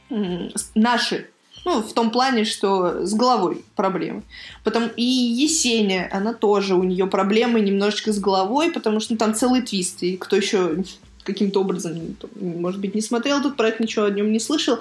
э, 0.10 0.50
наши 0.76 1.30
ну, 1.68 1.82
в 1.82 1.92
том 1.92 2.12
плане, 2.12 2.46
что 2.46 3.06
с 3.06 3.14
головой 3.14 3.66
проблемы. 3.76 4.24
Потом 4.64 4.90
и 4.96 5.04
Есения, 5.04 6.10
она 6.14 6.34
тоже, 6.34 6.76
у 6.76 6.84
нее 6.84 7.08
проблемы 7.08 7.60
немножечко 7.60 8.14
с 8.14 8.20
головой, 8.20 8.72
потому 8.72 9.02
что 9.02 9.14
ну, 9.14 9.18
там 9.18 9.34
целый 9.34 9.62
твист. 9.62 10.02
И 10.02 10.16
кто 10.16 10.38
еще 10.38 10.78
каким-то 11.24 11.60
образом, 11.60 12.16
может 12.40 12.80
быть, 12.80 12.96
не 12.96 13.02
смотрел 13.02 13.40
этот 13.40 13.58
проект, 13.58 13.82
ничего 13.82 14.06
о 14.06 14.10
нем 14.10 14.32
не 14.32 14.40
слышал, 14.40 14.80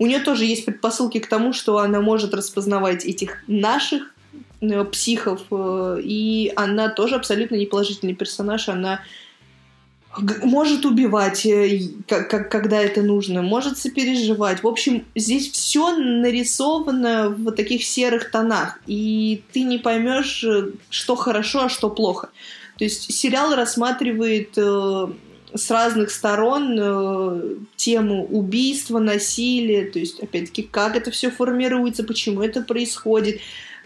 у 0.00 0.06
нее 0.06 0.18
тоже 0.18 0.44
есть 0.44 0.64
предпосылки 0.64 1.20
к 1.20 1.28
тому, 1.28 1.52
что 1.52 1.78
она 1.78 2.00
может 2.00 2.34
распознавать 2.34 3.04
этих 3.04 3.44
наших 3.46 4.12
э, 4.60 4.84
психов, 4.86 5.40
э, 5.52 6.00
и 6.02 6.52
она 6.56 6.88
тоже 6.88 7.14
абсолютно 7.14 7.54
неположительный 7.54 8.16
персонаж, 8.16 8.68
она 8.68 9.02
может 10.42 10.84
убивать, 10.84 11.44
э, 11.46 11.80
как, 12.06 12.30
как, 12.30 12.50
когда 12.50 12.80
это 12.80 13.02
нужно, 13.02 13.42
может 13.42 13.78
сопереживать. 13.78 14.62
В 14.62 14.66
общем, 14.66 15.04
здесь 15.14 15.50
все 15.50 15.96
нарисовано 15.96 17.30
в 17.30 17.52
таких 17.52 17.84
серых 17.84 18.30
тонах, 18.30 18.80
и 18.86 19.42
ты 19.52 19.62
не 19.62 19.78
поймешь, 19.78 20.44
э, 20.44 20.72
что 20.90 21.16
хорошо, 21.16 21.64
а 21.64 21.68
что 21.68 21.90
плохо. 21.90 22.30
То 22.78 22.84
есть 22.84 23.12
сериал 23.12 23.54
рассматривает 23.54 24.50
э, 24.56 25.06
с 25.54 25.70
разных 25.70 26.10
сторон 26.10 26.76
э, 26.78 27.56
тему 27.76 28.26
убийства, 28.26 28.98
насилия, 28.98 29.84
то 29.84 29.98
есть, 29.98 30.20
опять-таки, 30.20 30.62
как 30.62 30.96
это 30.96 31.10
все 31.10 31.30
формируется, 31.30 32.02
почему 32.02 32.42
это 32.42 32.62
происходит, 32.62 33.40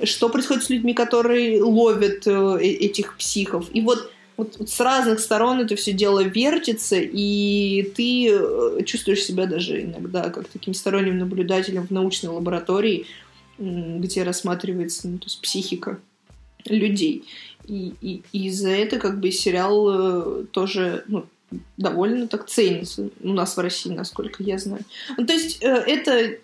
что 0.04 0.30
происходит 0.30 0.64
с 0.64 0.70
людьми, 0.70 0.94
которые 0.94 1.62
ловят 1.62 2.26
э, 2.26 2.58
э 2.60 2.66
этих 2.66 3.16
психов. 3.18 3.66
И 3.72 3.82
вот 3.82 4.10
вот, 4.38 4.56
вот 4.56 4.70
с 4.70 4.80
разных 4.80 5.18
сторон 5.18 5.60
это 5.60 5.74
все 5.74 5.92
дело 5.92 6.20
вертится, 6.20 6.96
и 6.96 7.82
ты 7.96 8.30
э, 8.30 8.84
чувствуешь 8.84 9.24
себя 9.24 9.46
даже 9.46 9.82
иногда 9.82 10.30
как 10.30 10.46
таким 10.48 10.74
сторонним 10.74 11.18
наблюдателем 11.18 11.86
в 11.86 11.90
научной 11.90 12.28
лаборатории, 12.28 13.06
где 13.58 14.22
рассматривается 14.22 15.08
ну, 15.08 15.18
то 15.18 15.26
есть 15.26 15.40
психика 15.40 15.98
людей. 16.64 17.24
И, 17.66 17.94
и, 18.00 18.22
и 18.32 18.50
за 18.50 18.70
это 18.70 18.98
как 18.98 19.18
бы 19.18 19.32
сериал 19.32 19.88
э, 19.90 20.44
тоже 20.52 21.04
ну, 21.08 21.26
довольно 21.76 22.28
так 22.28 22.46
ценится 22.46 23.10
у 23.20 23.32
нас 23.32 23.56
в 23.56 23.60
России, 23.60 23.90
насколько 23.90 24.44
я 24.44 24.58
знаю. 24.58 24.84
Ну, 25.16 25.26
то 25.26 25.32
есть 25.32 25.62
э, 25.62 25.66
это 25.66 26.38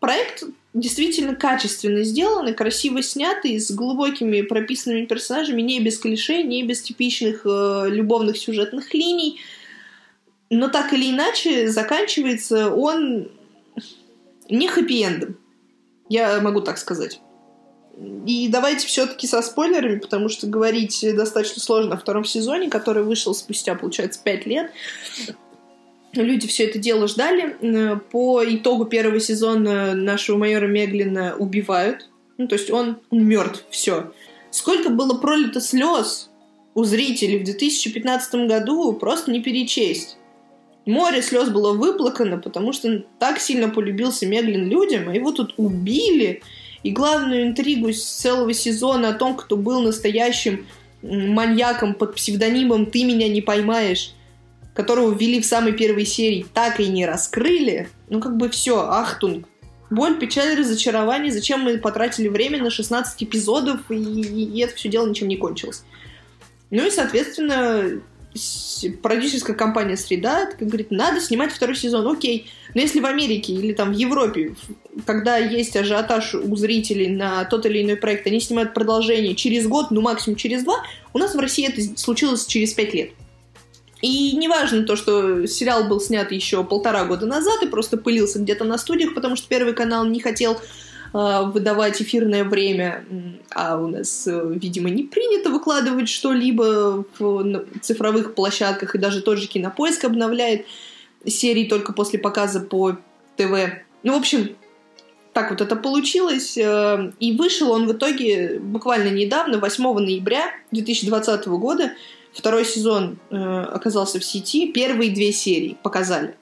проект 0.00 0.42
действительно 0.74 1.34
качественно 1.34 2.02
сделаны, 2.02 2.54
красиво 2.54 3.02
сняты, 3.02 3.58
с 3.58 3.70
глубокими 3.70 4.40
прописанными 4.42 5.04
персонажами, 5.06 5.60
не 5.60 5.80
без 5.80 5.98
клише, 5.98 6.42
не 6.42 6.62
без 6.62 6.80
типичных 6.82 7.42
э, 7.44 7.86
любовных 7.88 8.38
сюжетных 8.38 8.94
линий. 8.94 9.40
Но 10.50 10.68
так 10.68 10.92
или 10.92 11.10
иначе, 11.10 11.68
заканчивается 11.68 12.74
он 12.74 13.30
не 14.48 14.68
хэппи-эндом. 14.68 15.36
Я 16.08 16.40
могу 16.40 16.60
так 16.60 16.78
сказать. 16.78 17.20
И 18.26 18.48
давайте 18.48 18.86
все-таки 18.86 19.26
со 19.26 19.42
спойлерами, 19.42 19.98
потому 19.98 20.30
что 20.30 20.46
говорить 20.46 21.04
достаточно 21.14 21.60
сложно 21.60 21.94
о 21.94 21.98
втором 21.98 22.24
сезоне, 22.24 22.70
который 22.70 23.02
вышел 23.02 23.34
спустя, 23.34 23.74
получается, 23.74 24.20
пять 24.22 24.46
лет 24.46 24.70
люди 26.14 26.46
все 26.46 26.64
это 26.64 26.78
дело 26.78 27.08
ждали. 27.08 27.56
По 28.10 28.42
итогу 28.44 28.84
первого 28.84 29.20
сезона 29.20 29.94
нашего 29.94 30.36
майора 30.36 30.66
Меглина 30.66 31.36
убивают. 31.38 32.08
Ну, 32.38 32.48
то 32.48 32.54
есть 32.54 32.70
он, 32.70 32.98
он 33.10 33.24
мертв, 33.24 33.64
все. 33.70 34.12
Сколько 34.50 34.90
было 34.90 35.18
пролито 35.18 35.60
слез 35.60 36.30
у 36.74 36.84
зрителей 36.84 37.38
в 37.38 37.44
2015 37.44 38.46
году, 38.46 38.92
просто 38.94 39.30
не 39.30 39.40
перечесть. 39.40 40.18
Море 40.84 41.22
слез 41.22 41.48
было 41.48 41.72
выплакано, 41.72 42.38
потому 42.38 42.72
что 42.72 43.04
так 43.18 43.38
сильно 43.38 43.68
полюбился 43.68 44.26
Меглин 44.26 44.68
людям, 44.68 45.08
а 45.08 45.14
его 45.14 45.32
тут 45.32 45.54
убили. 45.56 46.42
И 46.82 46.90
главную 46.90 47.46
интригу 47.46 47.92
целого 47.92 48.52
сезона 48.52 49.10
о 49.10 49.14
том, 49.14 49.36
кто 49.36 49.56
был 49.56 49.80
настоящим 49.82 50.66
маньяком 51.02 51.94
под 51.94 52.16
псевдонимом 52.16 52.86
«Ты 52.86 53.04
меня 53.04 53.28
не 53.28 53.40
поймаешь», 53.40 54.12
которого 54.74 55.12
ввели 55.12 55.40
в 55.40 55.46
самой 55.46 55.72
первой 55.72 56.06
серии, 56.06 56.46
так 56.54 56.80
и 56.80 56.86
не 56.86 57.06
раскрыли, 57.06 57.88
ну 58.08 58.20
как 58.20 58.36
бы 58.36 58.48
все, 58.48 58.80
ахтунг. 58.80 59.46
Боль, 59.90 60.18
печаль, 60.18 60.58
разочарование. 60.58 61.30
Зачем 61.30 61.60
мы 61.60 61.76
потратили 61.76 62.28
время 62.28 62.62
на 62.62 62.70
16 62.70 63.22
эпизодов, 63.24 63.90
и, 63.90 63.94
и 63.94 64.58
это 64.60 64.74
все 64.74 64.88
дело 64.88 65.06
ничем 65.06 65.28
не 65.28 65.36
кончилось. 65.36 65.84
Ну 66.70 66.86
и, 66.86 66.90
соответственно, 66.90 68.00
продюсерская 69.02 69.54
компания 69.54 69.96
«Среда» 69.96 70.48
говорит, 70.58 70.90
надо 70.90 71.20
снимать 71.20 71.52
второй 71.52 71.76
сезон, 71.76 72.06
окей. 72.10 72.50
Но 72.74 72.80
если 72.80 73.00
в 73.00 73.06
Америке 73.06 73.52
или 73.52 73.74
там 73.74 73.92
в 73.92 73.96
Европе, 73.96 74.54
когда 75.04 75.36
есть 75.36 75.76
ажиотаж 75.76 76.34
у 76.36 76.56
зрителей 76.56 77.08
на 77.08 77.44
тот 77.44 77.66
или 77.66 77.82
иной 77.82 77.96
проект, 77.96 78.26
они 78.26 78.40
снимают 78.40 78.72
продолжение 78.72 79.34
через 79.34 79.66
год, 79.66 79.90
ну 79.90 80.00
максимум 80.00 80.36
через 80.36 80.64
два, 80.64 80.82
у 81.12 81.18
нас 81.18 81.34
в 81.34 81.38
России 81.38 81.68
это 81.68 81.98
случилось 81.98 82.46
через 82.46 82.72
пять 82.72 82.94
лет. 82.94 83.10
И 84.02 84.36
неважно 84.36 84.82
то, 84.82 84.96
что 84.96 85.46
сериал 85.46 85.84
был 85.84 86.00
снят 86.00 86.30
еще 86.32 86.64
полтора 86.64 87.04
года 87.04 87.24
назад 87.24 87.62
и 87.62 87.68
просто 87.68 87.96
пылился 87.96 88.40
где-то 88.40 88.64
на 88.64 88.76
студиях, 88.76 89.14
потому 89.14 89.36
что 89.36 89.48
Первый 89.48 89.74
канал 89.74 90.04
не 90.04 90.18
хотел 90.18 90.54
э, 91.14 91.42
выдавать 91.44 92.02
эфирное 92.02 92.42
время, 92.42 93.04
а 93.54 93.78
у 93.78 93.86
нас, 93.86 94.26
э, 94.26 94.42
видимо, 94.56 94.90
не 94.90 95.04
принято 95.04 95.50
выкладывать 95.50 96.08
что-либо 96.08 97.04
в 97.16 97.64
цифровых 97.80 98.34
площадках, 98.34 98.96
и 98.96 98.98
даже 98.98 99.22
тот 99.22 99.38
же 99.38 99.46
Кинопоиск 99.46 100.04
обновляет 100.04 100.66
серии 101.24 101.68
только 101.68 101.92
после 101.92 102.18
показа 102.18 102.58
по 102.58 102.96
ТВ. 103.36 103.84
Ну, 104.02 104.14
в 104.14 104.16
общем, 104.16 104.56
так 105.32 105.50
вот 105.50 105.60
это 105.60 105.76
получилось. 105.76 106.58
Э, 106.58 107.12
и 107.20 107.36
вышел 107.36 107.70
он 107.70 107.86
в 107.86 107.92
итоге 107.92 108.58
буквально 108.58 109.10
недавно, 109.10 109.58
8 109.58 109.98
ноября 109.98 110.50
2020 110.72 111.46
года, 111.46 111.92
Второй 112.34 112.64
сезон 112.64 113.18
э, 113.30 113.36
оказался 113.36 114.18
в 114.18 114.24
сети, 114.24 114.72
первые 114.72 115.10
две 115.10 115.32
серии 115.32 115.76
показали. 115.82 116.34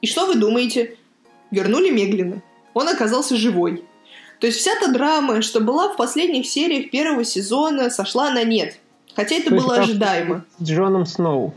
И 0.00 0.06
что 0.06 0.26
вы 0.26 0.34
думаете? 0.34 0.96
Вернули 1.50 1.90
Меглина. 1.90 2.42
Он 2.74 2.88
оказался 2.88 3.36
живой. 3.36 3.84
То 4.40 4.46
есть 4.46 4.58
вся 4.58 4.72
та 4.80 4.88
драма, 4.88 5.40
что 5.40 5.60
была 5.60 5.88
в 5.88 5.96
последних 5.96 6.46
сериях 6.46 6.90
первого 6.90 7.24
сезона, 7.24 7.90
сошла 7.90 8.30
на 8.30 8.44
нет. 8.44 8.78
Хотя 9.14 9.36
это 9.36 9.50
То 9.50 9.56
было 9.56 9.76
ожидаемо. 9.76 10.44
С 10.58 10.68
Джоном 10.68 11.06
Сноу. 11.06 11.54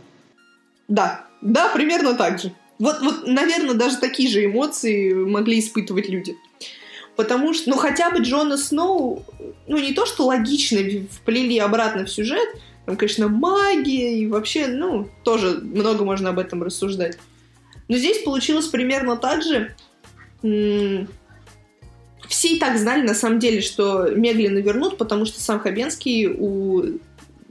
Да, 0.88 1.26
да, 1.42 1.70
примерно 1.70 2.14
так 2.14 2.40
же. 2.40 2.54
Вот, 2.78 3.02
вот, 3.02 3.28
наверное, 3.28 3.76
даже 3.76 3.98
такие 3.98 4.30
же 4.30 4.46
эмоции 4.46 5.14
могли 5.14 5.60
испытывать 5.60 6.08
люди. 6.08 6.38
Потому 7.18 7.54
что, 7.54 7.70
ну, 7.72 7.76
хотя 7.76 8.12
бы 8.12 8.20
Джона 8.20 8.56
Сноу, 8.56 9.26
ну, 9.68 9.78
не 9.78 9.94
то, 9.94 10.06
что 10.06 10.26
логично 10.26 10.80
вплели 11.12 11.60
обратно 11.60 12.06
в 12.06 12.10
сюжет, 12.10 12.48
там, 12.90 12.98
конечно, 12.98 13.28
магия 13.28 14.18
и 14.18 14.26
вообще, 14.26 14.66
ну, 14.66 15.08
тоже 15.24 15.60
много 15.62 16.04
можно 16.04 16.32
об 16.32 16.40
этом 16.40 16.64
рассуждать. 16.64 17.20
Но 17.88 17.98
здесь 17.98 18.24
получилось 18.24 18.66
примерно 18.66 19.16
так 19.16 19.44
же. 19.44 19.76
Все 22.28 22.48
и 22.48 22.58
так 22.58 22.80
знали, 22.80 23.06
на 23.06 23.14
самом 23.14 23.38
деле, 23.38 23.62
что 23.62 24.10
Меглина 24.10 24.58
вернут, 24.58 24.98
потому 24.98 25.26
что 25.26 25.40
сам 25.40 25.60
Хабенский 25.60 26.30
у 26.36 26.98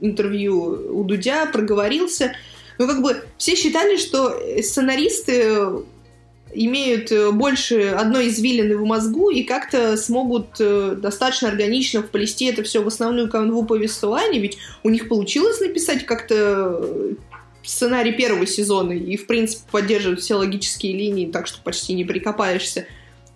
интервью 0.01 0.99
у 0.99 1.05
Дудя 1.05 1.45
проговорился. 1.45 2.33
Ну, 2.77 2.85
как 2.85 3.01
бы 3.01 3.23
все 3.37 3.55
считали, 3.55 3.95
что 3.95 4.37
сценаристы 4.61 5.85
имеют 6.53 7.11
э, 7.11 7.31
больше 7.31 7.89
одной 7.89 8.29
извилины 8.29 8.77
в 8.77 8.85
мозгу 8.85 9.29
и 9.29 9.43
как-то 9.43 9.97
смогут 9.97 10.47
э, 10.59 10.95
достаточно 10.97 11.49
органично 11.49 12.01
вплести 12.01 12.45
это 12.45 12.63
все 12.63 12.81
в 12.81 12.87
основную 12.87 13.29
канву 13.29 13.63
повествования, 13.63 14.39
ведь 14.39 14.57
у 14.83 14.89
них 14.89 15.09
получилось 15.09 15.59
написать 15.59 16.05
как-то 16.05 16.79
э, 16.81 17.13
сценарий 17.63 18.13
первого 18.13 18.47
сезона 18.47 18.93
и, 18.93 19.15
в 19.15 19.27
принципе, 19.27 19.63
поддерживать 19.71 20.21
все 20.21 20.35
логические 20.35 20.93
линии, 20.93 21.31
так 21.31 21.47
что 21.47 21.61
почти 21.61 21.93
не 21.93 22.03
прикопаешься. 22.03 22.85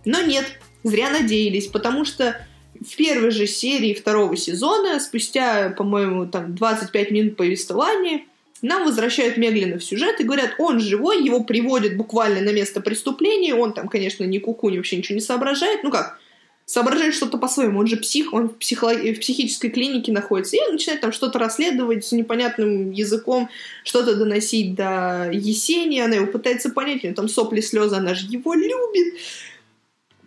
Но 0.06 0.22
нет, 0.22 0.46
зря 0.84 1.10
надеялись, 1.10 1.68
потому 1.68 2.06
что 2.06 2.46
в 2.80 2.96
первой 2.96 3.32
же 3.32 3.48
серии 3.48 3.94
второго 3.94 4.36
сезона, 4.36 5.00
спустя, 5.00 5.70
по-моему, 5.70 6.26
там 6.26 6.56
25 6.56 7.12
минут 7.12 7.38
повествования, 7.38 8.24
нам 8.64 8.86
возвращают 8.86 9.38
Меглина 9.38 9.78
в 9.78 9.84
сюжет 9.84 10.20
и 10.20 10.24
говорят, 10.24 10.56
он 10.58 10.80
живой, 10.80 11.24
его 11.24 11.44
приводят 11.44 11.98
буквально 11.98 12.42
на 12.42 12.54
место 12.54 12.82
преступления, 12.82 13.54
он 13.54 13.74
там, 13.74 13.90
конечно, 13.90 14.24
не 14.24 14.40
куку, 14.40 14.70
-ку, 14.70 14.78
вообще 14.78 14.98
ничего 14.98 15.16
не 15.16 15.22
соображает, 15.22 15.84
ну 15.84 15.92
как, 15.92 16.18
соображает 16.66 17.14
что-то 17.14 17.38
по-своему, 17.38 17.80
он 17.80 17.88
же 17.88 17.98
псих, 17.98 18.34
он 18.34 18.48
в, 18.48 18.58
психолог... 18.58 19.02
в 19.02 19.20
психической 19.20 19.70
клинике 19.70 20.14
находится, 20.14 20.56
и 20.56 20.62
он 20.62 20.74
начинает 20.74 21.02
там 21.02 21.12
что-то 21.12 21.40
расследовать 21.40 22.06
с 22.06 22.14
непонятным 22.14 22.92
языком, 22.92 23.50
что-то 23.84 24.16
доносить 24.16 24.76
до 24.76 25.30
Есени, 25.32 26.00
она 26.00 26.16
его 26.16 26.28
пытается 26.28 26.70
понять, 26.70 27.04
у 27.04 27.08
нее 27.08 27.16
там 27.16 27.28
сопли, 27.28 27.60
слезы, 27.60 27.96
она 27.98 28.14
же 28.14 28.28
его 28.28 28.54
любит. 28.54 29.20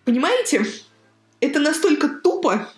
Понимаете? 0.05 0.67
Это 1.41 1.59
настолько 1.59 2.09
тупо. 2.09 2.69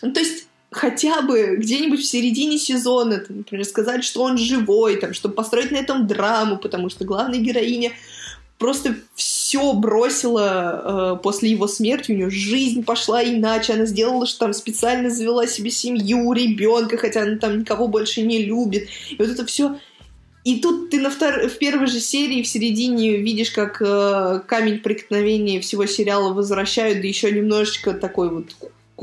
Ну, 0.00 0.12
то 0.12 0.20
есть 0.20 0.48
хотя 0.72 1.22
бы 1.22 1.56
где-нибудь 1.58 2.00
в 2.00 2.06
середине 2.06 2.58
сезона, 2.58 3.18
там, 3.18 3.38
например, 3.38 3.64
сказать, 3.64 4.04
что 4.04 4.22
он 4.22 4.38
живой, 4.38 4.96
там, 4.96 5.14
чтобы 5.14 5.34
построить 5.34 5.70
на 5.70 5.76
этом 5.76 6.06
драму, 6.06 6.58
потому 6.58 6.88
что 6.88 7.04
главная 7.04 7.38
героиня 7.38 7.92
просто 8.58 8.96
все 9.14 9.72
бросила 9.72 11.16
э, 11.16 11.22
после 11.22 11.50
его 11.50 11.66
смерти, 11.66 12.12
у 12.12 12.14
нее 12.14 12.30
жизнь 12.30 12.84
пошла 12.84 13.22
иначе, 13.22 13.74
она 13.74 13.86
сделала, 13.86 14.26
что 14.26 14.40
там 14.40 14.52
специально 14.52 15.10
завела 15.10 15.46
себе 15.46 15.70
семью, 15.70 16.32
ребенка, 16.32 16.96
хотя 16.96 17.22
она 17.22 17.36
там 17.36 17.60
никого 17.60 17.88
больше 17.88 18.22
не 18.22 18.44
любит. 18.44 18.88
И 19.10 19.16
вот 19.16 19.28
это 19.28 19.44
все 19.44 19.76
и 20.44 20.58
тут 20.58 20.90
ты 20.90 21.00
на 21.00 21.08
втор... 21.10 21.48
в 21.48 21.58
первой 21.58 21.86
же 21.86 22.00
серии 22.00 22.42
в 22.42 22.48
середине 22.48 23.18
видишь, 23.18 23.52
как 23.52 23.80
э, 23.80 24.40
камень 24.46 24.80
преткновения 24.80 25.60
всего 25.60 25.86
сериала 25.86 26.32
возвращают, 26.32 27.00
да 27.00 27.06
еще 27.06 27.30
немножечко 27.30 27.92
такой 27.92 28.30
вот 28.30 28.56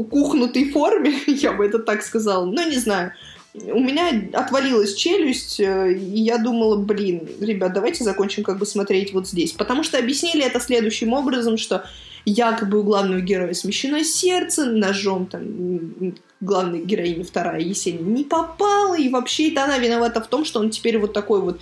кукухнутой 0.03 0.71
форме, 0.71 1.13
я 1.27 1.51
бы 1.51 1.65
это 1.65 1.79
так 1.79 2.03
сказала. 2.03 2.45
Ну, 2.45 2.69
не 2.69 2.77
знаю. 2.77 3.11
у 3.53 3.79
меня 3.79 4.29
отвалилась 4.33 4.93
челюсть, 4.95 5.59
э, 5.59 5.93
и 5.93 6.21
я 6.21 6.37
думала, 6.37 6.77
блин, 6.77 7.27
ребят, 7.41 7.73
давайте 7.73 8.03
закончим 8.03 8.43
как 8.43 8.59
бы 8.59 8.65
смотреть 8.65 9.13
вот 9.13 9.27
здесь. 9.27 9.51
Потому 9.51 9.83
что 9.83 9.97
объяснили 9.97 10.45
это 10.45 10.59
следующим 10.59 11.13
образом, 11.13 11.57
что 11.57 11.83
якобы 12.25 12.79
у 12.79 12.83
главного 12.83 13.19
героя 13.19 13.53
смещено 13.53 14.03
сердце, 14.03 14.65
ножом 14.65 15.25
там 15.25 16.13
главной 16.41 16.85
героиня 16.85 17.25
вторая 17.25 17.59
Есенина 17.59 18.07
не 18.07 18.23
попала, 18.23 18.97
и 18.97 19.09
вообще 19.09 19.51
это 19.51 19.65
она 19.65 19.77
виновата 19.79 20.21
в 20.21 20.27
том, 20.27 20.45
что 20.45 20.59
он 20.59 20.69
теперь 20.69 20.97
вот 20.97 21.11
такой 21.11 21.41
вот 21.41 21.59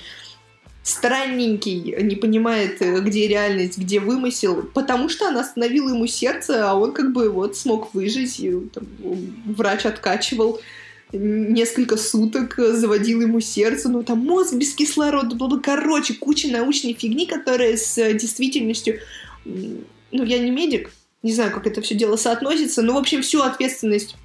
странненький, 0.87 2.01
не 2.01 2.15
понимает, 2.15 2.81
э, 2.81 3.01
где 3.01 3.27
реальность, 3.27 3.77
где 3.77 3.99
вымысел, 3.99 4.63
потому 4.73 5.09
что 5.09 5.27
она 5.27 5.41
остановила 5.41 5.89
ему 5.89 6.07
сердце, 6.07 6.69
а 6.69 6.75
он 6.75 6.93
как 6.93 7.11
бы 7.11 7.29
вот 7.29 7.57
смог 7.57 7.93
выжить, 7.93 8.39
и 8.39 8.51
там, 8.73 8.87
врач 9.45 9.85
откачивал 9.85 10.61
несколько 11.11 11.97
суток, 11.97 12.55
заводил 12.57 13.19
ему 13.19 13.41
сердце, 13.41 13.89
ну 13.89 14.03
там 14.03 14.19
мозг 14.19 14.53
без 14.53 14.73
кислорода, 14.75 15.35
было 15.35 15.59
короче, 15.59 16.13
куча 16.13 16.47
научной 16.47 16.93
фигни, 16.93 17.25
которая 17.25 17.75
с 17.75 17.95
действительностью, 18.13 18.99
ну 19.43 20.23
я 20.23 20.39
не 20.39 20.51
медик, 20.51 20.91
не 21.21 21.33
знаю, 21.33 21.51
как 21.51 21.67
это 21.67 21.81
все 21.81 21.95
дело 21.95 22.15
соотносится, 22.15 22.81
но 22.81 22.93
в 22.93 22.97
общем 22.97 23.23
всю 23.23 23.41
ответственность 23.41 24.15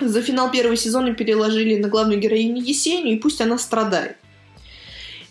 за 0.00 0.22
финал 0.22 0.50
первого 0.50 0.76
сезона 0.76 1.14
переложили 1.14 1.76
на 1.76 1.88
главную 1.88 2.18
героиню 2.18 2.62
Есению, 2.62 3.16
и 3.16 3.20
пусть 3.20 3.42
она 3.42 3.58
страдает. 3.58 4.16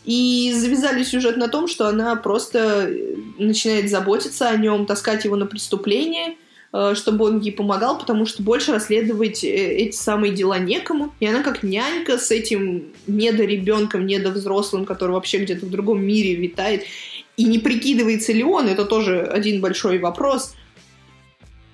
И 0.07 0.53
завязали 0.55 1.03
сюжет 1.03 1.35
на 1.35 1.49
том, 1.49 1.67
что 1.67 1.89
она 1.89 2.15
просто 2.15 2.87
э, 2.87 3.15
начинает 3.37 3.89
заботиться 3.89 4.47
о 4.47 4.55
нем, 4.55 4.85
таскать 4.85 5.25
его 5.25 5.35
на 5.35 5.45
преступление, 5.45 6.37
э, 6.71 6.93
чтобы 6.95 7.25
он 7.25 7.41
ей 7.41 7.51
помогал, 7.51 7.99
потому 7.99 8.25
что 8.25 8.41
больше 8.41 8.71
расследовать 8.71 9.43
э, 9.43 9.49
эти 9.49 9.97
самые 9.97 10.31
дела 10.31 10.59
некому. 10.59 11.13
И 11.19 11.27
она 11.27 11.43
как 11.43 11.61
нянька 11.61 12.17
с 12.17 12.31
этим 12.31 12.85
недоребенком, 13.05 14.05
недовзрослым, 14.05 14.85
который 14.85 15.11
вообще 15.11 15.39
где-то 15.39 15.65
в 15.65 15.69
другом 15.69 16.01
мире 16.01 16.35
витает. 16.35 16.83
И 17.35 17.43
не 17.43 17.59
прикидывается 17.59 18.31
ли 18.31 18.45
он, 18.45 18.69
это 18.69 18.85
тоже 18.85 19.23
один 19.23 19.59
большой 19.59 19.99
вопрос. 19.99 20.55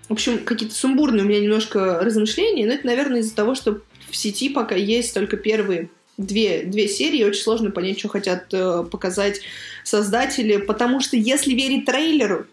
В 0.10 0.14
общем, 0.14 0.40
какие-то 0.40 0.74
сумбурные 0.74 1.24
у 1.24 1.28
меня 1.28 1.40
немножко 1.40 2.00
размышления, 2.00 2.66
но 2.66 2.74
это, 2.74 2.88
наверное, 2.88 3.20
из-за 3.20 3.36
того, 3.36 3.54
что 3.54 3.82
в 4.10 4.16
сети 4.16 4.50
пока 4.50 4.74
есть 4.74 5.14
только 5.14 5.38
первые 5.38 5.90
две, 6.18 6.64
две 6.64 6.88
серии, 6.88 7.24
очень 7.24 7.42
сложно 7.42 7.72
понять, 7.72 8.00
что 8.00 8.10
хотят 8.10 8.54
э, 8.54 8.84
показать 8.90 9.42
создатели, 9.84 10.58
потому 10.58 11.00
что 11.00 11.18
если 11.18 11.54
верить 11.54 11.86
трейлеру, 11.86 12.46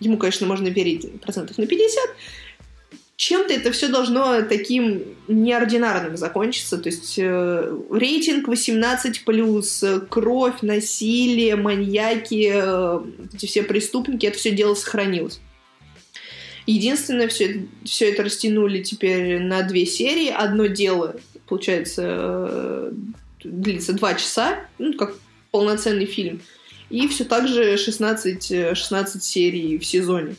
ему, 0.00 0.16
конечно, 0.16 0.46
можно 0.46 0.68
верить 0.68 1.20
процентов 1.20 1.58
на 1.58 1.66
50, 1.66 2.00
чем-то 3.16 3.54
это 3.54 3.72
все 3.72 3.88
должно 3.88 4.42
таким 4.42 5.02
неординарным 5.26 6.18
закончиться. 6.18 6.76
То 6.76 6.90
есть 6.90 7.14
э, 7.18 7.78
рейтинг 7.90 8.46
18+, 8.46 10.06
кровь, 10.08 10.60
насилие, 10.60 11.56
маньяки, 11.56 12.50
э, 12.52 13.00
эти 13.34 13.46
все 13.46 13.62
преступники, 13.62 14.26
это 14.26 14.36
все 14.36 14.50
дело 14.50 14.74
сохранилось. 14.74 15.40
Единственное, 16.66 17.28
все, 17.28 17.68
все 17.84 18.10
это 18.10 18.24
растянули 18.24 18.82
теперь 18.82 19.38
на 19.38 19.62
две 19.62 19.86
серии. 19.86 20.28
Одно 20.28 20.66
дело 20.66 21.16
получается, 21.46 22.02
э, 22.06 22.92
длится 23.44 23.92
два 23.92 24.14
часа, 24.14 24.60
ну, 24.78 24.94
как 24.94 25.14
полноценный 25.50 26.06
фильм. 26.06 26.40
И 26.90 27.08
все 27.08 27.24
так 27.24 27.48
же 27.48 27.76
16, 27.76 28.76
16 28.76 29.22
серий 29.22 29.78
в 29.78 29.84
сезоне. 29.84 30.36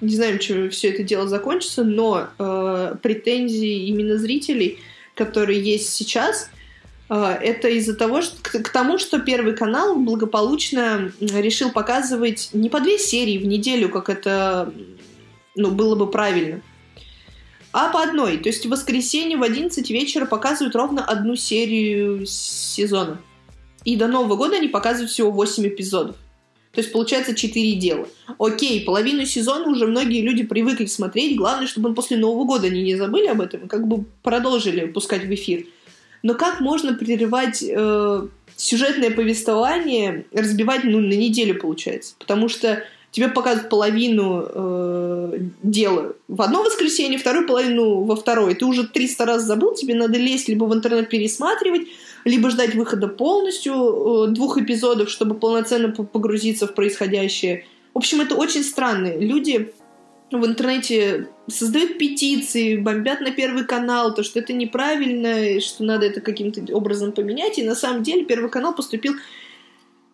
Не 0.00 0.14
знаем, 0.14 0.38
чем 0.38 0.70
все 0.70 0.90
это 0.90 1.02
дело 1.02 1.28
закончится, 1.28 1.84
но 1.84 2.28
э, 2.38 2.94
претензии 3.02 3.86
именно 3.88 4.16
зрителей, 4.16 4.78
которые 5.14 5.60
есть 5.60 5.92
сейчас, 5.92 6.50
э, 7.10 7.38
это 7.42 7.68
из-за 7.68 7.94
того, 7.94 8.22
что 8.22 8.36
к, 8.40 8.62
к 8.62 8.68
тому, 8.70 8.98
что 8.98 9.18
Первый 9.18 9.54
канал 9.54 9.96
благополучно 9.96 11.12
решил 11.20 11.70
показывать 11.70 12.50
не 12.52 12.70
по 12.70 12.80
две 12.80 12.98
серии 12.98 13.38
в 13.38 13.46
неделю, 13.46 13.90
как 13.90 14.08
это 14.08 14.72
ну, 15.54 15.70
было 15.70 15.94
бы 15.96 16.10
правильно, 16.10 16.62
а 17.72 17.90
по 17.90 18.02
одной. 18.02 18.38
То 18.38 18.48
есть 18.48 18.66
в 18.66 18.70
воскресенье 18.70 19.36
в 19.36 19.42
11 19.42 19.88
вечера 19.90 20.26
показывают 20.26 20.74
ровно 20.74 21.04
одну 21.04 21.36
серию 21.36 22.26
сезона. 22.26 23.20
И 23.84 23.96
до 23.96 24.08
Нового 24.08 24.36
года 24.36 24.56
они 24.56 24.68
показывают 24.68 25.10
всего 25.10 25.30
8 25.30 25.68
эпизодов. 25.68 26.16
То 26.72 26.80
есть 26.80 26.92
получается 26.92 27.34
4 27.34 27.72
дела. 27.76 28.06
Окей, 28.38 28.84
половину 28.84 29.24
сезона 29.24 29.68
уже 29.68 29.86
многие 29.86 30.20
люди 30.22 30.44
привыкли 30.44 30.86
смотреть. 30.86 31.36
Главное, 31.36 31.66
чтобы 31.66 31.88
он 31.88 31.94
после 31.94 32.16
Нового 32.16 32.44
года 32.44 32.68
они 32.68 32.82
не 32.82 32.94
забыли 32.94 33.26
об 33.26 33.40
этом 33.40 33.62
и 33.62 33.68
как 33.68 33.86
бы 33.88 34.04
продолжили 34.22 34.86
пускать 34.86 35.24
в 35.24 35.34
эфир. 35.34 35.66
Но 36.22 36.34
как 36.34 36.60
можно 36.60 36.94
прерывать 36.94 37.64
э, 37.66 38.28
сюжетное 38.56 39.10
повествование, 39.10 40.26
разбивать 40.32 40.84
ну, 40.84 41.00
на 41.00 41.14
неделю, 41.14 41.58
получается? 41.58 42.14
Потому 42.18 42.48
что 42.48 42.84
тебе 43.10 43.28
показывают 43.28 43.68
половину 43.68 44.44
э, 44.46 45.38
дела 45.62 46.14
в 46.28 46.42
одно 46.42 46.62
воскресенье, 46.62 47.18
вторую 47.18 47.46
половину 47.46 48.04
во 48.04 48.16
второе. 48.16 48.54
Ты 48.54 48.64
уже 48.64 48.86
300 48.86 49.24
раз 49.24 49.42
забыл, 49.42 49.74
тебе 49.74 49.94
надо 49.94 50.18
лезть 50.18 50.48
либо 50.48 50.64
в 50.64 50.74
интернет 50.74 51.08
пересматривать, 51.08 51.88
либо 52.24 52.50
ждать 52.50 52.74
выхода 52.74 53.08
полностью 53.08 53.74
э, 53.74 54.26
двух 54.28 54.58
эпизодов, 54.58 55.10
чтобы 55.10 55.34
полноценно 55.34 55.90
погрузиться 55.90 56.66
в 56.66 56.74
происходящее. 56.74 57.64
В 57.94 57.98
общем, 57.98 58.20
это 58.20 58.36
очень 58.36 58.62
странно. 58.62 59.16
Люди 59.16 59.72
в 60.30 60.46
интернете 60.46 61.28
создают 61.48 61.98
петиции, 61.98 62.76
бомбят 62.76 63.20
на 63.20 63.32
Первый 63.32 63.64
канал, 63.64 64.14
то, 64.14 64.22
что 64.22 64.38
это 64.38 64.52
неправильно, 64.52 65.60
что 65.60 65.82
надо 65.82 66.06
это 66.06 66.20
каким-то 66.20 66.60
образом 66.74 67.10
поменять. 67.10 67.58
И 67.58 67.64
на 67.64 67.74
самом 67.74 68.04
деле 68.04 68.24
Первый 68.24 68.50
канал 68.50 68.74
поступил 68.74 69.14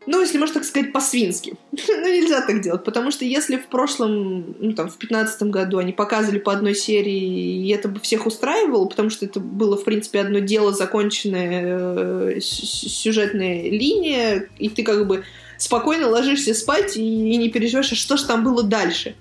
ну, 0.06 0.20
если 0.20 0.38
можно 0.38 0.54
так 0.54 0.64
сказать, 0.64 0.92
по-свински. 0.92 1.54
ну, 1.72 2.08
нельзя 2.08 2.40
так 2.40 2.60
делать, 2.60 2.84
потому 2.84 3.10
что 3.10 3.24
если 3.24 3.56
в 3.56 3.66
прошлом, 3.66 4.56
ну, 4.58 4.72
там, 4.72 4.88
в 4.88 4.96
пятнадцатом 4.96 5.50
году 5.50 5.78
они 5.78 5.92
показывали 5.92 6.38
по 6.38 6.52
одной 6.52 6.74
серии, 6.74 7.66
и 7.66 7.68
это 7.70 7.88
бы 7.88 8.00
всех 8.00 8.26
устраивало, 8.26 8.86
потому 8.86 9.10
что 9.10 9.26
это 9.26 9.40
было, 9.40 9.76
в 9.76 9.84
принципе, 9.84 10.20
одно 10.20 10.38
дело, 10.38 10.72
законченная 10.72 12.36
э, 12.36 12.40
сюжетная 12.40 13.62
линия, 13.70 14.48
и 14.58 14.68
ты 14.68 14.82
как 14.82 15.06
бы 15.06 15.24
спокойно 15.58 16.08
ложишься 16.08 16.54
спать 16.54 16.96
и, 16.96 17.00
и 17.00 17.36
не 17.36 17.50
переживаешь, 17.50 17.92
а 17.92 17.96
что 17.96 18.16
же 18.16 18.26
там 18.26 18.44
было 18.44 18.62
дальше. 18.62 19.16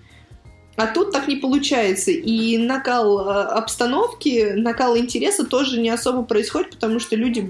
А 0.75 0.87
тут 0.87 1.11
так 1.11 1.27
не 1.27 1.37
получается. 1.37 2.11
И 2.11 2.57
накал 2.57 3.27
э, 3.27 3.43
обстановки, 3.43 4.53
накал 4.55 4.97
интереса 4.97 5.45
тоже 5.45 5.79
не 5.79 5.89
особо 5.89 6.23
происходит, 6.23 6.71
потому 6.71 6.99
что 6.99 7.15
люди 7.15 7.49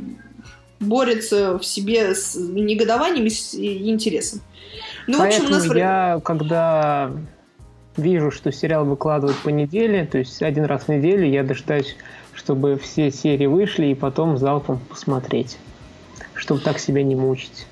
борется 0.85 1.57
в 1.57 1.65
себе 1.65 2.15
с 2.15 2.35
негодованием 2.35 3.25
и 3.25 3.89
интересом. 3.89 4.41
Ну, 5.07 5.19
Поэтому 5.19 5.49
в 5.49 5.57
общем, 5.57 5.71
у 5.71 5.73
нас... 5.73 5.77
я, 5.77 6.21
когда 6.23 7.11
вижу, 7.97 8.31
что 8.31 8.51
сериал 8.51 8.85
выкладывают 8.85 9.37
по 9.39 9.49
неделе, 9.49 10.05
то 10.05 10.17
есть 10.17 10.41
один 10.41 10.65
раз 10.65 10.83
в 10.83 10.89
неделю, 10.89 11.27
я 11.27 11.43
дождаюсь, 11.43 11.95
чтобы 12.33 12.77
все 12.77 13.11
серии 13.11 13.45
вышли 13.45 13.87
и 13.87 13.95
потом 13.95 14.37
залпом 14.37 14.79
посмотреть, 14.89 15.57
чтобы 16.33 16.61
так 16.61 16.79
себя 16.79 17.03
не 17.03 17.15
мучить. 17.15 17.67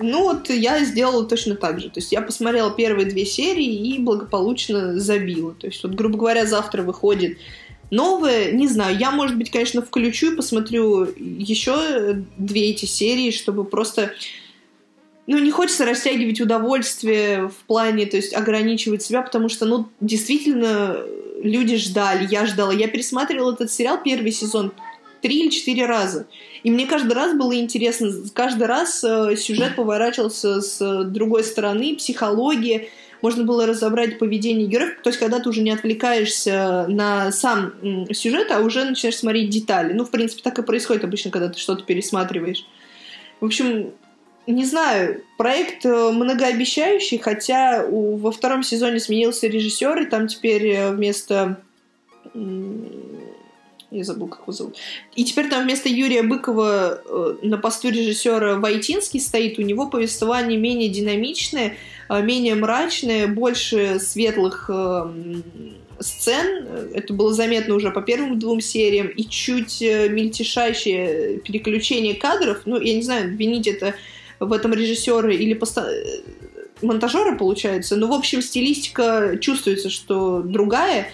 Ну 0.00 0.24
вот 0.24 0.48
я 0.50 0.84
сделала 0.84 1.24
точно 1.24 1.54
так 1.54 1.78
же. 1.78 1.90
То 1.90 2.00
есть 2.00 2.12
я 2.12 2.22
посмотрела 2.22 2.72
первые 2.72 3.06
две 3.06 3.24
серии 3.24 3.94
и 3.94 3.98
благополучно 3.98 4.98
забила. 4.98 5.52
То 5.54 5.66
есть 5.66 5.82
вот, 5.82 5.94
грубо 5.94 6.18
говоря, 6.18 6.46
завтра 6.46 6.82
выходит 6.82 7.38
Новое, 7.92 8.52
не 8.52 8.68
знаю, 8.68 8.96
я, 8.96 9.10
может 9.10 9.36
быть, 9.36 9.50
конечно, 9.50 9.82
включу 9.82 10.32
и 10.32 10.36
посмотрю 10.36 11.04
еще 11.14 12.24
две 12.38 12.70
эти 12.70 12.86
серии, 12.86 13.30
чтобы 13.30 13.64
просто... 13.64 14.14
Ну, 15.26 15.36
не 15.36 15.50
хочется 15.50 15.84
растягивать 15.84 16.40
удовольствие 16.40 17.48
в 17.48 17.66
плане, 17.66 18.06
то 18.06 18.16
есть 18.16 18.32
ограничивать 18.32 19.02
себя, 19.02 19.20
потому 19.20 19.50
что, 19.50 19.66
ну, 19.66 19.90
действительно, 20.00 20.96
люди 21.42 21.76
ждали, 21.76 22.26
я 22.30 22.46
ждала. 22.46 22.72
Я 22.72 22.88
пересматривала 22.88 23.52
этот 23.52 23.70
сериал 23.70 24.00
первый 24.02 24.32
сезон 24.32 24.72
три 25.20 25.40
или 25.42 25.50
четыре 25.50 25.84
раза. 25.84 26.26
И 26.62 26.70
мне 26.70 26.86
каждый 26.86 27.12
раз 27.12 27.36
было 27.36 27.54
интересно, 27.54 28.10
каждый 28.32 28.68
раз 28.68 29.04
э, 29.04 29.36
сюжет 29.36 29.76
поворачивался 29.76 30.62
с 30.62 31.04
другой 31.04 31.44
стороны, 31.44 31.94
психология, 31.96 32.88
можно 33.22 33.44
было 33.44 33.66
разобрать 33.66 34.18
поведение 34.18 34.66
героев, 34.66 34.98
то 35.02 35.08
есть 35.08 35.18
когда 35.18 35.38
ты 35.38 35.48
уже 35.48 35.62
не 35.62 35.70
отвлекаешься 35.70 36.86
на 36.88 37.32
сам 37.32 37.72
сюжет, 38.12 38.50
а 38.50 38.60
уже 38.60 38.84
начинаешь 38.84 39.16
смотреть 39.16 39.50
детали. 39.50 39.92
Ну, 39.92 40.04
в 40.04 40.10
принципе, 40.10 40.42
так 40.42 40.58
и 40.58 40.62
происходит 40.62 41.04
обычно, 41.04 41.30
когда 41.30 41.48
ты 41.48 41.58
что-то 41.58 41.84
пересматриваешь. 41.84 42.66
В 43.40 43.46
общем, 43.46 43.92
не 44.46 44.64
знаю, 44.64 45.22
проект 45.38 45.86
э, 45.86 46.10
многообещающий, 46.10 47.18
хотя 47.18 47.84
у, 47.88 48.16
во 48.16 48.32
втором 48.32 48.62
сезоне 48.62 48.98
сменился 48.98 49.46
режиссер, 49.46 50.02
и 50.02 50.06
там 50.06 50.26
теперь 50.26 50.66
э, 50.66 50.90
вместо 50.90 51.62
Я 53.92 54.04
забыл, 54.04 54.26
как 54.28 54.42
его 54.42 54.52
зовут. 54.52 54.76
И 55.14 55.24
теперь 55.24 55.50
там 55.50 55.64
вместо 55.64 55.90
Юрия 55.90 56.22
Быкова 56.22 57.02
э, 57.04 57.34
на 57.42 57.58
посту 57.58 57.90
режиссера 57.90 58.56
Войтинский 58.56 59.20
стоит. 59.20 59.58
У 59.58 59.62
него 59.62 59.86
повествование 59.90 60.58
менее 60.58 60.88
динамичное, 60.88 61.76
э, 62.08 62.22
менее 62.22 62.54
мрачное, 62.54 63.26
больше 63.26 64.00
светлых 64.00 64.70
э, 64.72 65.12
сцен. 66.00 66.66
Это 66.94 67.12
было 67.12 67.34
заметно 67.34 67.74
уже 67.74 67.90
по 67.90 68.00
первым 68.00 68.38
двум 68.38 68.62
сериям. 68.62 69.08
И 69.08 69.24
чуть 69.24 69.82
э, 69.82 70.08
мельтешащее 70.08 71.38
переключение 71.40 72.14
кадров. 72.14 72.62
Ну, 72.64 72.80
я 72.80 72.94
не 72.94 73.02
знаю, 73.02 73.36
винить 73.36 73.66
это 73.66 73.94
в 74.40 74.52
этом 74.54 74.72
режиссера 74.72 75.30
или 75.30 75.52
поста 75.52 75.86
э, 75.86 76.22
монтажера, 76.80 77.36
получается. 77.36 77.96
Но, 77.96 78.06
в 78.06 78.12
общем, 78.12 78.40
стилистика 78.40 79.36
чувствуется, 79.38 79.90
что 79.90 80.40
другая. 80.40 81.08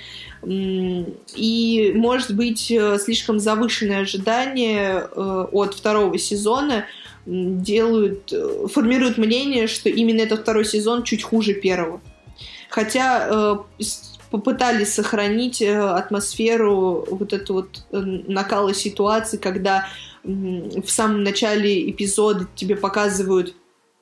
И, 0.44 1.92
может 1.94 2.34
быть, 2.34 2.70
э, 2.70 2.98
слишком 2.98 3.38
завышенные 3.38 4.00
ожидания 4.00 5.08
э, 5.10 5.46
от 5.52 5.74
второго 5.74 6.16
сезона 6.18 6.84
делают, 7.26 8.32
э, 8.32 8.66
формируют 8.72 9.18
мнение, 9.18 9.66
что 9.66 9.88
именно 9.88 10.20
этот 10.20 10.40
второй 10.40 10.64
сезон 10.64 11.02
чуть 11.02 11.22
хуже 11.22 11.54
первого. 11.54 12.00
Хотя 12.70 13.64
попытались 14.30 14.92
сохранить 14.92 15.62
атмосферу 15.62 17.06
вот 17.10 17.32
эту 17.32 17.54
вот 17.54 17.86
накала 17.90 18.74
ситуации, 18.74 19.38
когда 19.38 19.88
в 20.22 20.86
самом 20.86 21.22
начале 21.22 21.90
эпизода 21.90 22.46
тебе 22.54 22.76
показывают, 22.76 23.54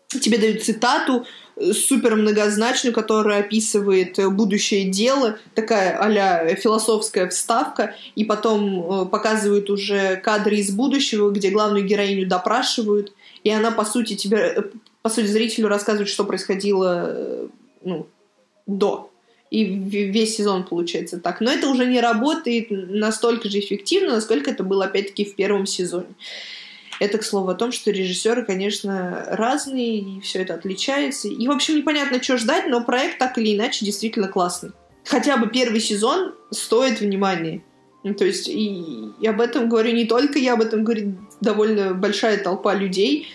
тебе 0.08 0.38
дают 0.38 0.62
цитату, 0.62 1.26
супер 1.72 2.16
многозначную, 2.16 2.92
которая 2.92 3.40
описывает 3.40 4.18
э, 4.18 4.28
будущее 4.28 4.84
дело, 4.84 5.38
такая 5.54 5.96
а 5.98 6.54
философская 6.54 7.28
вставка, 7.28 7.94
и 8.14 8.24
потом 8.24 9.04
э, 9.04 9.06
показывают 9.06 9.70
уже 9.70 10.16
кадры 10.16 10.56
из 10.56 10.70
будущего, 10.70 11.30
где 11.30 11.50
главную 11.50 11.84
героиню 11.84 12.28
допрашивают, 12.28 13.12
и 13.42 13.50
она, 13.50 13.70
по 13.70 13.84
сути, 13.84 14.14
тебе, 14.14 14.36
э, 14.38 14.62
по 15.02 15.08
сути, 15.08 15.26
зрителю 15.26 15.68
рассказывает, 15.68 16.08
что 16.08 16.24
происходило 16.24 17.48
ну, 17.82 18.06
до. 18.66 19.10
И 19.50 19.64
весь 19.64 20.36
сезон 20.36 20.64
получается 20.64 21.20
так. 21.20 21.40
Но 21.40 21.52
это 21.52 21.68
уже 21.68 21.86
не 21.86 22.00
работает 22.00 22.66
настолько 22.70 23.48
же 23.48 23.60
эффективно, 23.60 24.16
насколько 24.16 24.50
это 24.50 24.64
было, 24.64 24.86
опять-таки, 24.86 25.24
в 25.24 25.36
первом 25.36 25.66
сезоне. 25.66 26.08
Это, 26.98 27.18
к 27.18 27.24
слову, 27.24 27.50
о 27.50 27.54
том, 27.54 27.72
что 27.72 27.90
режиссеры, 27.90 28.44
конечно, 28.44 29.26
разные, 29.30 29.98
и 29.98 30.20
все 30.20 30.42
это 30.42 30.54
отличается. 30.54 31.28
И, 31.28 31.46
в 31.46 31.50
общем, 31.50 31.76
непонятно, 31.76 32.22
что 32.22 32.38
ждать, 32.38 32.66
но 32.68 32.82
проект 32.82 33.18
так 33.18 33.36
или 33.38 33.54
иначе 33.54 33.84
действительно 33.84 34.28
классный. 34.28 34.70
Хотя 35.04 35.36
бы 35.36 35.48
первый 35.48 35.80
сезон 35.80 36.34
стоит 36.50 37.00
внимания. 37.00 37.62
Ну, 38.02 38.14
то 38.14 38.24
есть, 38.24 38.48
и, 38.48 39.10
и 39.20 39.26
об 39.26 39.40
этом 39.40 39.68
говорю 39.68 39.92
не 39.92 40.04
только 40.04 40.38
я, 40.38 40.54
об 40.54 40.62
этом 40.62 40.84
говорит 40.84 41.08
довольно 41.40 41.92
большая 41.92 42.38
толпа 42.38 42.74
людей. 42.74 43.28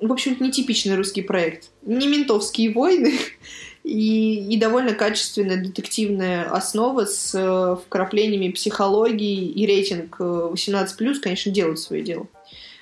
В 0.00 0.12
общем, 0.12 0.36
нетипичный 0.38 0.96
русский 0.96 1.22
проект. 1.22 1.70
Не 1.82 2.06
ментовские 2.06 2.72
войны, 2.72 3.18
и, 3.88 4.54
и 4.54 4.58
довольно 4.58 4.92
качественная 4.92 5.56
детективная 5.56 6.44
основа 6.50 7.06
с 7.06 7.34
э, 7.34 7.76
вкраплениями 7.86 8.52
психологии 8.52 9.46
и 9.46 9.64
рейтинг 9.64 10.20
18+, 10.20 10.86
э, 11.00 11.20
конечно, 11.20 11.50
делают 11.50 11.80
свое 11.80 12.02
дело. 12.02 12.26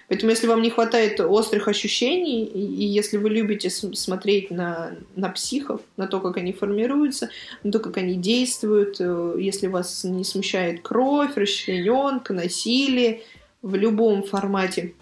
Поэтому, 0.08 0.30
если 0.30 0.48
вам 0.48 0.62
не 0.62 0.70
хватает 0.70 1.20
острых 1.20 1.68
ощущений, 1.68 2.44
и, 2.44 2.58
и 2.58 2.84
если 2.84 3.18
вы 3.18 3.30
любите 3.30 3.70
смотреть 3.70 4.50
на, 4.50 4.96
на 5.14 5.28
психов, 5.28 5.80
на 5.96 6.08
то, 6.08 6.20
как 6.20 6.38
они 6.38 6.52
формируются, 6.52 7.30
на 7.62 7.70
то, 7.70 7.78
как 7.78 7.98
они 7.98 8.14
действуют, 8.14 8.96
э, 8.98 9.36
если 9.38 9.68
вас 9.68 10.02
не 10.02 10.24
смущает 10.24 10.82
кровь, 10.82 11.36
расчлененка, 11.36 12.34
насилие 12.34 13.22
в 13.62 13.76
любом 13.76 14.24
формате, 14.24 14.94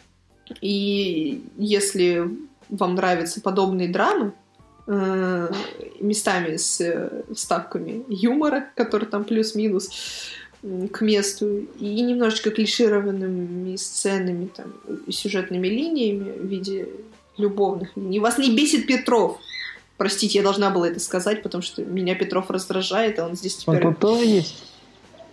и 0.60 1.42
если 1.56 2.28
вам 2.68 2.94
нравятся 2.94 3.40
подобные 3.40 3.88
драмы, 3.88 4.32
местами 4.86 6.56
с 6.56 6.80
э, 6.80 7.22
вставками 7.34 8.04
юмора, 8.08 8.68
который 8.76 9.06
там 9.06 9.24
плюс-минус 9.24 9.90
к 10.92 11.00
месту, 11.00 11.66
и 11.78 12.00
немножечко 12.02 12.50
клишированными 12.50 13.76
сценами, 13.76 14.48
там, 14.54 14.74
сюжетными 15.10 15.68
линиями 15.68 16.32
в 16.38 16.46
виде 16.46 16.88
любовных 17.36 17.96
линий. 17.96 18.18
Вас 18.18 18.38
не 18.38 18.54
бесит 18.54 18.86
Петров. 18.86 19.38
Простите, 19.96 20.38
я 20.38 20.44
должна 20.44 20.70
была 20.70 20.88
это 20.88 21.00
сказать, 21.00 21.42
потому 21.42 21.62
что 21.62 21.82
меня 21.82 22.14
Петров 22.14 22.50
раздражает, 22.50 23.18
а 23.18 23.26
он 23.26 23.36
здесь 23.36 23.56
теперь... 23.56 23.86
Он 23.86 23.94
тоже 23.94 24.24
есть? 24.24 24.64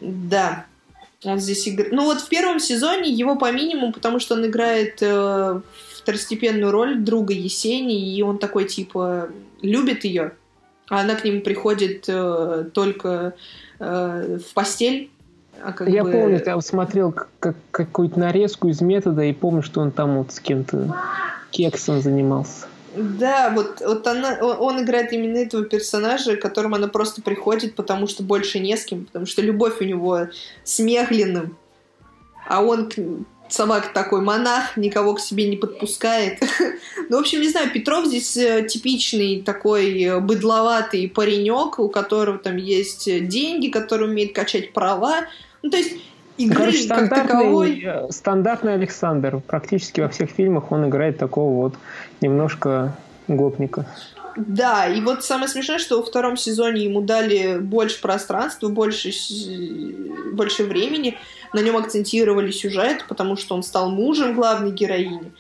Да. 0.02 0.66
Он 1.24 1.39
здесь 1.39 1.68
играет... 1.68 1.91
Ну 1.91 2.06
вот 2.06 2.20
в 2.20 2.28
первом 2.28 2.60
сезоне 2.60 3.10
его 3.12 3.36
по 3.36 3.52
минимуму, 3.52 3.93
потому 3.93 4.20
что 4.20 4.36
он 4.36 4.45
играет 4.45 4.97
э, 5.02 5.62
второстепенную 6.02 6.72
роль 6.72 6.99
друга 6.99 7.34
Есени, 7.34 8.16
и 8.16 8.22
он 8.22 8.38
такой, 8.38 8.66
типа, 8.66 9.30
любит 9.62 10.04
ее, 10.04 10.34
а 10.89 11.02
она 11.02 11.16
к 11.16 11.24
нему 11.24 11.41
приходит 11.41 12.06
э, 12.08 12.66
только 12.74 13.34
э, 13.80 14.39
в 14.39 14.54
постель. 14.54 15.10
А 15.64 15.74
как 15.74 15.88
я 15.89 16.04
бы... 16.04 16.12
помню, 16.12 16.41
я 16.43 16.60
смотрел 16.62 17.14
как, 17.39 17.56
какую-то 17.72 18.20
нарезку 18.20 18.68
из 18.68 18.82
метода 18.82 19.22
и 19.24 19.34
помню, 19.34 19.62
что 19.62 19.82
он 19.82 19.91
там 19.91 20.18
вот 20.18 20.32
с 20.32 20.39
кем-то 20.39 20.95
кексом 21.52 22.02
занимался. 22.02 22.66
Да, 22.95 23.52
вот, 23.56 23.80
вот 23.80 24.06
она, 24.06 24.38
он 24.41 24.84
играет 24.84 25.14
именно 25.14 25.38
этого 25.38 25.64
персонажа, 25.64 26.36
к 26.36 26.41
которому 26.41 26.76
она 26.76 26.88
просто 26.88 27.22
приходит, 27.22 27.76
потому 27.76 28.08
что 28.08 28.24
больше 28.24 28.60
не 28.60 28.76
с 28.76 28.84
кем, 28.84 29.06
потому 29.06 29.26
что 29.26 29.41
любовь 29.41 29.80
у 29.80 29.86
него 29.86 30.28
с 30.66 30.80
Меглиным, 30.80 31.56
а 32.49 32.62
он 32.62 32.89
собака 33.54 33.89
такой 33.93 34.22
монах, 34.22 34.78
никого 34.78 35.16
к 35.16 35.20
себе 35.20 35.47
не 35.47 35.58
подпускает. 35.58 36.39
ну, 37.10 37.18
в 37.18 37.20
общем, 37.20 37.41
не 37.41 37.49
знаю, 37.49 37.72
Петров 37.72 38.06
здесь 38.06 38.36
э, 38.38 38.66
типичный 38.68 39.41
такой 39.41 40.02
э, 40.02 40.20
быдловатый 40.20 41.10
паренек, 41.10 41.80
у 41.80 41.89
которого 41.89 42.38
там 42.38 42.58
есть 42.58 43.28
деньги, 43.28 43.70
который 43.70 44.08
умеет 44.08 44.34
качать 44.34 44.74
права. 44.74 45.26
Ну, 45.62 45.70
то 45.70 45.78
есть 45.78 45.97
игры 46.38 46.58
Короче, 46.58 46.88
как 46.88 47.10
таковой... 47.10 47.82
Э, 47.84 48.12
стандартный 48.12 48.74
Александр. 48.74 49.41
Практически 49.45 50.02
во 50.02 50.10
всех 50.10 50.30
фильмах 50.30 50.72
он 50.72 50.88
играет 50.88 51.18
такого 51.18 51.54
вот 51.64 51.74
немножко 52.22 52.95
гопника. 53.28 53.86
Да, 54.36 54.88
и 54.88 55.01
вот 55.01 55.23
самое 55.23 55.47
смешное, 55.47 55.79
что 55.79 55.97
во 55.97 56.03
втором 56.03 56.38
сезоне 56.38 56.86
ему 56.86 57.01
дали 57.01 57.57
больше 57.59 58.01
пространства, 58.01 58.69
больше, 58.69 59.11
больше 60.34 60.63
времени 60.63 61.17
на 61.53 61.59
нем 61.59 61.77
акцентировали 61.77 62.51
сюжет, 62.51 63.05
потому 63.07 63.36
что 63.36 63.55
он 63.55 63.63
стал 63.63 63.89
мужем 63.89 64.34
главной 64.34 64.71
героини. 64.71 65.32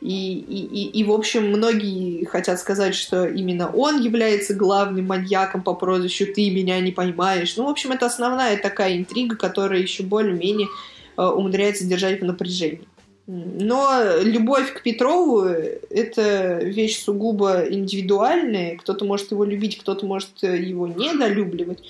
И, 0.00 0.38
и, 0.38 0.66
и, 0.66 1.00
и, 1.00 1.04
в 1.04 1.10
общем, 1.10 1.48
многие 1.48 2.26
хотят 2.26 2.60
сказать, 2.60 2.94
что 2.94 3.26
именно 3.26 3.70
он 3.70 4.00
является 4.00 4.54
главным 4.54 5.06
маньяком 5.06 5.62
по 5.62 5.74
прозвищу 5.74 6.26
«Ты 6.32 6.50
меня 6.50 6.78
не 6.80 6.92
поймаешь». 6.92 7.56
Ну, 7.56 7.64
в 7.64 7.70
общем, 7.70 7.92
это 7.92 8.06
основная 8.06 8.58
такая 8.58 8.96
интрига, 8.96 9.36
которая 9.36 9.80
еще 9.80 10.02
более-менее 10.02 10.68
э, 11.16 11.22
умудряется 11.24 11.86
держать 11.86 12.20
в 12.20 12.24
напряжении. 12.24 12.86
Но 13.26 14.20
любовь 14.20 14.72
к 14.72 14.82
Петрову– 14.82 15.40
это 15.90 16.58
вещь 16.62 17.02
сугубо 17.02 17.64
индивидуальная. 17.68 18.76
Кто-то 18.76 19.04
может 19.04 19.32
его 19.32 19.44
любить, 19.44 19.78
кто-то 19.78 20.06
может 20.06 20.42
его 20.42 20.86
недолюбливать. 20.86 21.82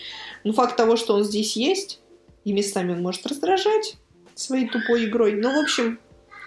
Но 0.44 0.54
факт 0.54 0.76
того, 0.76 0.96
что 0.96 1.14
он 1.14 1.24
здесь 1.24 1.54
есть, 1.56 2.00
и 2.44 2.52
местами 2.52 2.92
он 2.92 3.02
может 3.02 3.26
раздражать 3.26 3.96
своей 4.34 4.68
тупой 4.68 5.04
игрой. 5.04 5.34
Но, 5.34 5.52
в 5.52 5.58
общем, 5.58 5.98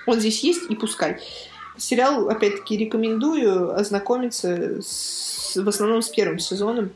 он 0.07 0.19
здесь 0.19 0.43
есть, 0.43 0.63
и 0.71 0.75
пускай. 0.75 1.19
Сериал, 1.77 2.27
опять-таки, 2.27 2.75
рекомендую 2.75 3.75
ознакомиться 3.75 4.81
с, 4.81 5.55
в 5.55 5.69
основном 5.69 6.01
с 6.01 6.09
первым 6.09 6.39
сезоном. 6.39 6.91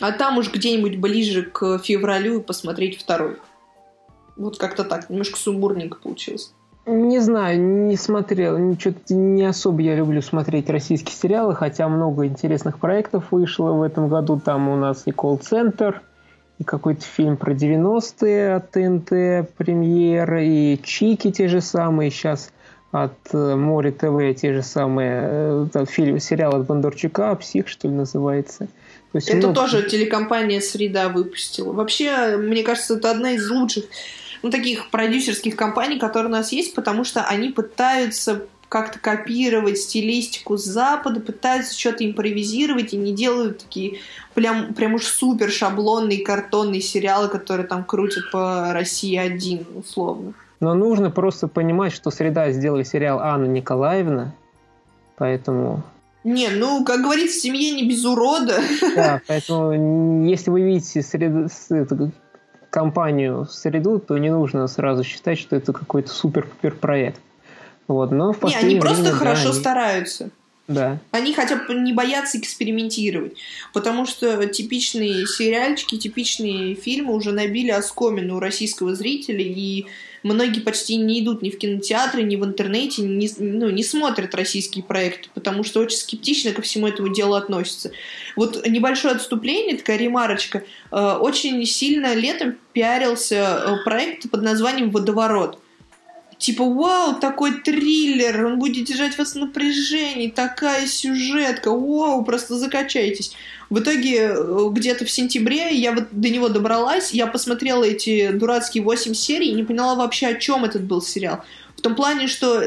А 0.00 0.12
там 0.12 0.38
уж 0.38 0.52
где-нибудь 0.52 0.98
ближе 0.98 1.42
к 1.42 1.78
февралю 1.78 2.40
посмотреть 2.42 3.00
второй. 3.00 3.38
Вот 4.36 4.56
как-то 4.56 4.84
так, 4.84 5.10
немножко 5.10 5.36
сумбурненько 5.36 5.98
получилось. 5.98 6.52
Не 6.86 7.18
знаю, 7.18 7.60
не 7.60 7.96
смотрел, 7.96 8.58
ничего 8.58 8.94
не 9.08 9.44
особо 9.44 9.80
я 9.80 9.94
люблю 9.94 10.20
смотреть 10.20 10.68
российские 10.68 11.14
сериалы, 11.14 11.54
хотя 11.54 11.88
много 11.88 12.26
интересных 12.26 12.78
проектов 12.78 13.24
вышло 13.30 13.72
в 13.72 13.82
этом 13.82 14.08
году. 14.08 14.38
Там 14.38 14.68
у 14.68 14.76
нас 14.76 15.04
и 15.06 15.10
колл-центр, 15.10 16.02
и 16.58 16.64
какой-то 16.64 17.02
фильм 17.02 17.38
про 17.38 17.54
90-е 17.54 18.56
от 18.56 18.70
ТНТ 18.70 19.56
премьер, 19.56 20.36
и 20.36 20.78
Чики 20.82 21.32
те 21.32 21.48
же 21.48 21.62
самые, 21.62 22.10
сейчас 22.10 22.50
от 22.92 23.14
э, 23.32 23.56
Море 23.56 23.90
ТВ 23.90 24.38
те 24.40 24.52
же 24.52 24.62
самые, 24.62 25.66
этот 25.66 25.90
фильм, 25.90 26.20
сериал 26.20 26.54
от 26.54 26.66
Бондарчука, 26.66 27.34
«Псих», 27.34 27.66
что 27.66 27.88
ли, 27.88 27.94
называется. 27.94 28.68
То 29.10 29.16
есть, 29.18 29.28
это 29.30 29.48
ну, 29.48 29.54
тоже 29.54 29.82
телекомпания 29.88 30.60
«Среда» 30.60 31.08
выпустила. 31.08 31.72
Вообще, 31.72 32.36
мне 32.36 32.62
кажется, 32.62 32.94
это 32.94 33.10
одна 33.10 33.32
из 33.32 33.50
лучших 33.50 33.84
ну, 34.44 34.50
таких 34.50 34.90
продюсерских 34.90 35.56
компаний, 35.56 35.98
которые 35.98 36.28
у 36.28 36.32
нас 36.32 36.52
есть, 36.52 36.74
потому 36.74 37.02
что 37.02 37.22
они 37.22 37.48
пытаются 37.48 38.42
как-то 38.68 38.98
копировать 38.98 39.78
стилистику 39.78 40.58
Запада, 40.58 41.20
пытаются 41.20 41.78
что-то 41.78 42.04
импровизировать 42.04 42.92
и 42.92 42.98
не 42.98 43.14
делают 43.14 43.60
такие 43.60 44.00
прям, 44.34 44.74
прям 44.74 44.94
уж 44.94 45.06
супер 45.06 45.50
шаблонные 45.50 46.22
картонные 46.22 46.82
сериалы, 46.82 47.28
которые 47.28 47.66
там 47.66 47.84
крутят 47.84 48.30
по 48.32 48.70
России 48.74 49.16
один, 49.16 49.64
условно. 49.74 50.34
Но 50.60 50.74
нужно 50.74 51.10
просто 51.10 51.48
понимать, 51.48 51.94
что 51.94 52.10
«Среда» 52.10 52.50
сделали 52.50 52.82
сериал 52.82 53.20
Анна 53.20 53.46
Николаевна, 53.46 54.34
поэтому... 55.16 55.82
Не, 56.22 56.50
ну, 56.50 56.84
как 56.84 57.00
говорится, 57.00 57.38
в 57.38 57.42
семье 57.42 57.70
не 57.70 57.88
без 57.88 58.04
урода. 58.04 58.60
Да, 58.94 59.22
поэтому 59.26 60.26
если 60.26 60.50
вы 60.50 60.60
видите 60.60 61.00
среду, 61.00 61.48
компанию 62.74 63.46
«Среду», 63.48 64.00
то 64.00 64.18
не 64.18 64.30
нужно 64.30 64.66
сразу 64.66 65.04
считать, 65.04 65.38
что 65.38 65.54
это 65.54 65.72
какой-то 65.72 66.10
супер-пупер 66.10 66.74
проект. 66.74 67.20
Вот, 67.86 68.10
но 68.10 68.32
в 68.32 68.42
не, 68.42 68.56
они 68.56 68.80
просто 68.80 69.02
время, 69.02 69.16
хорошо 69.16 69.44
да, 69.44 69.50
они... 69.50 69.60
стараются. 69.60 70.30
Да. 70.66 70.98
Они 71.12 71.34
хотя 71.34 71.54
бы 71.54 71.74
не 71.74 71.92
боятся 71.92 72.36
экспериментировать. 72.36 73.34
Потому 73.72 74.06
что 74.06 74.44
типичные 74.46 75.24
сериальчики, 75.24 75.98
типичные 75.98 76.74
фильмы 76.74 77.14
уже 77.14 77.30
набили 77.30 77.70
оскомину 77.70 78.38
у 78.38 78.40
российского 78.40 78.96
зрителя, 78.96 79.44
и 79.44 79.86
многие 80.24 80.60
почти 80.60 80.96
не 80.96 81.20
идут 81.22 81.42
ни 81.42 81.50
в 81.50 81.58
кинотеатры, 81.58 82.22
ни 82.22 82.34
в 82.34 82.44
интернете, 82.44 83.02
ни, 83.02 83.30
ну, 83.38 83.70
не 83.70 83.84
смотрят 83.84 84.34
российские 84.34 84.82
проекты, 84.82 85.28
потому 85.34 85.62
что 85.62 85.80
очень 85.80 85.98
скептично 85.98 86.52
ко 86.52 86.62
всему 86.62 86.88
этому 86.88 87.14
делу 87.14 87.34
относятся. 87.34 87.92
Вот 88.34 88.66
небольшое 88.66 89.14
отступление, 89.14 89.76
такая 89.76 89.98
ремарочка. 89.98 90.64
Э, 90.90 91.18
очень 91.20 91.64
сильно 91.66 92.14
летом 92.14 92.56
пиарился 92.72 93.34
э, 93.36 93.84
проект 93.84 94.28
под 94.30 94.42
названием 94.42 94.90
«Водоворот» 94.90 95.60
типа, 96.38 96.64
вау, 96.64 97.18
такой 97.20 97.60
триллер, 97.60 98.46
он 98.46 98.58
будет 98.58 98.86
держать 98.86 99.16
вас 99.18 99.32
в 99.32 99.38
напряжении, 99.38 100.28
такая 100.28 100.86
сюжетка, 100.86 101.70
вау, 101.70 102.24
просто 102.24 102.56
закачайтесь. 102.56 103.32
В 103.70 103.80
итоге 103.80 104.30
э, 104.30 104.68
где-то 104.72 105.04
в 105.04 105.10
сентябре 105.10 105.74
я 105.74 105.92
вот 105.92 106.08
до 106.10 106.28
него 106.28 106.48
добралась, 106.48 107.12
я 107.12 107.26
посмотрела 107.26 107.84
эти 107.84 108.30
дурацкие 108.30 108.84
8 108.84 109.14
серий 109.14 109.48
и 109.48 109.54
не 109.54 109.64
поняла 109.64 109.94
вообще, 109.94 110.28
о 110.28 110.34
чем 110.34 110.64
этот 110.64 110.82
был 110.84 111.02
сериал. 111.02 111.44
В 111.76 111.80
том 111.80 111.94
плане, 111.94 112.28
что 112.28 112.62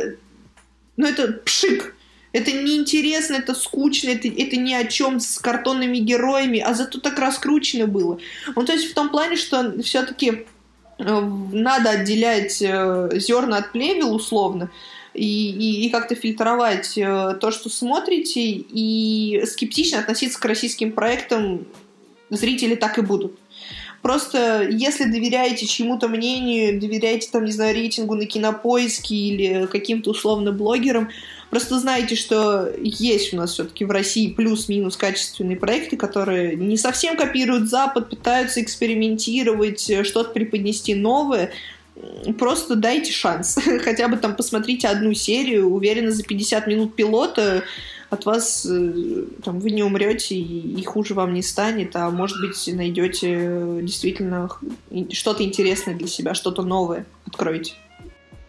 ну 0.97 1.07
это 1.07 1.33
пшик, 1.45 1.95
это 2.33 2.51
неинтересно, 2.51 3.35
это 3.35 3.53
скучно, 3.55 4.09
это, 4.09 4.27
это 4.27 4.57
ни 4.57 4.73
о 4.73 4.85
чем 4.85 5.19
с 5.19 5.39
картонными 5.39 5.97
героями, 5.97 6.59
а 6.59 6.73
зато 6.73 6.99
так 6.99 7.17
раскручено 7.19 7.87
было. 7.87 8.19
Ну, 8.55 8.65
то 8.65 8.73
есть 8.73 8.91
в 8.91 8.93
том 8.93 9.09
плане, 9.09 9.37
что 9.37 9.81
все-таки 9.81 10.45
надо 10.97 11.91
отделять 11.91 12.61
э, 12.61 13.09
зерна 13.13 13.57
от 13.57 13.71
плевел 13.71 14.15
условно 14.15 14.71
и, 15.13 15.49
и, 15.49 15.85
и 15.85 15.89
как-то 15.89 16.15
фильтровать 16.15 16.97
э, 16.97 17.37
то, 17.39 17.51
что 17.51 17.69
смотрите, 17.69 18.41
и 18.41 19.43
скептично 19.45 19.99
относиться 19.99 20.39
к 20.39 20.45
российским 20.45 20.91
проектам 20.91 21.65
зрители 22.29 22.75
так 22.75 22.97
и 22.97 23.01
будут. 23.01 23.37
Просто 24.01 24.67
если 24.69 25.05
доверяете 25.05 25.65
чьему-то 25.65 26.07
мнению, 26.07 26.79
доверяете, 26.79 27.29
там, 27.31 27.45
не 27.45 27.51
знаю, 27.51 27.73
рейтингу 27.73 28.15
на 28.15 28.25
кинопоиске 28.25 29.15
или 29.15 29.65
каким-то 29.65 30.11
условно 30.11 30.51
блогерам, 30.51 31.09
Просто 31.49 31.79
знаете, 31.79 32.15
что 32.15 32.69
есть 32.81 33.33
у 33.33 33.37
нас 33.37 33.53
все-таки 33.53 33.85
в 33.85 33.91
России 33.91 34.33
плюс-минус 34.33 34.97
качественные 34.97 35.57
проекты, 35.57 35.95
которые 35.95 36.55
не 36.55 36.77
совсем 36.77 37.15
копируют 37.15 37.69
Запад, 37.69 38.09
пытаются 38.09 38.61
экспериментировать, 38.61 40.05
что-то 40.05 40.31
преподнести 40.31 40.93
новое. 40.93 41.51
Просто 42.37 42.75
дайте 42.75 43.11
шанс. 43.11 43.57
Хотя 43.83 44.07
бы 44.07 44.17
там 44.17 44.35
посмотрите 44.35 44.87
одну 44.87 45.13
серию, 45.13 45.69
уверенно, 45.69 46.11
за 46.11 46.23
50 46.23 46.67
минут 46.67 46.95
пилота 46.95 47.63
от 48.09 48.25
вас 48.25 48.65
э, 48.69 49.25
там, 49.43 49.59
вы 49.59 49.71
не 49.71 49.83
умрете 49.83 50.35
и, 50.35 50.83
хуже 50.83 51.13
вам 51.13 51.33
не 51.33 51.41
станет, 51.41 51.95
а 51.95 52.09
может 52.09 52.39
быть 52.39 52.69
найдете 52.73 53.79
действительно 53.81 54.49
что-то 55.11 55.43
интересное 55.43 55.95
для 55.95 56.07
себя, 56.07 56.33
что-то 56.33 56.61
новое 56.61 57.05
откроете. 57.25 57.73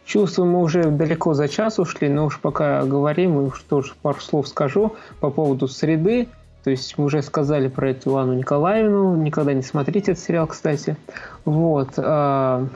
Чувствую, 0.08 0.50
мы 0.50 0.62
уже 0.62 0.84
далеко 0.84 1.34
за 1.34 1.48
час 1.48 1.78
ушли, 1.78 2.08
но 2.08 2.24
уж 2.24 2.40
пока 2.40 2.82
говорим, 2.82 3.36
уж 3.36 3.60
тоже 3.60 3.92
пару 4.00 4.18
слов 4.20 4.48
скажу 4.48 4.96
по 5.20 5.28
поводу 5.28 5.68
среды. 5.68 6.28
То 6.64 6.70
есть 6.70 6.96
мы 6.96 7.04
уже 7.04 7.20
сказали 7.20 7.68
про 7.68 7.90
эту 7.90 8.16
Анну 8.16 8.32
Николаевну. 8.32 9.16
Никогда 9.16 9.52
не 9.52 9.60
смотрите 9.60 10.12
этот 10.12 10.24
сериал, 10.24 10.46
кстати. 10.46 10.96
Вот. 11.44 11.90
А, 11.98 12.66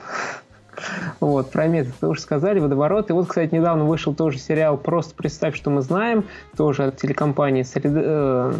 вот, 1.19 1.49
про 1.49 1.65
метод 1.65 1.95
тоже 1.99 2.21
сказали, 2.21 2.59
водоворот. 2.59 3.09
И 3.09 3.13
вот, 3.13 3.29
кстати, 3.29 3.51
недавно 3.51 3.85
вышел 3.85 4.13
тоже 4.13 4.37
сериал 4.37 4.77
«Просто 4.77 5.15
представь, 5.15 5.55
что 5.55 5.71
мы 5.71 5.81
знаем», 5.81 6.25
тоже 6.55 6.83
от 6.83 6.97
телекомпании 6.97 7.63
«Среда», 7.63 8.01
э, 8.03 8.53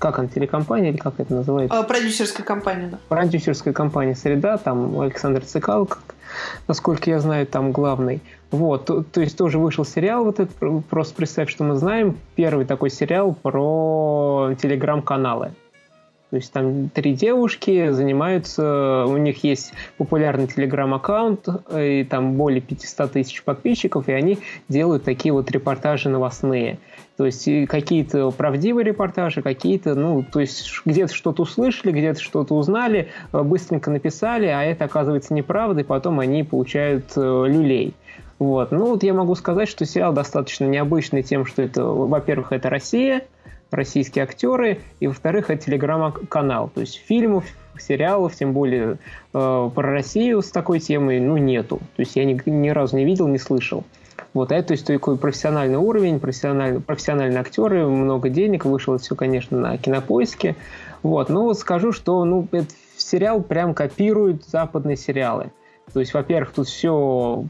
как 0.00 0.18
она, 0.18 0.28
телекомпания 0.28 0.90
или 0.90 0.96
как 0.96 1.20
это 1.20 1.32
называется? 1.32 1.78
А, 1.78 1.82
продюсерская 1.82 2.44
компания, 2.44 2.88
да. 2.88 2.98
Продюсерская 3.08 3.74
компания 3.74 4.16
«Среда», 4.16 4.56
там 4.56 4.98
Александр 4.98 5.44
Цикал, 5.44 5.88
насколько 6.66 7.10
я 7.10 7.20
знаю, 7.20 7.46
там 7.46 7.70
главный. 7.70 8.22
Вот, 8.50 8.86
то, 8.86 9.04
то 9.04 9.20
есть 9.20 9.36
тоже 9.36 9.58
вышел 9.58 9.84
сериал 9.84 10.24
вот 10.24 10.40
этот, 10.40 10.56
просто 10.86 11.14
представь, 11.14 11.50
что 11.50 11.64
мы 11.64 11.76
знаем, 11.76 12.16
первый 12.34 12.64
такой 12.64 12.90
сериал 12.90 13.34
про 13.34 14.54
телеграм-каналы. 14.60 15.52
То 16.30 16.36
есть 16.36 16.52
там 16.52 16.88
три 16.90 17.12
девушки 17.14 17.90
занимаются, 17.90 19.04
у 19.06 19.16
них 19.16 19.42
есть 19.42 19.72
популярный 19.98 20.46
телеграм-аккаунт, 20.46 21.48
и 21.76 22.06
там 22.08 22.34
более 22.34 22.60
500 22.60 23.12
тысяч 23.12 23.42
подписчиков, 23.42 24.08
и 24.08 24.12
они 24.12 24.38
делают 24.68 25.02
такие 25.02 25.32
вот 25.32 25.50
репортажи 25.50 26.08
новостные. 26.08 26.78
То 27.16 27.26
есть 27.26 27.46
какие-то 27.68 28.30
правдивые 28.30 28.84
репортажи, 28.84 29.42
какие-то, 29.42 29.94
ну, 29.94 30.22
то 30.22 30.40
есть 30.40 30.70
где-то 30.86 31.12
что-то 31.12 31.42
услышали, 31.42 31.92
где-то 31.92 32.20
что-то 32.20 32.54
узнали, 32.54 33.08
э, 33.32 33.42
быстренько 33.42 33.90
написали, 33.90 34.46
а 34.46 34.62
это 34.62 34.86
оказывается 34.86 35.34
неправда, 35.34 35.82
и 35.82 35.84
потом 35.84 36.20
они 36.20 36.44
получают 36.44 37.12
э, 37.16 37.20
люлей. 37.20 37.92
Вот. 38.38 38.70
Ну 38.70 38.86
вот 38.86 39.02
я 39.02 39.12
могу 39.12 39.34
сказать, 39.34 39.68
что 39.68 39.84
сериал 39.84 40.14
достаточно 40.14 40.64
необычный 40.64 41.22
тем, 41.22 41.44
что 41.44 41.60
это, 41.60 41.84
во-первых, 41.84 42.52
это 42.52 42.70
Россия, 42.70 43.24
российские 43.70 44.24
актеры, 44.24 44.80
и, 45.00 45.06
во-вторых, 45.06 45.50
это 45.50 45.64
телеграм-канал. 45.64 46.70
То 46.74 46.80
есть 46.80 46.96
фильмов, 46.96 47.44
сериалов, 47.78 48.34
тем 48.34 48.52
более 48.52 48.98
э, 49.32 49.70
про 49.74 49.82
Россию 49.90 50.42
с 50.42 50.50
такой 50.50 50.80
темой, 50.80 51.20
ну, 51.20 51.36
нету. 51.36 51.78
То 51.96 52.00
есть 52.00 52.16
я 52.16 52.24
ни, 52.24 52.40
ни 52.48 52.68
разу 52.68 52.96
не 52.96 53.04
видел, 53.04 53.28
не 53.28 53.38
слышал. 53.38 53.84
Вот, 54.32 54.52
это 54.52 54.68
то 54.68 54.72
есть 54.72 54.86
такой 54.86 55.16
профессиональный 55.16 55.76
уровень, 55.76 56.20
профессиональные, 56.20 56.80
профессиональные 56.80 57.40
актеры, 57.40 57.86
много 57.86 58.28
денег, 58.28 58.64
вышло 58.64 58.98
все, 58.98 59.16
конечно, 59.16 59.58
на 59.58 59.76
кинопоиске. 59.76 60.56
Вот, 61.02 61.30
но 61.30 61.44
вот 61.44 61.58
скажу, 61.58 61.92
что 61.92 62.24
ну, 62.24 62.46
этот 62.52 62.70
сериал 62.96 63.42
прям 63.42 63.74
копирует 63.74 64.44
западные 64.44 64.96
сериалы. 64.96 65.50
То 65.92 66.00
есть, 66.00 66.14
во-первых, 66.14 66.52
тут 66.52 66.68
все 66.68 67.44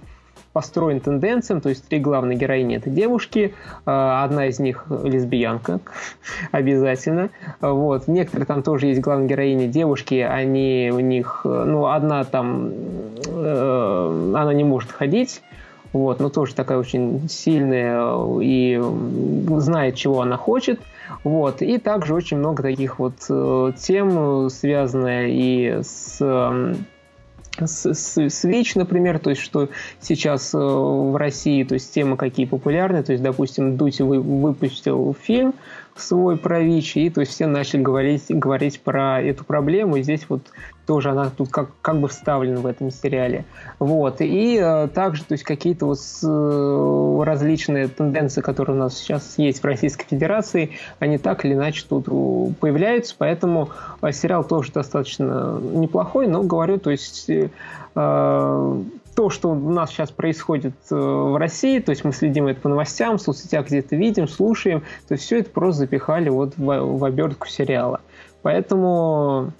построен 0.53 1.01
тенденциям, 1.01 1.61
то 1.61 1.69
есть 1.69 1.87
три 1.87 2.01
главные 2.01 2.37
героини 2.37 2.77
это 2.77 2.91
девушки, 2.91 3.55
а, 3.87 4.25
одна 4.25 4.47
из 4.47 4.59
них 4.59 4.87
лесбиянка, 4.89 5.81
обязательно. 6.53 7.31
Вот. 7.61 8.09
Некоторые 8.09 8.47
там 8.47 8.63
тоже 8.63 8.87
есть 8.87 9.01
главные 9.01 9.29
героини 9.29 9.67
девушки, 9.69 10.15
они 10.15 10.91
у 10.93 11.01
них, 11.01 11.43
ну, 11.45 11.87
одна 11.87 12.25
там, 12.25 12.71
э, 13.27 14.33
она 14.35 14.53
не 14.53 14.65
может 14.65 14.91
ходить, 14.91 15.43
вот, 15.93 16.21
но 16.21 16.29
тоже 16.29 16.55
такая 16.55 16.79
очень 16.79 17.29
сильная 17.29 18.15
и 18.41 18.81
знает, 19.59 19.97
чего 19.97 20.23
она 20.23 20.37
хочет. 20.37 20.81
Вот. 21.25 21.63
И 21.63 21.79
также 21.79 22.15
очень 22.15 22.39
много 22.39 22.63
таких 22.63 22.99
вот 23.01 23.15
э, 23.29 23.73
тем, 23.77 24.49
связанных 24.49 25.27
и 25.29 25.81
с 25.83 26.21
с, 27.67 27.95
с, 27.95 28.19
с 28.19 28.75
например, 28.75 29.19
то 29.19 29.31
есть 29.31 29.43
что 29.43 29.69
сейчас 30.01 30.55
э, 30.55 30.59
в 30.59 31.17
России, 31.17 31.65
то 31.65 31.75
есть 31.75 31.93
темы 31.93 32.17
какие 32.17 32.47
популярны, 32.47 33.03
то 33.03 33.13
есть, 33.13 33.23
допустим, 33.23 33.77
Дудь 33.77 34.01
вы, 34.01 34.21
выпустил 34.21 35.15
фильм 35.21 35.55
свой 35.97 36.37
про 36.37 36.61
ВИЧ, 36.61 36.97
и 36.97 37.11
то 37.11 37.21
есть 37.21 37.33
все 37.33 37.47
начали 37.47 37.83
говорить, 37.83 38.25
говорить 38.29 38.81
про 38.81 39.21
эту 39.21 39.45
проблему, 39.45 39.97
и 39.97 40.03
здесь 40.03 40.25
вот 40.29 40.43
тоже 40.91 41.11
она 41.11 41.31
тут 41.31 41.51
как, 41.51 41.69
как 41.83 42.01
бы 42.01 42.09
вставлена 42.09 42.59
в 42.59 42.67
этом 42.67 42.91
сериале. 42.91 43.45
Вот. 43.79 44.21
И 44.21 44.59
э, 44.61 44.89
также 44.89 45.23
то 45.23 45.35
есть 45.35 45.45
какие-то 45.45 45.87
вот 45.87 46.01
с, 46.01 46.27
э, 46.27 47.23
различные 47.23 47.87
тенденции, 47.87 48.41
которые 48.41 48.75
у 48.75 48.79
нас 48.81 48.99
сейчас 48.99 49.39
есть 49.39 49.63
в 49.63 49.65
Российской 49.65 50.05
Федерации, 50.09 50.73
они 50.99 51.17
так 51.19 51.45
или 51.45 51.55
иначе 51.55 51.85
тут 51.89 52.07
появляются, 52.59 53.15
поэтому 53.17 53.69
э, 54.03 54.11
сериал 54.11 54.43
тоже 54.43 54.73
достаточно 54.73 55.61
неплохой, 55.61 56.27
но 56.27 56.43
говорю, 56.43 56.81
то 56.81 56.91
есть 56.91 57.31
э, 57.31 57.49
то, 57.95 59.31
что 59.31 59.51
у 59.51 59.71
нас 59.71 59.91
сейчас 59.91 60.11
происходит 60.11 60.75
э, 60.91 60.97
в 60.97 61.39
России, 61.39 61.79
то 61.79 61.91
есть 61.91 62.03
мы 62.03 62.13
следим 62.13 62.49
это 62.49 62.63
по 62.63 62.69
новостям, 62.69 63.19
в 63.19 63.23
соцсетях 63.23 63.67
где-то 63.69 63.95
видим, 63.95 64.27
слушаем, 64.27 64.81
то 65.07 65.15
есть 65.15 65.23
все 65.23 65.39
это 65.39 65.51
просто 65.51 65.83
запихали 65.83 66.31
вот 66.31 66.55
в, 66.57 66.65
в 66.65 67.05
обертку 67.05 67.47
сериала. 67.47 68.01
Поэтому 68.43 69.53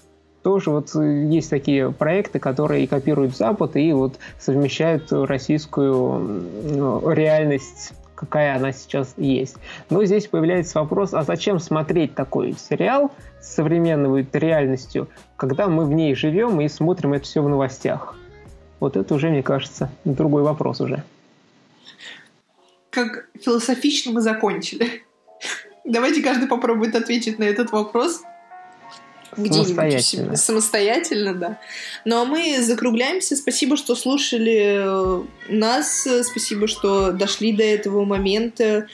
тоже 0.43 0.71
вот 0.71 0.93
есть 0.95 1.49
такие 1.49 1.91
проекты, 1.91 2.39
которые 2.39 2.87
копируют 2.87 3.35
Запад, 3.35 3.75
и 3.75 3.93
вот 3.93 4.17
совмещают 4.39 5.11
российскую 5.11 6.43
ну, 6.63 7.09
реальность 7.11 7.93
какая 8.21 8.55
она 8.55 8.71
сейчас 8.71 9.15
есть. 9.17 9.55
Но 9.89 10.05
здесь 10.05 10.27
появляется 10.27 10.79
вопрос, 10.79 11.15
а 11.15 11.23
зачем 11.23 11.59
смотреть 11.59 12.13
такой 12.13 12.53
сериал 12.53 13.11
с 13.41 13.55
современной 13.55 14.27
реальностью, 14.31 15.09
когда 15.37 15.67
мы 15.67 15.85
в 15.85 15.91
ней 15.91 16.13
живем 16.13 16.61
и 16.61 16.67
смотрим 16.67 17.13
это 17.13 17.25
все 17.25 17.41
в 17.41 17.49
новостях? 17.49 18.15
Вот 18.79 18.95
это 18.95 19.15
уже, 19.15 19.29
мне 19.29 19.41
кажется, 19.41 19.89
другой 20.05 20.43
вопрос 20.43 20.81
уже. 20.81 21.03
Как 22.91 23.27
философично 23.41 24.11
мы 24.11 24.21
закончили. 24.21 25.03
Давайте 25.83 26.21
каждый 26.21 26.47
попробует 26.47 26.95
ответить 26.95 27.39
на 27.39 27.43
этот 27.45 27.71
вопрос 27.71 28.21
где-нибудь 29.37 30.39
самостоятельно, 30.39 31.33
да. 31.33 31.59
Ну 32.05 32.21
а 32.21 32.25
мы 32.25 32.61
закругляемся. 32.61 33.35
Спасибо, 33.35 33.77
что 33.77 33.95
слушали 33.95 34.83
э, 34.83 35.23
нас. 35.49 36.07
Спасибо, 36.23 36.67
что 36.67 37.11
дошли 37.11 37.53
до 37.53 37.63
этого 37.63 38.05
момента. 38.05 38.87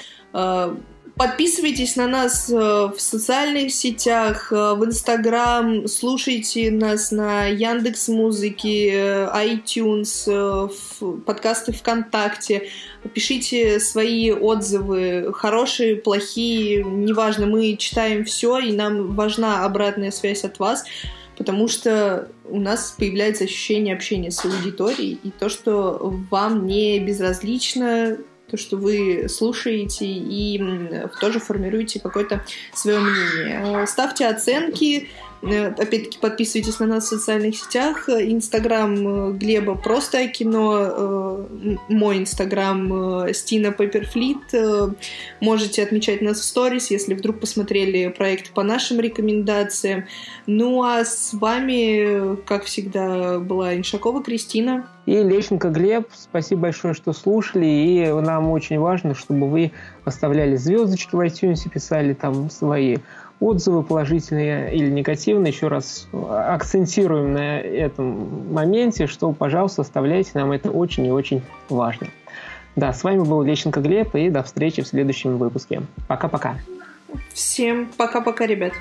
Подписывайтесь 1.18 1.96
на 1.96 2.06
нас 2.06 2.48
э, 2.48 2.56
в 2.56 2.96
социальных 3.00 3.72
сетях, 3.74 4.52
э, 4.52 4.74
в 4.76 4.86
Инстаграм, 4.86 5.88
слушайте 5.88 6.70
нас 6.70 7.12
на 7.12 7.48
Яндекс 7.48 8.10
Музыке, 8.10 8.92
э, 8.94 9.28
iTunes, 9.34 10.72
подкасты 11.26 11.72
ВКонтакте, 11.72 12.70
пишите 13.16 13.80
свои 13.80 14.32
отзывы, 14.32 15.34
хорошие, 15.34 15.96
плохие, 15.96 16.84
неважно, 16.84 17.48
мы 17.48 17.76
читаем 17.78 18.24
все, 18.24 18.60
и 18.60 18.72
нам 18.72 19.16
важна 19.16 19.66
обратная 19.66 20.12
связь 20.12 20.44
от 20.44 20.60
вас, 20.60 20.86
потому 21.36 21.68
что 21.68 22.30
у 22.48 22.60
нас 22.60 22.94
появляется 22.96 23.46
ощущение 23.46 23.96
общения 23.96 24.30
с 24.30 24.46
аудиторией, 24.46 25.18
и 25.24 25.32
то, 25.32 25.50
что 25.50 26.14
вам 26.30 26.68
не 26.68 27.00
безразлично, 27.00 28.20
то, 28.50 28.58
что 28.58 28.78
вы 28.78 29.28
слушаете 29.30 30.06
и 30.06 30.62
тоже 31.20 31.40
формируете 31.40 32.00
какое-то 32.00 32.44
свое 32.74 33.00
мнение. 33.00 33.86
Ставьте 33.88 34.28
оценки, 34.28 35.10
Э, 35.10 35.27
опять-таки, 35.42 36.20
подписывайтесь 36.20 36.80
на 36.80 36.88
нас 36.88 37.06
в 37.06 37.08
социальных 37.08 37.56
сетях. 37.56 38.10
Инстаграм 38.10 38.96
э, 38.96 39.34
Глеба 39.34 39.76
просто 39.76 40.28
кино. 40.28 40.78
Э, 40.80 41.46
мой 41.90 42.20
инстаграм 42.20 43.34
Стина 43.34 43.72
Пепперфлит. 43.72 44.38
Можете 45.40 45.84
отмечать 45.84 46.22
нас 46.22 46.40
в 46.40 46.44
сторис, 46.44 46.92
если 46.92 47.14
вдруг 47.14 47.40
посмотрели 47.40 48.08
проект 48.10 48.52
по 48.52 48.64
нашим 48.64 49.00
рекомендациям. 49.00 50.06
Ну 50.46 50.84
а 50.84 51.04
с 51.04 51.34
вами, 51.34 52.36
как 52.46 52.64
всегда, 52.64 53.40
была 53.40 53.76
Иншакова 53.76 54.24
Кристина. 54.24 54.90
И 55.06 55.16
Лещенко 55.24 55.70
Глеб, 55.70 56.10
спасибо 56.14 56.64
большое, 56.64 56.94
что 56.94 57.14
слушали. 57.14 57.66
И 57.66 58.12
нам 58.12 58.50
очень 58.50 58.78
важно, 58.78 59.16
чтобы 59.16 59.48
вы 59.50 59.72
оставляли 60.04 60.58
звездочки 60.58 61.16
в 61.16 61.20
iTunes, 61.20 61.70
писали 61.70 62.14
там 62.14 62.50
свои 62.50 62.98
отзывы 63.40 63.84
положительные 63.84 64.74
или 64.76 64.90
негативные. 64.90 65.52
Еще 65.52 65.68
раз 65.68 66.08
акцентируем 66.30 67.34
на 67.34 67.60
этом 67.60 68.54
моменте, 68.54 69.08
что, 69.08 69.32
пожалуйста, 69.32 69.82
оставляйте 69.82 70.32
нам 70.34 70.52
это 70.52 70.72
очень 70.72 71.06
и 71.06 71.12
очень 71.12 71.42
важно. 71.70 72.08
Да, 72.76 72.94
с 72.94 73.04
вами 73.04 73.20
был 73.20 73.42
Лещенко 73.42 73.80
Глеб, 73.80 74.16
и 74.16 74.30
до 74.30 74.44
встречи 74.44 74.84
в 74.84 74.88
следующем 74.88 75.38
выпуске. 75.38 75.82
Пока-пока. 76.08 76.58
Всем 77.34 77.90
пока-пока, 77.98 78.46
ребят. 78.46 78.74